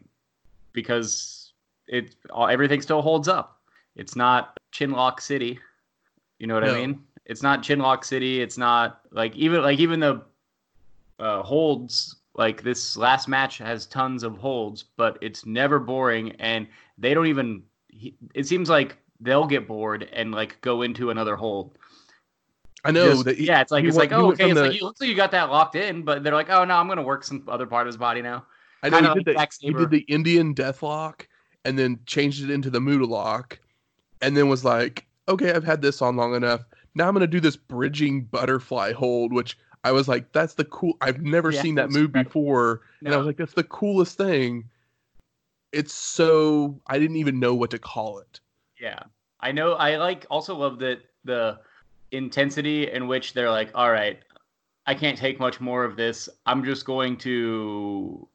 because 0.73 1.53
it 1.87 2.17
all 2.31 2.49
everything 2.49 2.81
still 2.81 3.03
holds 3.03 3.29
up. 3.29 3.61
It's 3.97 4.17
not 4.17 4.59
Chinlock 4.73 5.21
City. 5.21 5.59
You 6.39 6.47
know 6.47 6.55
what 6.55 6.65
No. 6.65 6.75
I 6.75 6.81
mean? 6.81 7.03
It's 7.25 7.43
not 7.43 7.63
Chinlock 7.63 8.05
City. 8.05 8.41
It's 8.41 8.57
not 8.57 9.01
like 9.11 9.35
even 9.37 9.63
like 9.63 9.79
even 9.79 10.01
the 10.01 10.23
uh, 11.19 11.43
holds 11.43 12.17
like 12.35 12.63
this 12.63 12.97
last 12.97 13.29
match 13.29 13.59
has 13.59 13.87
tons 13.87 14.23
of 14.23 14.37
holds, 14.37 14.83
but 14.83 15.19
it's 15.21 15.47
never 15.47 15.79
boring, 15.79 16.33
and 16.33 16.67
they 16.99 17.15
don't 17.15 17.27
even. 17.27 17.63
It 18.35 18.47
seems 18.47 18.69
like 18.69 18.99
they'll 19.21 19.47
get 19.47 19.67
bored 19.67 20.09
and 20.13 20.33
like 20.33 20.61
go 20.61 20.83
into 20.83 21.11
another 21.11 21.35
hold. 21.35 21.79
I 22.87 22.91
know 22.93 23.09
Just- 23.11 23.24
that. 23.24 23.39
he- 23.39 23.47
yeah, 23.47 23.61
it's 23.61 23.72
like 23.72 23.82
he 23.82 23.89
it's 23.89 23.97
went- 23.97 24.11
like 24.12 24.18
oh 24.18 24.32
okay, 24.32 24.51
it's 24.51 24.55
the- 24.55 24.66
like 24.68 24.74
you 24.80 24.87
looks 24.87 25.01
like 25.01 25.11
you 25.11 25.16
got 25.16 25.30
that 25.32 25.51
locked 25.51 25.74
in, 25.74 26.03
but 26.03 26.22
they're 26.22 26.34
like 26.34 26.51
oh 26.51 26.64
no, 26.64 26.74
I'm 26.76 26.89
gonna 26.89 27.03
work 27.03 27.24
some 27.24 27.45
other 27.49 27.66
part 27.66 27.82
of 27.82 27.87
his 27.89 27.97
body 27.97 28.22
now. 28.22 28.45
I 28.82 28.91
know 28.91 28.99
he 28.99 29.05
like 29.07 29.24
did, 29.24 29.37
the, 29.37 29.49
he 29.61 29.72
did 29.72 29.91
the 29.91 30.01
Indian 30.01 30.55
Deathlock 30.55 31.22
and 31.64 31.78
then 31.78 31.99
changed 32.07 32.45
it 32.45 32.51
into 32.51 32.70
the 32.70 32.80
Muta 32.80 33.05
lock, 33.07 33.59
and 34.22 34.37
then 34.37 34.49
was 34.49 34.64
like, 34.64 35.07
okay, 35.28 35.53
I've 35.53 35.64
had 35.64 35.82
this 35.82 36.01
on 36.03 36.16
long 36.16 36.34
enough. 36.34 36.64
Now 36.95 37.09
I'm 37.09 37.14
gonna 37.14 37.26
do 37.26 37.41
this 37.41 37.57
bridging 37.57 38.22
butterfly 38.24 38.93
hold, 38.93 39.32
which 39.32 39.59
I 39.84 39.93
was 39.93 40.07
like, 40.09 40.32
that's 40.32 40.55
the 40.55 40.64
cool. 40.64 40.97
I've 41.01 41.22
never 41.22 41.51
Yeah, 41.51 41.62
seen 41.62 41.74
that 41.76 41.91
move 41.91 42.07
incredible. 42.07 42.30
before, 42.30 42.80
and 43.05 43.12
I 43.14 43.16
was 43.16 43.26
like, 43.26 43.37
that's 43.37 43.55
the 43.55 43.64
coolest 43.64 44.16
thing. 44.16 44.64
It's 45.72 45.93
so 45.93 46.80
I 46.87 46.99
didn't 46.99 47.16
even 47.16 47.41
know 47.41 47.55
what 47.55 47.70
to 47.70 47.78
call 47.78 48.18
it. 48.18 48.41
Yeah. 48.80 49.01
I 49.41 49.53
know 49.53 49.72
I 49.74 49.97
like 49.97 50.26
also 50.30 50.55
love 50.57 50.78
that 50.78 51.01
the 51.24 51.59
intensity 52.13 52.91
in 52.91 53.07
which 53.07 53.33
they're 53.33 53.51
like, 53.51 53.71
all 53.75 53.91
right, 53.91 54.19
I 54.87 54.95
can't 54.95 55.19
take 55.19 55.41
much 55.41 55.61
more 55.61 55.85
of 55.85 55.97
this. 55.97 56.29
I'm 56.47 56.65
just 56.65 56.85
going 56.85 57.17
to 57.19 58.29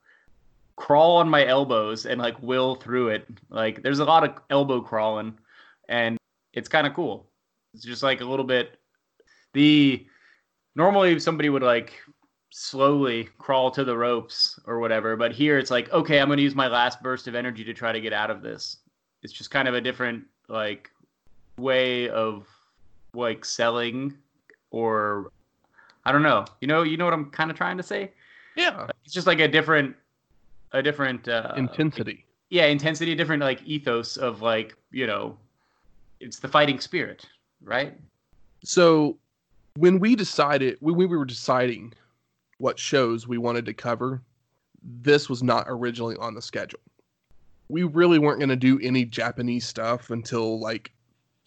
crawl 0.76 1.18
on 1.18 1.30
my 1.30 1.46
elbows 1.46 2.06
and 2.06 2.20
like 2.20 2.42
will 2.42 2.76
through 2.76 3.10
it. 3.10 3.28
Like 3.50 3.84
there's 3.84 4.00
a 4.00 4.06
lot 4.06 4.24
of 4.24 4.36
elbow 4.50 4.82
crawling 4.82 5.38
and 5.88 6.18
it's 6.54 6.68
kind 6.68 6.88
of 6.88 6.94
cool. 6.94 7.30
It's 7.74 7.84
just 7.84 8.04
like 8.04 8.22
a 8.22 8.26
little 8.26 8.46
bit 8.46 8.80
the 9.54 10.06
normally 10.76 11.20
somebody 11.20 11.50
would 11.50 11.64
like 11.64 11.94
slowly 12.50 13.30
crawl 13.38 13.72
to 13.72 13.84
the 13.84 13.98
ropes 13.98 14.60
or 14.66 14.80
whatever, 14.80 15.16
but 15.16 15.32
here 15.32 15.58
it's 15.58 15.72
like, 15.72 15.92
okay, 15.92 16.20
I'm 16.20 16.28
going 16.28 16.38
to 16.38 16.44
use 16.44 16.56
my 16.56 16.68
last 16.68 17.02
burst 17.02 17.28
of 17.28 17.36
energy 17.36 17.64
to 17.64 17.74
try 17.74 17.92
to 17.92 18.02
get 18.02 18.14
out 18.14 18.30
of 18.30 18.42
this. 18.42 18.78
It's 19.24 19.34
just 19.34 19.52
kind 19.52 19.68
of 19.68 19.74
a 19.74 19.82
different 19.82 20.26
like 20.50 20.90
way 21.58 22.10
of 22.10 22.48
like 23.14 23.44
selling 23.46 24.18
or 24.72 25.32
I 26.06 26.12
don't 26.12 26.24
know. 26.24 26.46
You 26.62 26.68
know, 26.68 26.84
you 26.84 26.98
know 26.98 27.06
what 27.06 27.14
I'm 27.14 27.30
kind 27.30 27.52
of 27.52 27.58
trying 27.58 27.78
to 27.78 27.84
say? 27.84 28.12
Yeah, 28.56 28.88
It's 29.06 29.14
just 29.14 29.28
like 29.28 29.40
a 29.40 29.48
different 29.48 29.96
a 30.74 30.82
different 30.82 31.28
uh 31.28 31.54
intensity. 31.58 32.26
yeah, 32.50 32.66
intensity, 32.66 33.16
different 33.16 33.42
like 33.42 33.62
ethos 33.64 34.18
of 34.18 34.42
like, 34.42 34.76
you 34.92 35.08
know, 35.08 35.38
it's 36.20 36.40
the 36.40 36.48
fighting 36.48 36.80
spirit, 36.80 37.26
right? 37.64 37.94
So 38.64 39.18
when 39.78 40.00
we 40.00 40.16
decided 40.16 40.78
when 40.82 40.96
we 40.96 41.06
were 41.06 41.26
deciding 41.26 41.94
what 42.58 42.78
shows 42.78 43.28
we 43.28 43.38
wanted 43.38 43.66
to 43.66 43.74
cover, 43.74 44.22
this 44.84 45.30
was 45.30 45.42
not 45.44 45.66
originally 45.68 46.16
on 46.18 46.34
the 46.34 46.42
schedule. 46.42 46.80
We 47.70 47.84
really 47.84 48.20
weren't 48.20 48.40
going 48.40 48.50
to 48.50 48.56
do 48.56 48.80
any 48.82 49.06
Japanese 49.06 49.66
stuff 49.66 50.10
until 50.10 50.60
like 50.60 50.92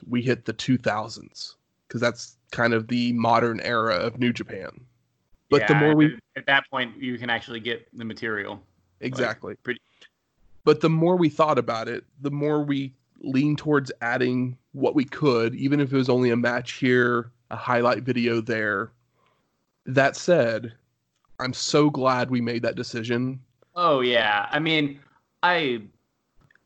we 0.09 0.23
hit 0.23 0.45
the 0.45 0.53
2000s 0.55 1.55
because 1.89 2.01
that's 2.01 2.37
kind 2.51 2.73
of 2.75 2.89
the 2.89 3.13
modern 3.13 3.61
era 3.61 3.95
of 3.97 4.19
New 4.19 4.33
Japan. 4.33 4.71
But 5.51 5.69
the 5.69 5.75
more 5.75 5.95
we 5.95 6.07
at- 6.15 6.21
at 6.37 6.47
that 6.47 6.69
point 6.71 6.97
you 7.01 7.17
can 7.19 7.31
actually 7.31 7.61
get 7.61 7.87
the 7.97 8.05
material. 8.05 8.63
exactly 9.01 9.55
pretty- 9.57 9.81
but 10.65 10.81
the 10.81 10.89
more 10.89 11.17
we 11.17 11.29
thought 11.29 11.59
about 11.59 11.89
it 11.89 12.05
the 12.23 12.31
more 12.31 12.63
we 12.63 12.95
leaned 13.21 13.59
towards 13.59 13.91
adding 14.01 14.57
what 14.73 14.95
we 14.95 15.05
could 15.05 15.55
even 15.57 15.79
if 15.81 15.93
it 15.93 15.97
was 15.97 16.09
only 16.09 16.31
a 16.31 16.37
match 16.37 16.73
here 16.75 17.31
a 17.51 17.57
highlight 17.57 18.03
video 18.03 18.41
there 18.41 18.91
that 19.85 20.17
said 20.17 20.73
i'm 21.41 21.53
so 21.53 21.91
glad 21.91 22.31
we 22.31 22.41
made 22.41 22.63
that 22.63 22.77
decision 22.77 23.41
Oh 23.77 24.01
yeah. 24.01 24.49
I 24.53 24.61
mean, 24.61 25.01
I 25.43 25.83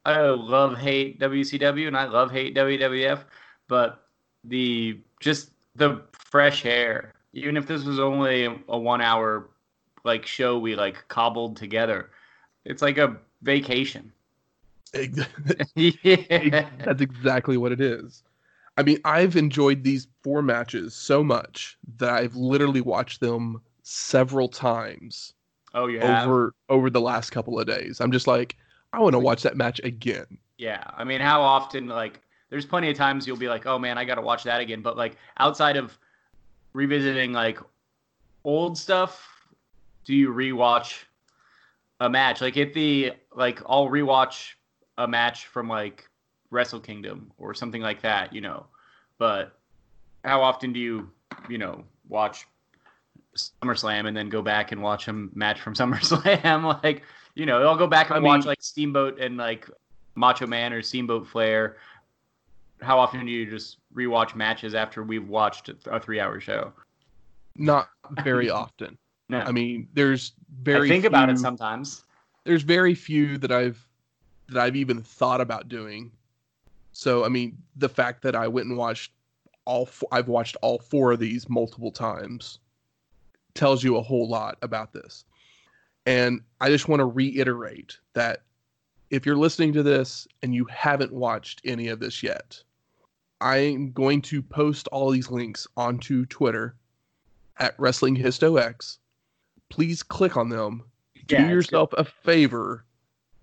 I 0.08 0.30
love 0.30 0.78
hate 0.78 1.20
WCW 1.20 1.86
and 1.86 1.96
I 1.96 2.04
love 2.04 2.30
hate 2.30 2.54
WWF, 2.54 3.24
but 3.68 4.06
the 4.44 5.00
just 5.20 5.50
the 5.76 6.02
fresh 6.12 6.64
air. 6.64 7.14
Even 7.34 7.56
if 7.56 7.66
this 7.66 7.84
was 7.84 7.98
only 8.00 8.44
a 8.68 8.78
1 8.78 9.00
hour 9.00 9.50
like 10.04 10.24
show 10.26 10.58
we 10.58 10.74
like 10.74 11.06
cobbled 11.08 11.56
together. 11.56 12.10
It's 12.64 12.82
like 12.82 12.98
a 12.98 13.16
vacation. 13.42 14.12
yeah. 14.94 16.68
that's 16.84 17.02
exactly 17.02 17.58
what 17.58 17.72
it 17.72 17.80
is 17.80 18.22
i 18.78 18.82
mean 18.82 18.98
i've 19.04 19.36
enjoyed 19.36 19.82
these 19.84 20.08
four 20.22 20.40
matches 20.40 20.94
so 20.94 21.22
much 21.22 21.76
that 21.98 22.10
i've 22.14 22.34
literally 22.34 22.80
watched 22.80 23.20
them 23.20 23.60
several 23.82 24.48
times 24.48 25.34
Oh, 25.74 25.86
have? 26.00 26.26
over 26.26 26.54
over 26.70 26.88
the 26.88 27.02
last 27.02 27.30
couple 27.30 27.60
of 27.60 27.66
days 27.66 28.00
i'm 28.00 28.12
just 28.12 28.26
like 28.26 28.56
i 28.92 28.98
want 29.00 29.12
to 29.12 29.18
watch 29.18 29.42
that 29.42 29.56
match 29.56 29.80
again 29.84 30.26
Yeah, 30.56 30.82
I 30.96 31.04
mean, 31.04 31.20
how 31.20 31.40
often 31.40 31.86
like 31.86 32.20
there's 32.50 32.66
plenty 32.66 32.90
of 32.90 32.96
times 32.96 33.26
you'll 33.26 33.36
be 33.36 33.48
like, 33.48 33.66
"Oh 33.66 33.78
man, 33.78 33.96
I 33.98 34.04
got 34.04 34.16
to 34.16 34.22
watch 34.22 34.42
that 34.44 34.60
again." 34.60 34.82
But 34.82 34.96
like 34.96 35.16
outside 35.38 35.76
of 35.76 35.96
revisiting 36.72 37.32
like 37.32 37.58
old 38.44 38.76
stuff, 38.76 39.28
do 40.04 40.14
you 40.14 40.30
rewatch 40.32 41.04
a 42.00 42.08
match? 42.08 42.40
Like 42.40 42.56
if 42.56 42.72
the 42.72 43.12
like 43.36 43.60
I'll 43.66 43.88
rewatch 43.88 44.54
a 44.96 45.06
match 45.06 45.46
from 45.46 45.68
like 45.68 46.08
Wrestle 46.50 46.80
Kingdom 46.80 47.30
or 47.38 47.54
something 47.54 47.82
like 47.82 48.02
that, 48.02 48.32
you 48.32 48.40
know. 48.40 48.66
But 49.18 49.56
how 50.24 50.42
often 50.42 50.72
do 50.72 50.80
you, 50.80 51.10
you 51.48 51.58
know, 51.58 51.84
watch 52.08 52.46
SummerSlam 53.36 54.08
and 54.08 54.16
then 54.16 54.28
go 54.28 54.42
back 54.42 54.72
and 54.72 54.82
watch 54.82 55.06
a 55.08 55.12
match 55.12 55.60
from 55.60 55.74
SummerSlam? 55.80 56.82
like, 56.82 57.02
you 57.38 57.46
know, 57.46 57.62
I'll 57.62 57.76
go 57.76 57.86
back 57.86 58.10
and 58.10 58.16
I 58.16 58.20
watch 58.20 58.40
mean- 58.40 58.48
like 58.48 58.60
Steamboat 58.60 59.20
and 59.20 59.36
like 59.36 59.70
Macho 60.16 60.46
Man 60.46 60.72
or 60.72 60.82
Steamboat 60.82 61.26
Flair. 61.26 61.76
How 62.82 62.98
often 62.98 63.24
do 63.24 63.32
you 63.32 63.48
just 63.48 63.78
rewatch 63.94 64.34
matches 64.34 64.74
after 64.74 65.02
we've 65.02 65.28
watched 65.28 65.70
a 65.86 65.98
three-hour 66.00 66.40
show? 66.40 66.72
not 67.60 67.88
very 68.22 68.48
often 68.50 68.96
No. 69.28 69.40
I 69.40 69.50
mean, 69.50 69.88
there's 69.92 70.32
very 70.62 70.86
I 70.86 70.88
think 70.88 71.04
about 71.04 71.28
it 71.28 71.38
sometimes. 71.38 72.04
there's 72.44 72.62
very 72.62 72.94
few 72.94 73.36
that 73.38 73.50
I've 73.50 73.84
that 74.48 74.62
I've 74.62 74.76
even 74.76 75.02
thought 75.02 75.40
about 75.40 75.68
doing. 75.68 76.12
So 76.92 77.24
I 77.24 77.28
mean, 77.28 77.58
the 77.76 77.88
fact 77.88 78.22
that 78.22 78.36
I 78.36 78.46
went 78.48 78.68
and 78.68 78.76
watched 78.76 79.12
all 79.64 79.86
four, 79.86 80.08
I've 80.12 80.28
watched 80.28 80.56
all 80.62 80.78
four 80.78 81.12
of 81.12 81.18
these 81.18 81.48
multiple 81.48 81.90
times 81.90 82.60
tells 83.54 83.82
you 83.82 83.96
a 83.96 84.02
whole 84.02 84.28
lot 84.28 84.56
about 84.62 84.92
this. 84.92 85.24
And 86.08 86.40
I 86.62 86.70
just 86.70 86.88
want 86.88 87.00
to 87.00 87.04
reiterate 87.04 87.98
that 88.14 88.40
if 89.10 89.26
you're 89.26 89.36
listening 89.36 89.74
to 89.74 89.82
this 89.82 90.26
and 90.42 90.54
you 90.54 90.64
haven't 90.64 91.12
watched 91.12 91.60
any 91.66 91.88
of 91.88 92.00
this 92.00 92.22
yet, 92.22 92.62
I'm 93.42 93.92
going 93.92 94.22
to 94.22 94.40
post 94.40 94.88
all 94.88 95.10
these 95.10 95.30
links 95.30 95.66
onto 95.76 96.24
Twitter 96.24 96.74
at 97.58 97.74
Wrestling 97.78 98.16
Histo 98.16 98.58
X. 98.58 99.00
Please 99.68 100.02
click 100.02 100.38
on 100.38 100.48
them 100.48 100.84
do 101.26 101.36
Yeah, 101.36 101.42
it's 101.42 101.50
yourself 101.50 101.92
a 101.98 102.04
favor 102.04 102.86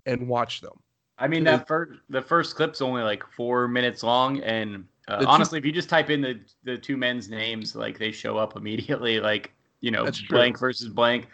and 0.08 0.28
watch 0.28 0.62
them. 0.62 0.80
I 1.20 1.28
mean, 1.28 1.44
that 1.44 1.68
first 1.68 2.00
the 2.10 2.22
first 2.22 2.56
clip's 2.56 2.82
only 2.82 3.04
like 3.04 3.24
four 3.38 3.68
minutes 3.68 4.02
long, 4.02 4.42
and 4.42 4.88
uh, 5.08 5.20
two- 5.20 5.28
honestly, 5.28 5.60
if 5.60 5.66
you 5.66 5.72
just 5.72 5.88
type 5.88 6.10
in 6.10 6.20
the 6.20 6.40
the 6.64 6.80
two 6.80 6.98
men's 6.98 7.30
names, 7.30 7.76
like 7.76 8.00
they 8.00 8.12
show 8.12 8.38
up 8.38 8.56
immediately. 8.56 9.20
Like 9.20 9.54
you 9.82 9.92
know, 9.92 10.10
blank 10.30 10.60
versus 10.60 10.90
blank. 10.90 11.28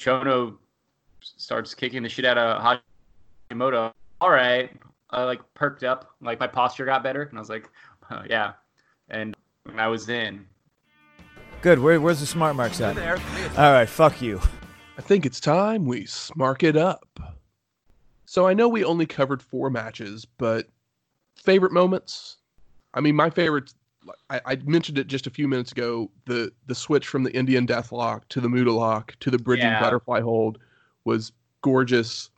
Chono 0.00 0.56
starts 1.20 1.74
kicking 1.74 2.02
the 2.02 2.08
shit 2.08 2.24
out 2.24 2.38
of 2.38 2.80
Hashimoto. 3.52 3.92
All 4.20 4.30
right, 4.30 4.70
I 5.10 5.22
like 5.24 5.40
perked 5.54 5.84
up, 5.84 6.14
like 6.20 6.40
my 6.40 6.46
posture 6.46 6.84
got 6.84 7.02
better, 7.02 7.22
and 7.22 7.38
I 7.38 7.40
was 7.40 7.50
like, 7.50 7.68
uh, 8.10 8.22
yeah. 8.28 8.52
And 9.10 9.36
I 9.76 9.88
was 9.88 10.08
in, 10.08 10.46
Good. 11.62 11.78
Where, 11.78 12.00
where's 12.00 12.20
the 12.20 12.26
smart 12.26 12.56
marks 12.56 12.80
at? 12.80 12.96
All 13.58 13.72
right. 13.72 13.88
Fuck 13.88 14.22
you. 14.22 14.40
I 14.96 15.02
think 15.02 15.26
it's 15.26 15.40
time 15.40 15.84
we 15.84 16.04
smark 16.04 16.62
it 16.62 16.74
up. 16.74 17.20
So 18.24 18.46
I 18.46 18.54
know 18.54 18.66
we 18.68 18.82
only 18.82 19.04
covered 19.04 19.42
four 19.42 19.68
matches, 19.68 20.24
but 20.24 20.68
favorite 21.36 21.72
moments? 21.72 22.38
I 22.94 23.00
mean, 23.00 23.14
my 23.14 23.28
favorite. 23.28 23.74
I, 24.30 24.40
I 24.46 24.56
mentioned 24.64 24.98
it 24.98 25.06
just 25.06 25.26
a 25.26 25.30
few 25.30 25.46
minutes 25.46 25.72
ago. 25.72 26.10
The 26.26 26.52
the 26.66 26.74
switch 26.74 27.06
from 27.06 27.22
the 27.22 27.32
Indian 27.32 27.66
Deathlock 27.66 28.22
to 28.30 28.40
the 28.40 28.48
Muta 28.48 28.72
Lock 28.72 29.14
to 29.20 29.30
the 29.30 29.38
bridging 29.38 29.66
Yeah. 29.66 29.80
butterfly 29.80 30.20
hold 30.20 30.58
was 31.04 31.32
gorgeous. 31.62 32.30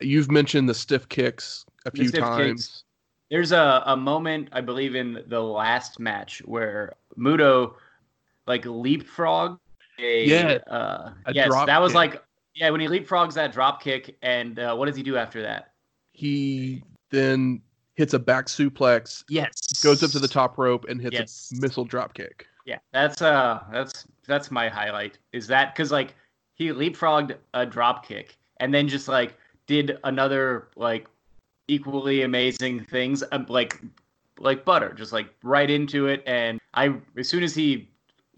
You've 0.00 0.30
mentioned 0.30 0.68
the 0.68 0.74
stiff 0.74 1.08
kicks 1.08 1.64
a 1.84 1.90
The 1.90 1.96
few 1.96 2.10
times. 2.12 2.66
kicks. 2.68 2.82
There's 3.30 3.52
a, 3.52 3.82
a 3.86 3.96
moment, 3.96 4.48
I 4.52 4.60
believe, 4.60 4.94
in 4.94 5.24
the 5.26 5.40
last 5.40 5.98
match 5.98 6.40
where 6.44 6.94
Muto 7.18 7.74
like 8.46 8.64
leapfrog. 8.64 9.58
A, 9.98 10.24
Yeah, 10.26 10.58
Uh, 10.70 11.12
a 11.24 11.34
yes, 11.34 11.48
drop 11.48 11.66
that 11.66 11.80
was 11.80 11.92
kick. 11.92 11.96
like 11.96 12.22
yeah 12.54 12.70
when 12.70 12.80
he 12.80 12.86
leapfrogs 12.86 13.34
that 13.34 13.52
drop 13.52 13.82
kick, 13.82 14.16
and 14.22 14.58
uh, 14.58 14.74
what 14.74 14.86
does 14.86 14.96
he 14.96 15.02
do 15.02 15.16
after 15.16 15.42
that? 15.42 15.72
He 16.12 16.82
then 17.10 17.62
hits 17.96 18.14
a 18.14 18.18
back 18.18 18.46
suplex, 18.46 19.24
Yes, 19.28 19.82
goes 19.82 20.02
up 20.02 20.10
to 20.12 20.18
the 20.18 20.28
top 20.28 20.58
rope, 20.58 20.86
and 20.88 21.00
hits 21.00 21.14
Yes. 21.14 21.52
a 21.52 21.60
missile 21.60 21.84
drop 21.84 22.14
kick. 22.14 22.46
Yeah, 22.64 22.78
that's 22.92 23.22
uh 23.22 23.62
that's 23.72 24.06
that's 24.26 24.50
my 24.50 24.68
highlight. 24.68 25.18
Is 25.32 25.46
that 25.48 25.74
because 25.74 25.90
like 25.90 26.14
he 26.54 26.68
leapfrogged 26.68 27.36
a 27.54 27.66
drop 27.66 28.06
kick 28.06 28.36
and 28.58 28.72
then 28.72 28.88
just 28.88 29.08
like 29.08 29.36
did 29.66 29.98
another 30.04 30.68
like 30.76 31.06
equally 31.68 32.22
amazing 32.22 32.84
things 32.84 33.22
um, 33.32 33.46
like 33.48 33.80
like 34.38 34.64
butter, 34.64 34.92
just 34.92 35.12
like 35.12 35.28
right 35.42 35.70
into 35.70 36.06
it. 36.06 36.22
And 36.26 36.60
I 36.74 36.94
as 37.16 37.28
soon 37.28 37.42
as 37.42 37.54
he 37.54 37.88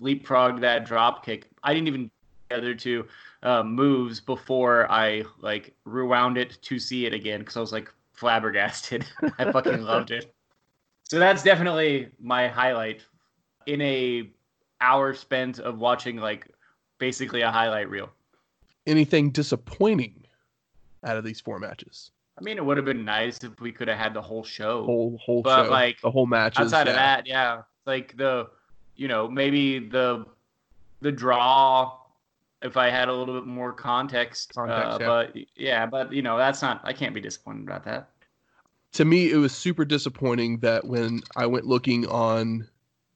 leapfrogged 0.01 0.61
that 0.61 0.85
drop 0.85 1.25
kick, 1.25 1.49
I 1.63 1.75
didn't 1.75 1.89
even 1.89 2.11
the 2.51 2.57
other 2.57 2.75
two 2.75 3.07
uh, 3.43 3.63
moves 3.63 4.21
before 4.21 4.91
I 4.91 5.25
like 5.41 5.75
rewound 5.85 6.39
it 6.39 6.59
to 6.63 6.79
see 6.79 7.07
it 7.07 7.13
again 7.13 7.41
because 7.41 7.57
I 7.57 7.61
was 7.61 7.73
like 7.73 7.93
flabbergasted. 8.19 9.07
I 9.39 9.51
fucking 9.53 9.83
loved 9.93 10.11
it. 10.11 10.35
So 11.05 11.19
that's 11.19 11.43
definitely 11.43 12.09
my 12.21 12.49
highlight 12.49 13.05
in 13.67 13.81
a 13.81 14.31
hour 14.81 15.15
spent 15.15 15.59
of 15.59 15.79
watching 15.79 16.17
like 16.17 16.49
basically 16.99 17.43
a 17.43 17.51
highlight 17.51 17.89
reel. 17.89 18.11
Anything 18.87 19.31
disappointing 19.31 20.25
out 21.05 21.17
of 21.17 21.25
these 21.25 21.41
four 21.41 21.59
matches? 21.59 22.11
I 22.39 22.43
mean, 22.43 22.57
it 22.57 22.65
would 22.65 22.77
have 22.77 22.87
been 22.87 23.05
nice 23.05 23.39
if 23.43 23.61
we 23.61 23.73
could 23.73 23.89
have 23.89 23.99
had 23.99 24.15
the 24.15 24.23
whole 24.23 24.45
show. 24.45 24.85
Whole 24.85 25.19
whole 25.25 25.43
But, 25.43 25.65
show, 25.65 25.71
like, 25.71 26.01
the 26.01 26.11
whole 26.11 26.27
matches. 26.27 26.67
Outside 26.73 26.87
yeah. 26.87 26.93
of 26.93 26.97
that, 26.97 27.27
yeah, 27.27 27.63
like 27.85 28.17
the, 28.17 28.49
you 28.97 29.09
know, 29.09 29.29
maybe 29.29 29.81
the, 29.81 30.25
the 31.01 31.11
draw. 31.11 31.99
If 32.63 32.77
I 32.77 32.91
had 32.91 33.09
a 33.09 33.13
little 33.15 33.35
bit 33.35 33.47
more 33.47 33.73
context, 33.73 34.53
Context, 34.55 34.85
uh, 34.85 34.99
yeah. 35.01 35.07
but 35.07 35.37
yeah, 35.57 35.87
but 35.87 36.13
you 36.13 36.23
know, 36.23 36.37
that's 36.37 36.61
not. 36.63 36.81
I 36.85 36.93
can't 36.93 37.15
be 37.15 37.21
disappointed 37.21 37.63
about 37.65 37.85
that. 37.85 38.09
to 38.93 39.05
me, 39.05 39.31
it 39.31 39.37
was 39.37 39.53
super 39.53 39.85
disappointing 39.85 40.59
that 40.61 40.85
when 40.87 41.21
I 41.37 41.47
went 41.47 41.67
looking 41.67 42.07
on 42.09 42.67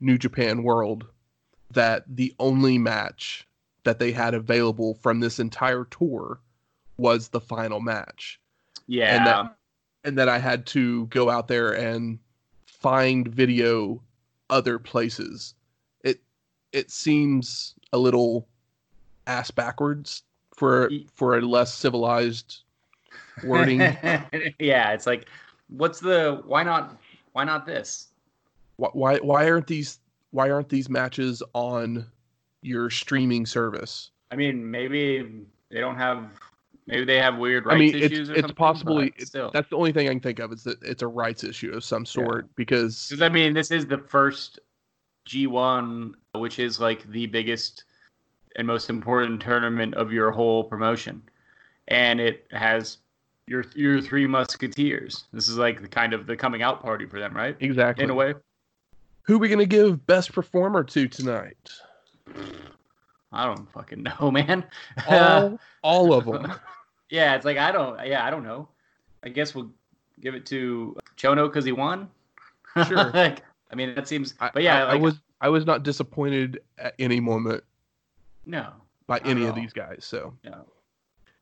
New 0.01 0.17
Japan 0.19 0.63
World, 0.63 1.07
that 1.73 2.05
the 2.07 2.35
only 2.39 2.79
match 2.79 3.47
that 3.85 3.99
they 3.99 4.13
had 4.13 4.35
available 4.35 4.95
from 4.95 5.19
this 5.21 5.41
entire 5.41 5.85
tour 5.87 6.39
was 6.99 7.29
the 7.29 7.41
final 7.41 7.81
match, 7.81 8.39
Yeah, 8.87 9.17
And 9.17 9.27
that- 9.27 9.57
and 10.05 10.19
that 10.19 10.29
I 10.29 10.39
had 10.39 10.67
to 10.67 11.07
go 11.07 11.31
out 11.31 11.49
there 11.49 11.73
and 11.73 12.19
find 12.67 13.27
video 13.27 14.03
other 14.51 14.79
places. 14.79 15.55
It 16.05 16.21
it 16.73 16.91
seems 16.91 17.75
a 17.93 17.99
little 17.99 18.47
ass 19.27 19.51
backwards 19.51 20.23
for 20.55 20.91
for 21.13 21.39
a 21.39 21.41
less 21.41 21.75
civilized 21.75 22.63
wording. 23.45 23.81
yeah, 24.59 24.93
it's 24.93 25.07
like, 25.07 25.29
what's 25.69 26.01
the? 26.01 26.43
Why 26.47 26.63
not? 26.63 26.97
Why 27.33 27.45
not 27.45 27.67
this? 27.67 28.13
why 28.77 28.91
why 28.93 29.19
why 29.19 29.51
aren't 29.51 29.67
these 29.67 29.99
why 30.31 30.51
aren't 30.51 30.69
these 30.69 30.89
matches 30.89 31.43
on 31.53 32.07
your 32.63 32.91
streaming 32.91 33.47
service? 33.47 34.11
I 34.31 34.37
mean, 34.37 34.71
maybe 34.71 35.29
they 35.71 35.81
don't 35.81 35.97
have. 35.97 36.29
Maybe 36.89 37.05
they 37.05 37.19
have 37.19 37.39
weird 37.39 37.65
rights 37.65 37.77
I 37.77 37.79
mean, 37.79 37.95
it's 37.95 38.29
it's 38.29 38.53
possibly 38.53 39.13
it's, 39.17 39.31
that's 39.31 39.69
the 39.71 39.77
only 39.77 39.93
thing 39.93 40.09
I 40.09 40.11
can 40.11 40.21
think 40.21 40.41
of 40.41 40.53
is 40.53 40.65
that 40.65 40.83
it's 40.83 41.03
a 41.03 41.07
rights 41.07 41.45
issue 41.45 41.71
of 41.71 41.85
some 41.85 42.05
sort 42.05 42.53
because. 42.57 43.13
I 43.21 43.29
mean, 43.29 43.55
this 43.55 43.71
is 43.71 43.87
the 43.87 43.99
first 43.99 44.59
G1, 45.29 46.15
which 46.35 46.59
is 46.59 46.81
like 46.81 47.09
the 47.13 47.27
biggest 47.27 47.85
and 48.57 48.67
most 48.67 48.91
important 48.91 49.41
tournament 49.41 49.95
of 49.95 50.13
your 50.13 50.31
whole 50.31 50.65
promotion, 50.65 51.23
and 51.89 52.21
it 52.21 52.47
has 52.51 52.99
your 53.47 53.65
your 53.75 54.01
three 54.01 54.27
musketeers. 54.27 55.25
This 55.33 55.49
is 55.49 55.57
like 55.57 55.81
the 55.81 55.89
kind 55.89 56.13
of 56.13 56.27
the 56.27 56.37
coming 56.37 56.63
out 56.63 56.83
party 56.83 57.07
for 57.07 57.19
them, 57.19 57.35
right? 57.35 57.57
exactly 57.61 58.05
In 58.05 58.11
a 58.11 58.15
way, 58.15 58.35
who 59.23 59.37
are 59.37 59.39
we 59.39 59.49
gonna 59.49 59.67
give 59.67 60.07
best 60.07 60.33
performer 60.33 60.85
to 60.85 61.09
tonight? 61.09 61.71
I 63.33 63.47
don't 63.47 63.71
fucking 63.73 64.03
know, 64.03 64.31
man. 64.33 64.65
All 65.09 65.59
all 65.83 66.13
of 66.15 66.27
them. 66.27 66.53
yeah, 67.11 67.35
it's 67.35 67.45
like 67.45 67.59
I 67.59 67.73
don't. 67.73 68.07
Yeah, 68.07 68.25
I 68.27 68.31
don't 68.31 68.45
know. 68.45 68.69
I 69.25 69.29
guess 69.29 69.55
we'll 69.55 69.71
give 70.21 70.35
it 70.35 70.47
to 70.47 70.97
Chono 71.17 71.49
because 71.49 71.65
he 71.65 71.73
won. 71.73 72.11
Sure. 72.87 73.11
like, 73.13 73.43
I 73.71 73.75
mean, 73.75 73.95
that 73.95 74.09
seems. 74.09 74.35
I, 74.41 74.51
But 74.53 74.63
yeah, 74.63 74.79
I, 74.79 74.81
I 74.81 74.93
like, 74.93 75.03
was 75.03 75.21
I 75.41 75.49
was 75.49 75.67
not 75.67 75.83
disappointed 75.83 76.61
at 76.79 76.95
any 76.99 77.21
moment 77.21 77.65
no. 78.47 78.73
by 79.07 79.19
any 79.25 79.45
of 79.47 79.55
these 79.55 79.73
guys. 79.73 80.05
So 80.05 80.35
No. 80.45 80.65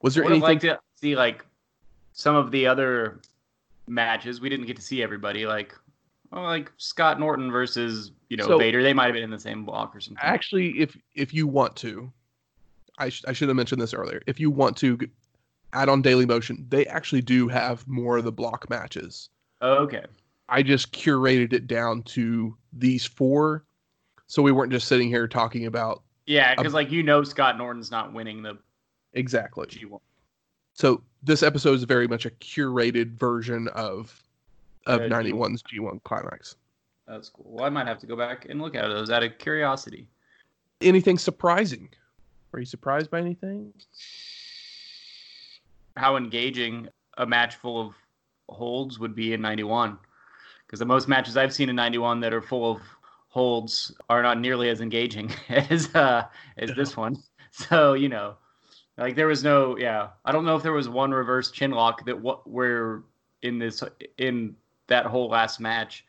was 0.02 0.14
there 0.14 0.24
anything? 0.24 0.40
liked 0.42 0.62
to 0.62 0.78
see 1.00 1.14
like 1.16 1.44
some 2.12 2.34
of 2.36 2.50
the 2.50 2.66
other 2.66 3.20
matches. 3.86 4.40
We 4.40 4.48
didn't 4.48 4.66
get 4.66 4.76
to 4.76 4.82
see 4.82 5.02
everybody. 5.02 5.46
Like, 5.46 5.74
oh, 6.32 6.42
like 6.42 6.72
Scott 6.78 7.18
Norton 7.20 7.50
versus 7.50 8.12
you 8.28 8.36
know 8.36 8.46
So- 8.46 8.58
Vader. 8.58 8.82
They 8.82 8.92
might 8.94 9.06
have 9.06 9.14
been 9.14 9.22
in 9.24 9.30
the 9.30 9.38
same 9.40 9.64
block 9.64 9.94
or 9.94 10.00
something. 10.00 10.22
actually 10.22 10.78
if 10.80 10.96
if 11.14 11.34
you 11.34 11.46
want 11.46 11.74
to 11.76 12.10
i, 12.98 13.08
sh- 13.08 13.24
I 13.26 13.32
should 13.32 13.48
have 13.48 13.56
mentioned 13.56 13.80
this 13.80 13.94
earlier 13.94 14.22
if 14.26 14.38
you 14.38 14.50
want 14.50 14.76
to 14.78 14.98
add 15.72 15.88
on 15.88 16.02
daily 16.02 16.26
motion 16.26 16.66
they 16.68 16.84
actually 16.86 17.22
do 17.22 17.48
have 17.48 17.86
more 17.88 18.18
of 18.18 18.24
the 18.24 18.32
block 18.32 18.68
matches 18.70 19.30
Oh, 19.62 19.74
okay. 19.84 20.04
i 20.48 20.62
just 20.62 20.92
curated 20.92 21.52
it 21.52 21.66
down 21.66 22.02
to 22.04 22.56
these 22.72 23.04
four 23.06 23.64
so 24.28 24.42
we 24.42 24.52
weren't 24.52 24.70
just 24.72 24.86
sitting 24.86 25.08
here 25.08 25.26
talking 25.26 25.66
about 25.66 26.02
Yeah, 26.30 26.54
because 26.54 26.74
like 26.74 26.92
you 26.92 27.02
know 27.02 27.24
Scott 27.24 27.58
Norton's 27.58 27.90
not 27.90 28.12
winning 28.12 28.40
the 28.40 28.56
exactly 29.14 29.66
G1. 29.66 29.98
so 30.74 31.02
this 31.24 31.42
episode 31.42 31.74
is 31.74 31.82
very 31.82 32.06
much 32.06 32.24
a 32.24 32.30
curated 32.30 33.18
version 33.18 33.66
of 33.68 34.22
of 34.86 35.00
Uh, 35.00 35.04
91's 35.06 35.62
g1 35.64 36.00
climax 36.04 36.54
That's 37.08 37.28
cool. 37.28 37.46
Well, 37.48 37.64
I 37.64 37.68
might 37.68 37.88
have 37.88 37.98
to 37.98 38.06
go 38.06 38.16
back 38.16 38.46
and 38.48 38.62
look 38.62 38.76
at 38.76 38.88
those 38.88 39.10
out 39.10 39.24
of 39.24 39.36
curiosity. 39.38 40.06
anything 40.80 41.18
surprising 41.18 41.88
are 42.54 42.60
you 42.60 42.64
surprised 42.66 43.10
by 43.10 43.18
anything 43.18 43.74
How 45.96 46.16
engaging 46.16 46.88
a 47.18 47.26
match 47.26 47.56
full 47.56 47.88
of 47.88 47.94
holds 48.48 49.00
would 49.00 49.14
be 49.16 49.32
in 49.32 49.40
91. 49.40 49.98
Because 50.66 50.78
the 50.78 50.86
most 50.86 51.08
matches 51.08 51.36
I've 51.36 51.52
seen 51.52 51.68
in 51.68 51.76
91 51.76 52.20
that 52.20 52.32
are 52.32 52.40
full 52.40 52.70
of 52.70 52.80
holds 53.30 53.92
are 54.08 54.22
not 54.22 54.38
nearly 54.38 54.68
as 54.68 54.80
engaging 54.80 55.32
as 55.48 55.92
uh, 55.94 56.24
as 56.58 56.70
this 56.76 56.96
one. 56.96 57.16
so 57.50 57.94
you 57.94 58.08
know, 58.08 58.36
like 58.98 59.16
there 59.16 59.26
was 59.26 59.42
no 59.42 59.78
yeah. 59.78 60.08
I 60.24 60.32
don't 60.32 60.44
know 60.44 60.56
if 60.56 60.62
there 60.62 60.72
was 60.72 60.88
one 60.88 61.12
reverse 61.12 61.50
chin 61.50 61.70
lock 61.70 62.04
that 62.04 62.20
what 62.20 62.48
where 62.48 63.02
in 63.42 63.58
this 63.58 63.82
in 64.18 64.54
that 64.88 65.06
whole 65.06 65.28
last 65.28 65.60
match 65.60 66.04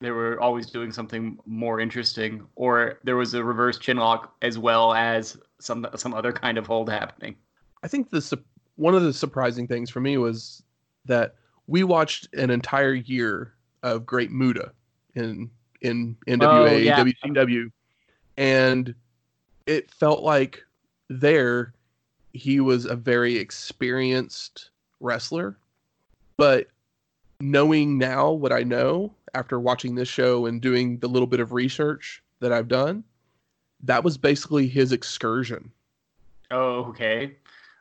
they 0.00 0.10
were 0.10 0.40
always 0.40 0.66
doing 0.66 0.92
something 0.92 1.38
more 1.46 1.80
interesting, 1.80 2.46
or 2.54 2.98
there 3.04 3.16
was 3.16 3.34
a 3.34 3.42
reverse 3.42 3.78
chin 3.78 3.96
lock 3.96 4.34
as 4.42 4.58
well 4.58 4.92
as 4.92 5.38
some 5.58 5.86
some 5.96 6.14
other 6.14 6.32
kind 6.32 6.58
of 6.58 6.66
hold 6.66 6.90
happening. 6.90 7.36
I 7.82 7.88
think 7.88 8.10
the 8.10 8.38
one 8.76 8.94
of 8.94 9.02
the 9.02 9.12
surprising 9.12 9.66
things 9.66 9.88
for 9.90 10.00
me 10.00 10.18
was 10.18 10.62
that 11.06 11.34
we 11.66 11.82
watched 11.82 12.32
an 12.34 12.50
entire 12.50 12.94
year 12.94 13.54
of 13.82 14.04
Great 14.04 14.30
Muta 14.30 14.72
in 15.14 15.50
in 15.80 16.16
NWA, 16.26 16.70
Oh, 16.70 16.76
yeah. 16.76 17.04
WCW, 17.04 17.70
and 18.36 18.94
it 19.66 19.90
felt 19.90 20.22
like 20.22 20.64
there 21.08 21.72
he 22.32 22.60
was 22.60 22.84
a 22.84 22.96
very 22.96 23.36
experienced 23.36 24.70
wrestler, 25.00 25.56
but 26.36 26.68
knowing 27.40 27.98
now 27.98 28.30
what 28.30 28.52
I 28.52 28.62
know 28.62 29.12
after 29.34 29.60
watching 29.60 29.94
this 29.94 30.08
show 30.08 30.46
and 30.46 30.60
doing 30.60 30.98
the 30.98 31.08
little 31.08 31.26
bit 31.26 31.40
of 31.40 31.52
research 31.52 32.22
that 32.40 32.52
I've 32.52 32.68
done, 32.68 33.04
that 33.82 34.04
was 34.04 34.16
basically 34.16 34.66
his 34.66 34.92
excursion. 34.92 35.70
Oh, 36.50 36.84
okay. 36.84 37.36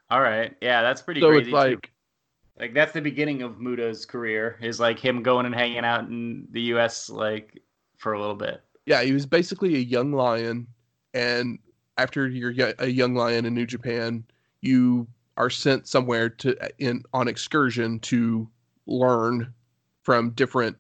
All 0.09 0.21
right. 0.21 0.55
Yeah, 0.61 0.81
that's 0.81 1.01
pretty 1.01 1.21
so 1.21 1.29
crazy. 1.29 1.41
it's 1.41 1.49
too. 1.49 1.55
like 1.55 1.91
like 2.59 2.73
that's 2.73 2.93
the 2.93 3.01
beginning 3.01 3.41
of 3.41 3.59
Muta's 3.59 4.05
career 4.05 4.57
is 4.61 4.79
like 4.79 4.99
him 4.99 5.23
going 5.23 5.45
and 5.45 5.53
hanging 5.53 5.83
out 5.85 6.07
in 6.07 6.47
the 6.51 6.61
US 6.73 7.09
like 7.09 7.61
for 8.05 8.13
a 8.13 8.19
little 8.19 8.35
bit. 8.35 8.61
yeah, 8.85 9.01
he 9.01 9.13
was 9.13 9.25
basically 9.25 9.73
a 9.73 9.79
young 9.79 10.13
lion, 10.13 10.67
and 11.15 11.57
after 11.97 12.27
you're 12.27 12.53
a 12.77 12.85
young 12.85 13.15
lion 13.15 13.47
in 13.47 13.55
New 13.55 13.65
Japan, 13.65 14.23
you 14.61 15.07
are 15.37 15.49
sent 15.49 15.87
somewhere 15.87 16.29
to 16.29 16.55
in 16.77 17.01
on 17.13 17.27
excursion 17.27 17.97
to 18.01 18.47
learn 18.85 19.51
from 20.03 20.29
different 20.31 20.77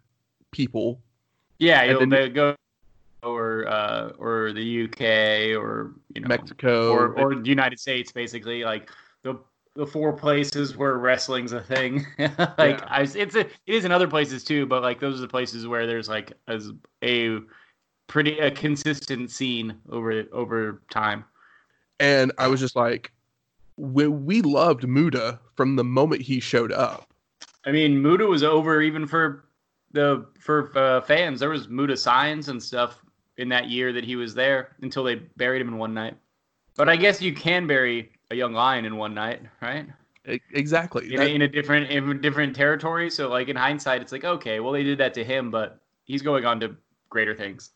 people. 0.51 1.01
Yeah, 1.57 1.97
then- 1.97 2.09
they 2.09 2.29
go 2.29 2.55
or 3.23 3.67
uh 3.67 4.09
or 4.19 4.53
the 4.53 4.83
UK 4.83 5.59
or 5.59 5.95
you 6.13 6.21
know 6.21 6.27
Mexico, 6.27 6.91
or 6.91 7.11
or 7.19 7.33
the 7.33 7.49
United 7.49 7.79
States 7.79 8.11
basically 8.11 8.63
like 8.63 8.91
the 9.23 9.35
the 9.75 9.85
four 9.85 10.13
places 10.13 10.77
where 10.77 10.97
wrestling's 10.97 11.51
a 11.51 11.61
thing. 11.61 12.05
like 12.17 12.79
Yeah. 12.79 12.87
I 12.87 13.01
it's 13.01 13.35
a, 13.35 13.41
it 13.41 13.51
is 13.67 13.85
in 13.85 13.91
other 13.91 14.07
places 14.07 14.43
too, 14.43 14.65
but 14.65 14.81
like 14.81 14.99
those 14.99 15.17
are 15.17 15.21
the 15.21 15.27
places 15.27 15.67
where 15.67 15.85
there's 15.85 16.09
like 16.09 16.33
as 16.47 16.71
a 17.03 17.39
pretty 18.07 18.39
a 18.39 18.51
consistent 18.51 19.29
scene 19.31 19.75
over 19.91 20.23
over 20.31 20.81
time. 20.89 21.25
and 21.99 22.31
I 22.37 22.47
was 22.47 22.59
just 22.59 22.75
like, 22.75 23.11
we, 23.77 24.07
we 24.07 24.41
loved 24.41 24.87
Muta 24.87 25.39
from 25.55 25.75
the 25.75 25.83
moment 25.83 26.21
he 26.21 26.39
showed 26.39 26.71
up. 26.71 27.13
I 27.65 27.71
mean, 27.71 28.01
Muta 28.01 28.25
was 28.25 28.43
over 28.43 28.81
even 28.81 29.07
for 29.07 29.45
the 29.91 30.25
for 30.39 30.77
uh, 30.77 31.01
fans. 31.01 31.39
There 31.39 31.49
was 31.49 31.67
Muta 31.67 31.97
signs 31.97 32.47
and 32.47 32.61
stuff 32.61 33.03
in 33.37 33.49
that 33.49 33.69
year 33.69 33.91
that 33.91 34.05
he 34.05 34.15
was 34.15 34.33
there 34.33 34.75
until 34.81 35.03
they 35.03 35.15
buried 35.15 35.61
him 35.61 35.67
in 35.67 35.77
one 35.77 35.93
night. 35.93 36.15
But 36.77 36.87
I 36.87 36.95
guess 36.95 37.21
you 37.21 37.33
can 37.33 37.67
bury 37.67 38.11
a 38.31 38.35
young 38.35 38.53
lion 38.53 38.85
in 38.85 38.97
one 38.97 39.13
night, 39.13 39.41
right? 39.61 39.87
Exactly. 40.53 41.11
In, 41.13 41.17
That- 41.17 41.27
a, 41.27 41.35
in 41.35 41.41
a 41.43 41.47
different 41.47 41.91
in 41.91 42.09
a 42.09 42.13
different 42.15 42.55
territory. 42.55 43.09
So 43.11 43.29
like 43.29 43.47
in 43.47 43.55
hindsight, 43.55 44.01
it's 44.01 44.11
like 44.11 44.23
okay, 44.25 44.59
well 44.59 44.73
they 44.73 44.83
did 44.83 44.97
that 44.97 45.13
to 45.15 45.23
him, 45.23 45.51
but 45.51 45.79
he's 46.03 46.21
going 46.21 46.45
on 46.45 46.59
to 46.61 46.75
greater 47.09 47.35
things. 47.35 47.71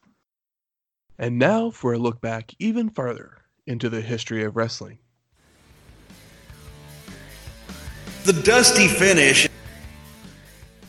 and 1.20 1.38
now 1.38 1.70
for 1.70 1.94
a 1.94 1.98
look 1.98 2.20
back 2.22 2.54
even 2.60 2.90
farther 2.90 3.38
into 3.68 3.90
the 3.90 4.02
history 4.02 4.44
of 4.44 4.56
wrestling. 4.56 4.98
The 8.26 8.34
dusty 8.44 8.88
finish 8.88 9.48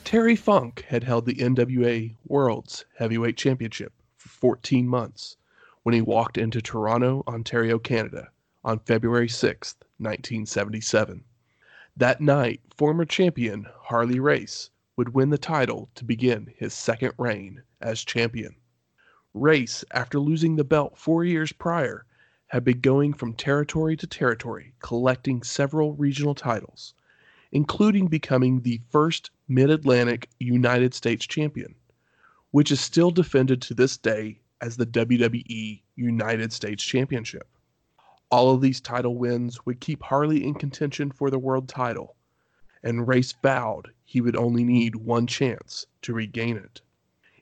Terry 0.04 0.34
Funk 0.36 0.84
had 0.88 1.04
held 1.04 1.26
the 1.26 1.34
NWA 1.36 2.16
World's 2.26 2.84
Heavyweight 2.98 3.36
Championship 3.36 3.92
for 4.16 4.28
14 4.28 4.88
months 4.88 5.36
when 5.84 5.94
he 5.94 6.00
walked 6.02 6.36
into 6.36 6.60
Toronto, 6.60 7.22
Ontario, 7.28 7.78
Canada 7.78 8.28
on 8.64 8.78
February 8.78 9.28
6th, 9.28 9.76
1977. 9.98 11.24
That 11.96 12.20
night, 12.20 12.60
former 12.76 13.04
champion 13.04 13.66
Harley 13.82 14.20
Race 14.20 14.70
would 14.96 15.14
win 15.14 15.30
the 15.30 15.38
title 15.38 15.90
to 15.94 16.04
begin 16.04 16.52
his 16.56 16.74
second 16.74 17.12
reign 17.18 17.62
as 17.80 18.04
champion. 18.04 18.56
Race, 19.34 19.84
after 19.92 20.18
losing 20.18 20.56
the 20.56 20.64
belt 20.64 20.98
four 20.98 21.24
years 21.24 21.52
prior, 21.52 22.04
had 22.48 22.64
been 22.64 22.80
going 22.80 23.12
from 23.12 23.34
territory 23.34 23.96
to 23.96 24.06
territory, 24.06 24.74
collecting 24.80 25.42
several 25.42 25.94
regional 25.94 26.34
titles 26.34 26.94
including 27.52 28.06
becoming 28.06 28.60
the 28.60 28.80
first 28.90 29.30
Mid 29.48 29.70
Atlantic 29.70 30.28
United 30.38 30.94
States 30.94 31.26
champion, 31.26 31.74
which 32.52 32.70
is 32.70 32.80
still 32.80 33.10
defended 33.10 33.60
to 33.62 33.74
this 33.74 33.96
day 33.96 34.38
as 34.60 34.76
the 34.76 34.86
WWE 34.86 35.82
United 35.96 36.52
States 36.52 36.84
Championship. 36.84 37.48
All 38.32 38.54
of 38.54 38.60
these 38.60 38.80
title 38.80 39.16
wins 39.16 39.66
would 39.66 39.80
keep 39.80 40.04
Harley 40.04 40.44
in 40.44 40.54
contention 40.54 41.10
for 41.10 41.30
the 41.30 41.38
world 41.38 41.68
title, 41.68 42.14
and 42.80 43.08
Race 43.08 43.32
vowed 43.32 43.92
he 44.04 44.20
would 44.20 44.36
only 44.36 44.62
need 44.62 44.94
one 44.94 45.26
chance 45.26 45.86
to 46.02 46.14
regain 46.14 46.56
it. 46.56 46.80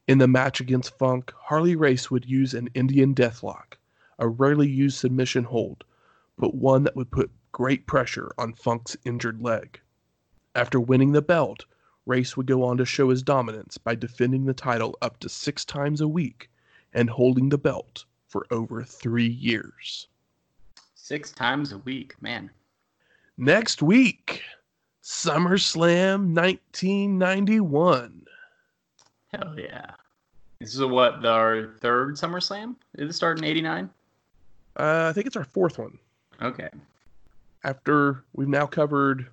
In 0.06 0.16
the 0.16 0.26
match 0.26 0.60
against 0.60 0.96
Funk, 0.96 1.30
Harley 1.36 1.76
Race 1.76 2.10
would 2.10 2.24
use 2.24 2.54
an 2.54 2.70
Indian 2.72 3.14
deathlock, 3.14 3.76
a 4.18 4.28
rarely 4.28 4.66
used 4.66 4.96
submission 4.96 5.44
hold, 5.44 5.84
but 6.38 6.54
one 6.54 6.84
that 6.84 6.96
would 6.96 7.10
put 7.10 7.30
great 7.52 7.86
pressure 7.86 8.32
on 8.38 8.54
Funk's 8.54 8.96
injured 9.04 9.42
leg. 9.42 9.82
After 10.54 10.80
winning 10.80 11.12
the 11.12 11.20
belt, 11.20 11.66
Race 12.06 12.34
would 12.34 12.46
go 12.46 12.64
on 12.64 12.78
to 12.78 12.86
show 12.86 13.10
his 13.10 13.22
dominance 13.22 13.76
by 13.76 13.94
defending 13.94 14.46
the 14.46 14.54
title 14.54 14.96
up 15.02 15.20
to 15.20 15.28
six 15.28 15.66
times 15.66 16.00
a 16.00 16.08
week 16.08 16.50
and 16.94 17.10
holding 17.10 17.50
the 17.50 17.58
belt 17.58 18.06
for 18.26 18.46
over 18.50 18.82
three 18.82 19.28
years. 19.28 20.08
Six 21.08 21.32
times 21.32 21.72
a 21.72 21.78
week, 21.78 22.20
man. 22.20 22.50
Next 23.38 23.80
week, 23.80 24.42
SummerSlam 25.02 26.34
1991. 26.34 28.26
Hell 29.32 29.54
yeah. 29.58 29.92
This 30.60 30.74
is 30.74 30.84
what 30.84 31.24
our 31.24 31.72
third 31.80 32.16
SummerSlam? 32.16 32.74
Did 32.94 33.08
it 33.08 33.14
start 33.14 33.38
in 33.38 33.44
'89? 33.44 33.88
Uh, 34.78 35.06
I 35.08 35.14
think 35.14 35.26
it's 35.26 35.36
our 35.36 35.44
fourth 35.44 35.78
one. 35.78 35.96
Okay. 36.42 36.68
After 37.64 38.22
we've 38.34 38.46
now 38.46 38.66
covered 38.66 39.28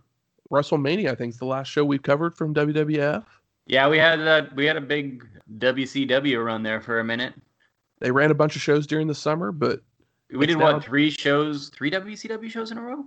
WrestleMania, 0.50 1.12
I 1.12 1.16
think 1.16 1.34
is 1.34 1.40
the 1.40 1.46
last 1.46 1.68
show 1.68 1.84
we've 1.84 2.02
covered 2.02 2.38
from 2.38 2.54
WWF. 2.54 3.26
Yeah, 3.68 3.90
we 3.90 3.98
had 3.98 4.22
that. 4.22 4.56
We 4.56 4.66
had 4.66 4.78
a 4.78 4.82
big 4.82 5.28
WCW 5.58 6.42
run 6.42 6.64
there 6.64 6.80
for 6.80 7.02
a 7.02 7.04
minute. 7.04 7.34
They 8.00 8.12
ran 8.12 8.32
a 8.32 8.34
bunch 8.34 8.56
of 8.56 8.62
shows 8.62 8.88
during 8.88 9.08
the 9.08 9.16
summer, 9.16 9.52
but 9.52 9.82
We 10.32 10.46
did 10.46 10.58
what? 10.58 10.84
Three 10.84 11.10
shows? 11.10 11.70
Three 11.70 11.92
WCW 11.92 12.50
shows 12.50 12.72
in 12.72 12.78
a 12.78 12.82
row? 12.82 13.06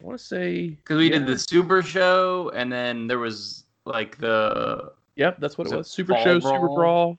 I 0.00 0.04
want 0.04 0.18
to 0.18 0.24
say 0.24 0.68
Because 0.68 0.98
we 0.98 1.10
yeah. 1.10 1.18
did 1.18 1.26
the 1.26 1.38
Super 1.38 1.82
Show, 1.82 2.50
and 2.54 2.70
then 2.70 3.06
there 3.06 3.18
was 3.18 3.64
like 3.84 4.18
the 4.18 4.92
Yep, 5.16 5.40
that's 5.40 5.56
what 5.56 5.66
it 5.66 5.76
was. 5.76 5.90
Super 5.90 6.14
Show, 6.22 6.38
Super 6.38 6.58
Brawl? 6.58 6.76
Brawl, 6.76 7.18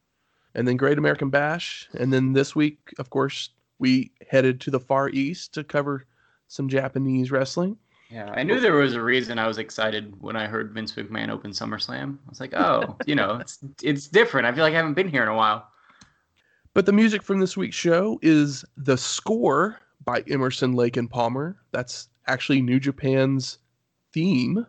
and 0.53 0.67
then 0.67 0.77
Great 0.77 0.99
American 0.99 1.29
Bash. 1.29 1.89
And 1.95 2.13
then 2.13 2.33
this 2.33 2.55
week, 2.55 2.77
of 2.99 3.09
course, 3.09 3.49
we 3.79 4.11
headed 4.29 4.61
to 4.61 4.71
the 4.71 4.79
Far 4.79 5.09
East 5.09 5.53
to 5.55 5.63
cover 5.63 6.05
some 6.47 6.69
Japanese 6.69 7.31
wrestling. 7.31 7.77
yeah. 8.09 8.31
I 8.35 8.43
knew 8.43 8.59
there 8.59 8.75
was 8.75 8.93
a 8.93 9.01
reason 9.01 9.39
I 9.39 9.47
was 9.47 9.57
excited 9.57 10.13
when 10.21 10.35
I 10.35 10.45
heard 10.45 10.73
Vince 10.73 10.93
McMahon 10.93 11.29
open 11.29 11.51
SummerSlam. 11.51 12.17
I 12.25 12.29
was 12.29 12.39
like, 12.39 12.53
oh, 12.53 12.95
you 13.07 13.15
know, 13.15 13.37
it's 13.37 13.59
it's 13.81 14.07
different. 14.07 14.45
I 14.45 14.53
feel 14.53 14.63
like 14.63 14.73
I 14.73 14.77
haven't 14.77 14.93
been 14.93 15.09
here 15.09 15.23
in 15.23 15.29
a 15.29 15.35
while. 15.35 15.67
But 16.77 16.85
the 16.85 16.93
music 16.93 17.23
from 17.23 17.39
this 17.39 17.57
week's 17.57 17.75
show 17.75 18.19
is 18.21 18.63
The 18.77 18.97
Score 18.99 19.79
by 20.05 20.23
Emerson, 20.29 20.73
Lake, 20.73 20.95
and 20.95 21.09
Palmer. 21.09 21.57
That's 21.71 22.07
actually 22.27 22.61
New 22.61 22.79
Japan's 22.79 23.57
theme. 24.13 24.63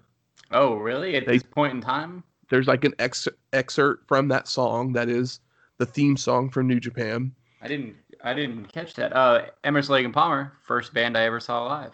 Oh, 0.51 0.77
really? 0.77 1.17
At 1.17 1.27
They- 1.27 1.35
this 1.35 1.43
point 1.43 1.75
in 1.75 1.83
time? 1.83 2.25
There's 2.49 2.67
like 2.67 2.85
an 2.85 2.95
ex- 2.99 3.29
excerpt 3.53 4.09
from 4.09 4.29
that 4.29 4.49
song 4.49 4.95
that 4.95 5.11
is 5.11 5.41
the 5.77 5.85
theme 5.85 6.17
song 6.17 6.49
from 6.49 6.67
New 6.67 6.81
Japan. 6.81 7.35
I 7.61 7.69
didn't 7.69 7.95
I 8.25 8.33
didn't 8.33 8.73
catch 8.73 8.95
that. 8.95 9.15
Uh, 9.15 9.51
Emerson 9.65 9.93
Lake 9.93 10.07
and 10.07 10.15
Palmer, 10.15 10.55
first 10.67 10.95
band 10.95 11.15
I 11.15 11.25
ever 11.25 11.41
saw 11.41 11.67
live. 11.67 11.93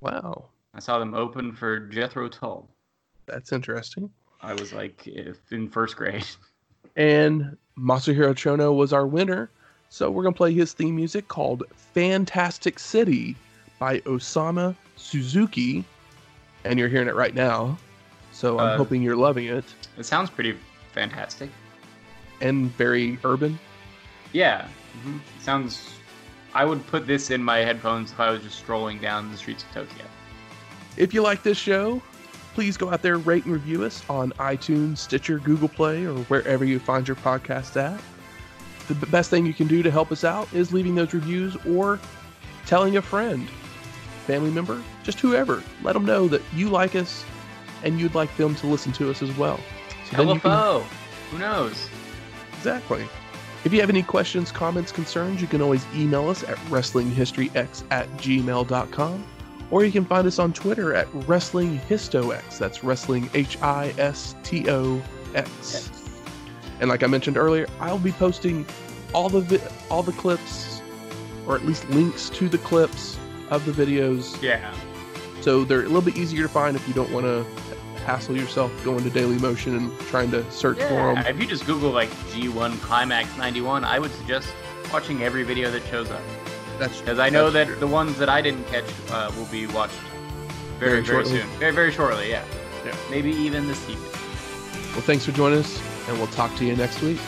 Wow, 0.00 0.48
I 0.74 0.80
saw 0.80 0.98
them 0.98 1.14
open 1.14 1.52
for 1.52 1.78
Jethro 1.86 2.28
Tull. 2.28 2.68
that's 3.26 3.52
interesting. 3.52 4.10
I 4.42 4.54
was 4.54 4.72
like 4.72 5.06
in 5.06 5.68
first 5.70 5.94
grade. 5.94 6.26
and 6.96 7.56
Masahiro 7.78 8.34
Chono 8.34 8.74
was 8.74 8.92
our 8.92 9.06
winner. 9.06 9.50
So 9.88 10.10
we're 10.10 10.22
gonna 10.24 10.34
play 10.34 10.52
his 10.52 10.72
theme 10.72 10.96
music 10.96 11.28
called 11.28 11.62
"Fantastic 11.94 12.78
City" 12.78 13.36
by 13.78 14.00
Osama 14.00 14.74
Suzuki, 14.96 15.84
and 16.64 16.78
you're 16.78 16.88
hearing 16.88 17.08
it 17.08 17.14
right 17.14 17.34
now. 17.34 17.78
So 18.32 18.58
I'm 18.58 18.70
Uh, 18.70 18.76
hoping 18.76 19.02
you're 19.02 19.16
loving 19.16 19.46
it 19.46 19.64
It 19.96 20.04
sounds 20.04 20.28
pretty 20.30 20.56
fantastic. 20.92 21.50
and 22.40 22.70
very 22.76 23.18
urban. 23.24 23.58
Yeah, 24.32 24.66
mhm. 25.04 25.20
sounds. 25.40 25.90
I 26.54 26.64
would 26.64 26.86
put 26.86 27.06
this 27.06 27.30
in 27.30 27.42
my 27.42 27.58
headphones 27.58 28.12
if 28.12 28.20
I 28.20 28.30
was 28.30 28.42
just 28.42 28.58
strolling 28.58 28.98
down 28.98 29.30
the 29.30 29.38
streets 29.38 29.62
of 29.64 29.72
Tokyo. 29.72 30.04
If 30.96 31.12
you 31.14 31.22
like 31.22 31.42
this 31.42 31.58
show, 31.58 32.00
please 32.56 32.78
go 32.78 32.90
out 32.90 33.02
there, 33.02 33.18
rate 33.18 33.44
and 33.44 33.52
review 33.52 33.84
us 33.84 34.02
on 34.08 34.32
iTunes, 34.38 34.96
Stitcher, 34.96 35.38
Google 35.38 35.68
Play, 35.68 36.06
or 36.06 36.14
wherever 36.20 36.64
you 36.64 36.78
find 36.78 37.06
your 37.06 37.16
podcast 37.18 37.76
at. 37.76 38.00
The 38.88 38.94
best 39.08 39.28
thing 39.28 39.44
you 39.44 39.52
can 39.52 39.66
do 39.66 39.82
to 39.82 39.90
help 39.90 40.10
us 40.10 40.24
out 40.24 40.48
is 40.54 40.72
leaving 40.72 40.94
those 40.94 41.12
reviews 41.12 41.54
or 41.66 42.00
telling 42.64 42.96
a 42.96 43.02
friend, 43.02 43.46
family 44.26 44.50
member, 44.50 44.82
just 45.02 45.20
whoever. 45.20 45.62
Let 45.82 45.92
them 45.92 46.06
know 46.06 46.28
that 46.28 46.40
you 46.54 46.70
like 46.70 46.96
us 46.96 47.26
and 47.84 48.00
you'd 48.00 48.14
like 48.14 48.34
them 48.38 48.54
to 48.54 48.66
listen 48.66 48.90
to 48.94 49.10
us 49.10 49.20
as 49.20 49.36
well. 49.36 49.60
So 50.10 50.16
can- 50.16 50.26
Who 51.32 51.38
knows? 51.38 51.88
Exactly. 52.56 53.06
If 53.66 53.74
you 53.74 53.80
have 53.80 53.90
any 53.90 54.02
questions, 54.02 54.50
comments, 54.50 54.92
concerns, 54.92 55.42
you 55.42 55.46
can 55.46 55.60
always 55.60 55.84
email 55.94 56.30
us 56.30 56.42
at 56.42 56.56
wrestlinghistoryx 56.70 57.82
at 57.90 58.08
gmail.com. 58.16 59.24
Or 59.70 59.84
you 59.84 59.90
can 59.92 60.04
find 60.04 60.26
us 60.26 60.38
on 60.38 60.52
Twitter 60.52 60.94
at 60.94 61.08
Wrestling 61.26 61.78
WrestlingHistoX. 61.88 62.58
That's 62.58 62.84
Wrestling 62.84 63.28
H 63.34 63.60
I 63.62 63.92
S 63.98 64.34
T 64.44 64.68
O 64.70 65.02
X. 65.34 65.90
And 66.80 66.88
like 66.88 67.02
I 67.02 67.06
mentioned 67.06 67.36
earlier, 67.36 67.66
I'll 67.80 67.98
be 67.98 68.12
posting 68.12 68.66
all 69.12 69.28
the 69.28 69.40
vi- 69.40 69.68
all 69.90 70.02
the 70.02 70.12
clips, 70.12 70.80
or 71.46 71.56
at 71.56 71.64
least 71.64 71.88
links 71.90 72.28
to 72.30 72.48
the 72.48 72.58
clips 72.58 73.16
of 73.50 73.64
the 73.64 73.72
videos, 73.72 74.40
Yeah. 74.42 74.74
so 75.40 75.64
they're 75.64 75.80
a 75.80 75.84
little 75.84 76.02
bit 76.02 76.16
easier 76.16 76.42
to 76.42 76.48
find 76.48 76.74
if 76.76 76.86
you 76.88 76.92
don't 76.94 77.10
want 77.12 77.24
to 77.26 77.44
hassle 78.04 78.36
yourself 78.36 78.72
going 78.84 79.02
to 79.04 79.10
Daily 79.10 79.38
Motion 79.38 79.76
and 79.76 79.98
trying 80.08 80.30
to 80.32 80.48
search 80.50 80.78
for 80.78 81.14
them. 81.14 81.18
If 81.18 81.40
you 81.40 81.46
just 81.46 81.64
Google 81.66 81.90
like 81.92 82.10
G1 82.32 82.80
Climax 82.82 83.36
91, 83.38 83.84
I 83.84 83.98
would 84.00 84.12
suggest 84.12 84.48
watching 84.92 85.22
every 85.22 85.44
video 85.44 85.70
that 85.70 85.84
shows 85.86 86.10
up. 86.10 86.20
That's 86.78 87.00
Because 87.00 87.18
I 87.18 87.30
know 87.30 87.50
that 87.50 87.66
true. 87.66 87.76
the 87.76 87.86
ones 87.86 88.18
that 88.18 88.28
I 88.28 88.40
didn't 88.42 88.64
catch 88.68 88.84
uh, 89.10 89.30
will 89.36 89.46
be 89.46 89.66
watched 89.66 89.94
very, 90.78 91.00
Very 91.00 91.24
very, 91.24 91.24
soon. 91.24 91.46
Very, 91.58 91.72
very 91.72 91.90
shortly, 91.90 92.28
yeah. 92.30 92.44
Yeah. 92.84 92.94
Maybe 93.10 93.30
even 93.30 93.66
this 93.66 93.82
evening. 93.88 94.10
Well, 94.92 95.00
thanks 95.02 95.24
for 95.24 95.32
joining 95.32 95.60
us, 95.60 95.80
and 96.08 96.18
we'll 96.18 96.26
talk 96.28 96.54
to 96.56 96.64
you 96.64 96.76
next 96.76 97.00
week. 97.02 97.18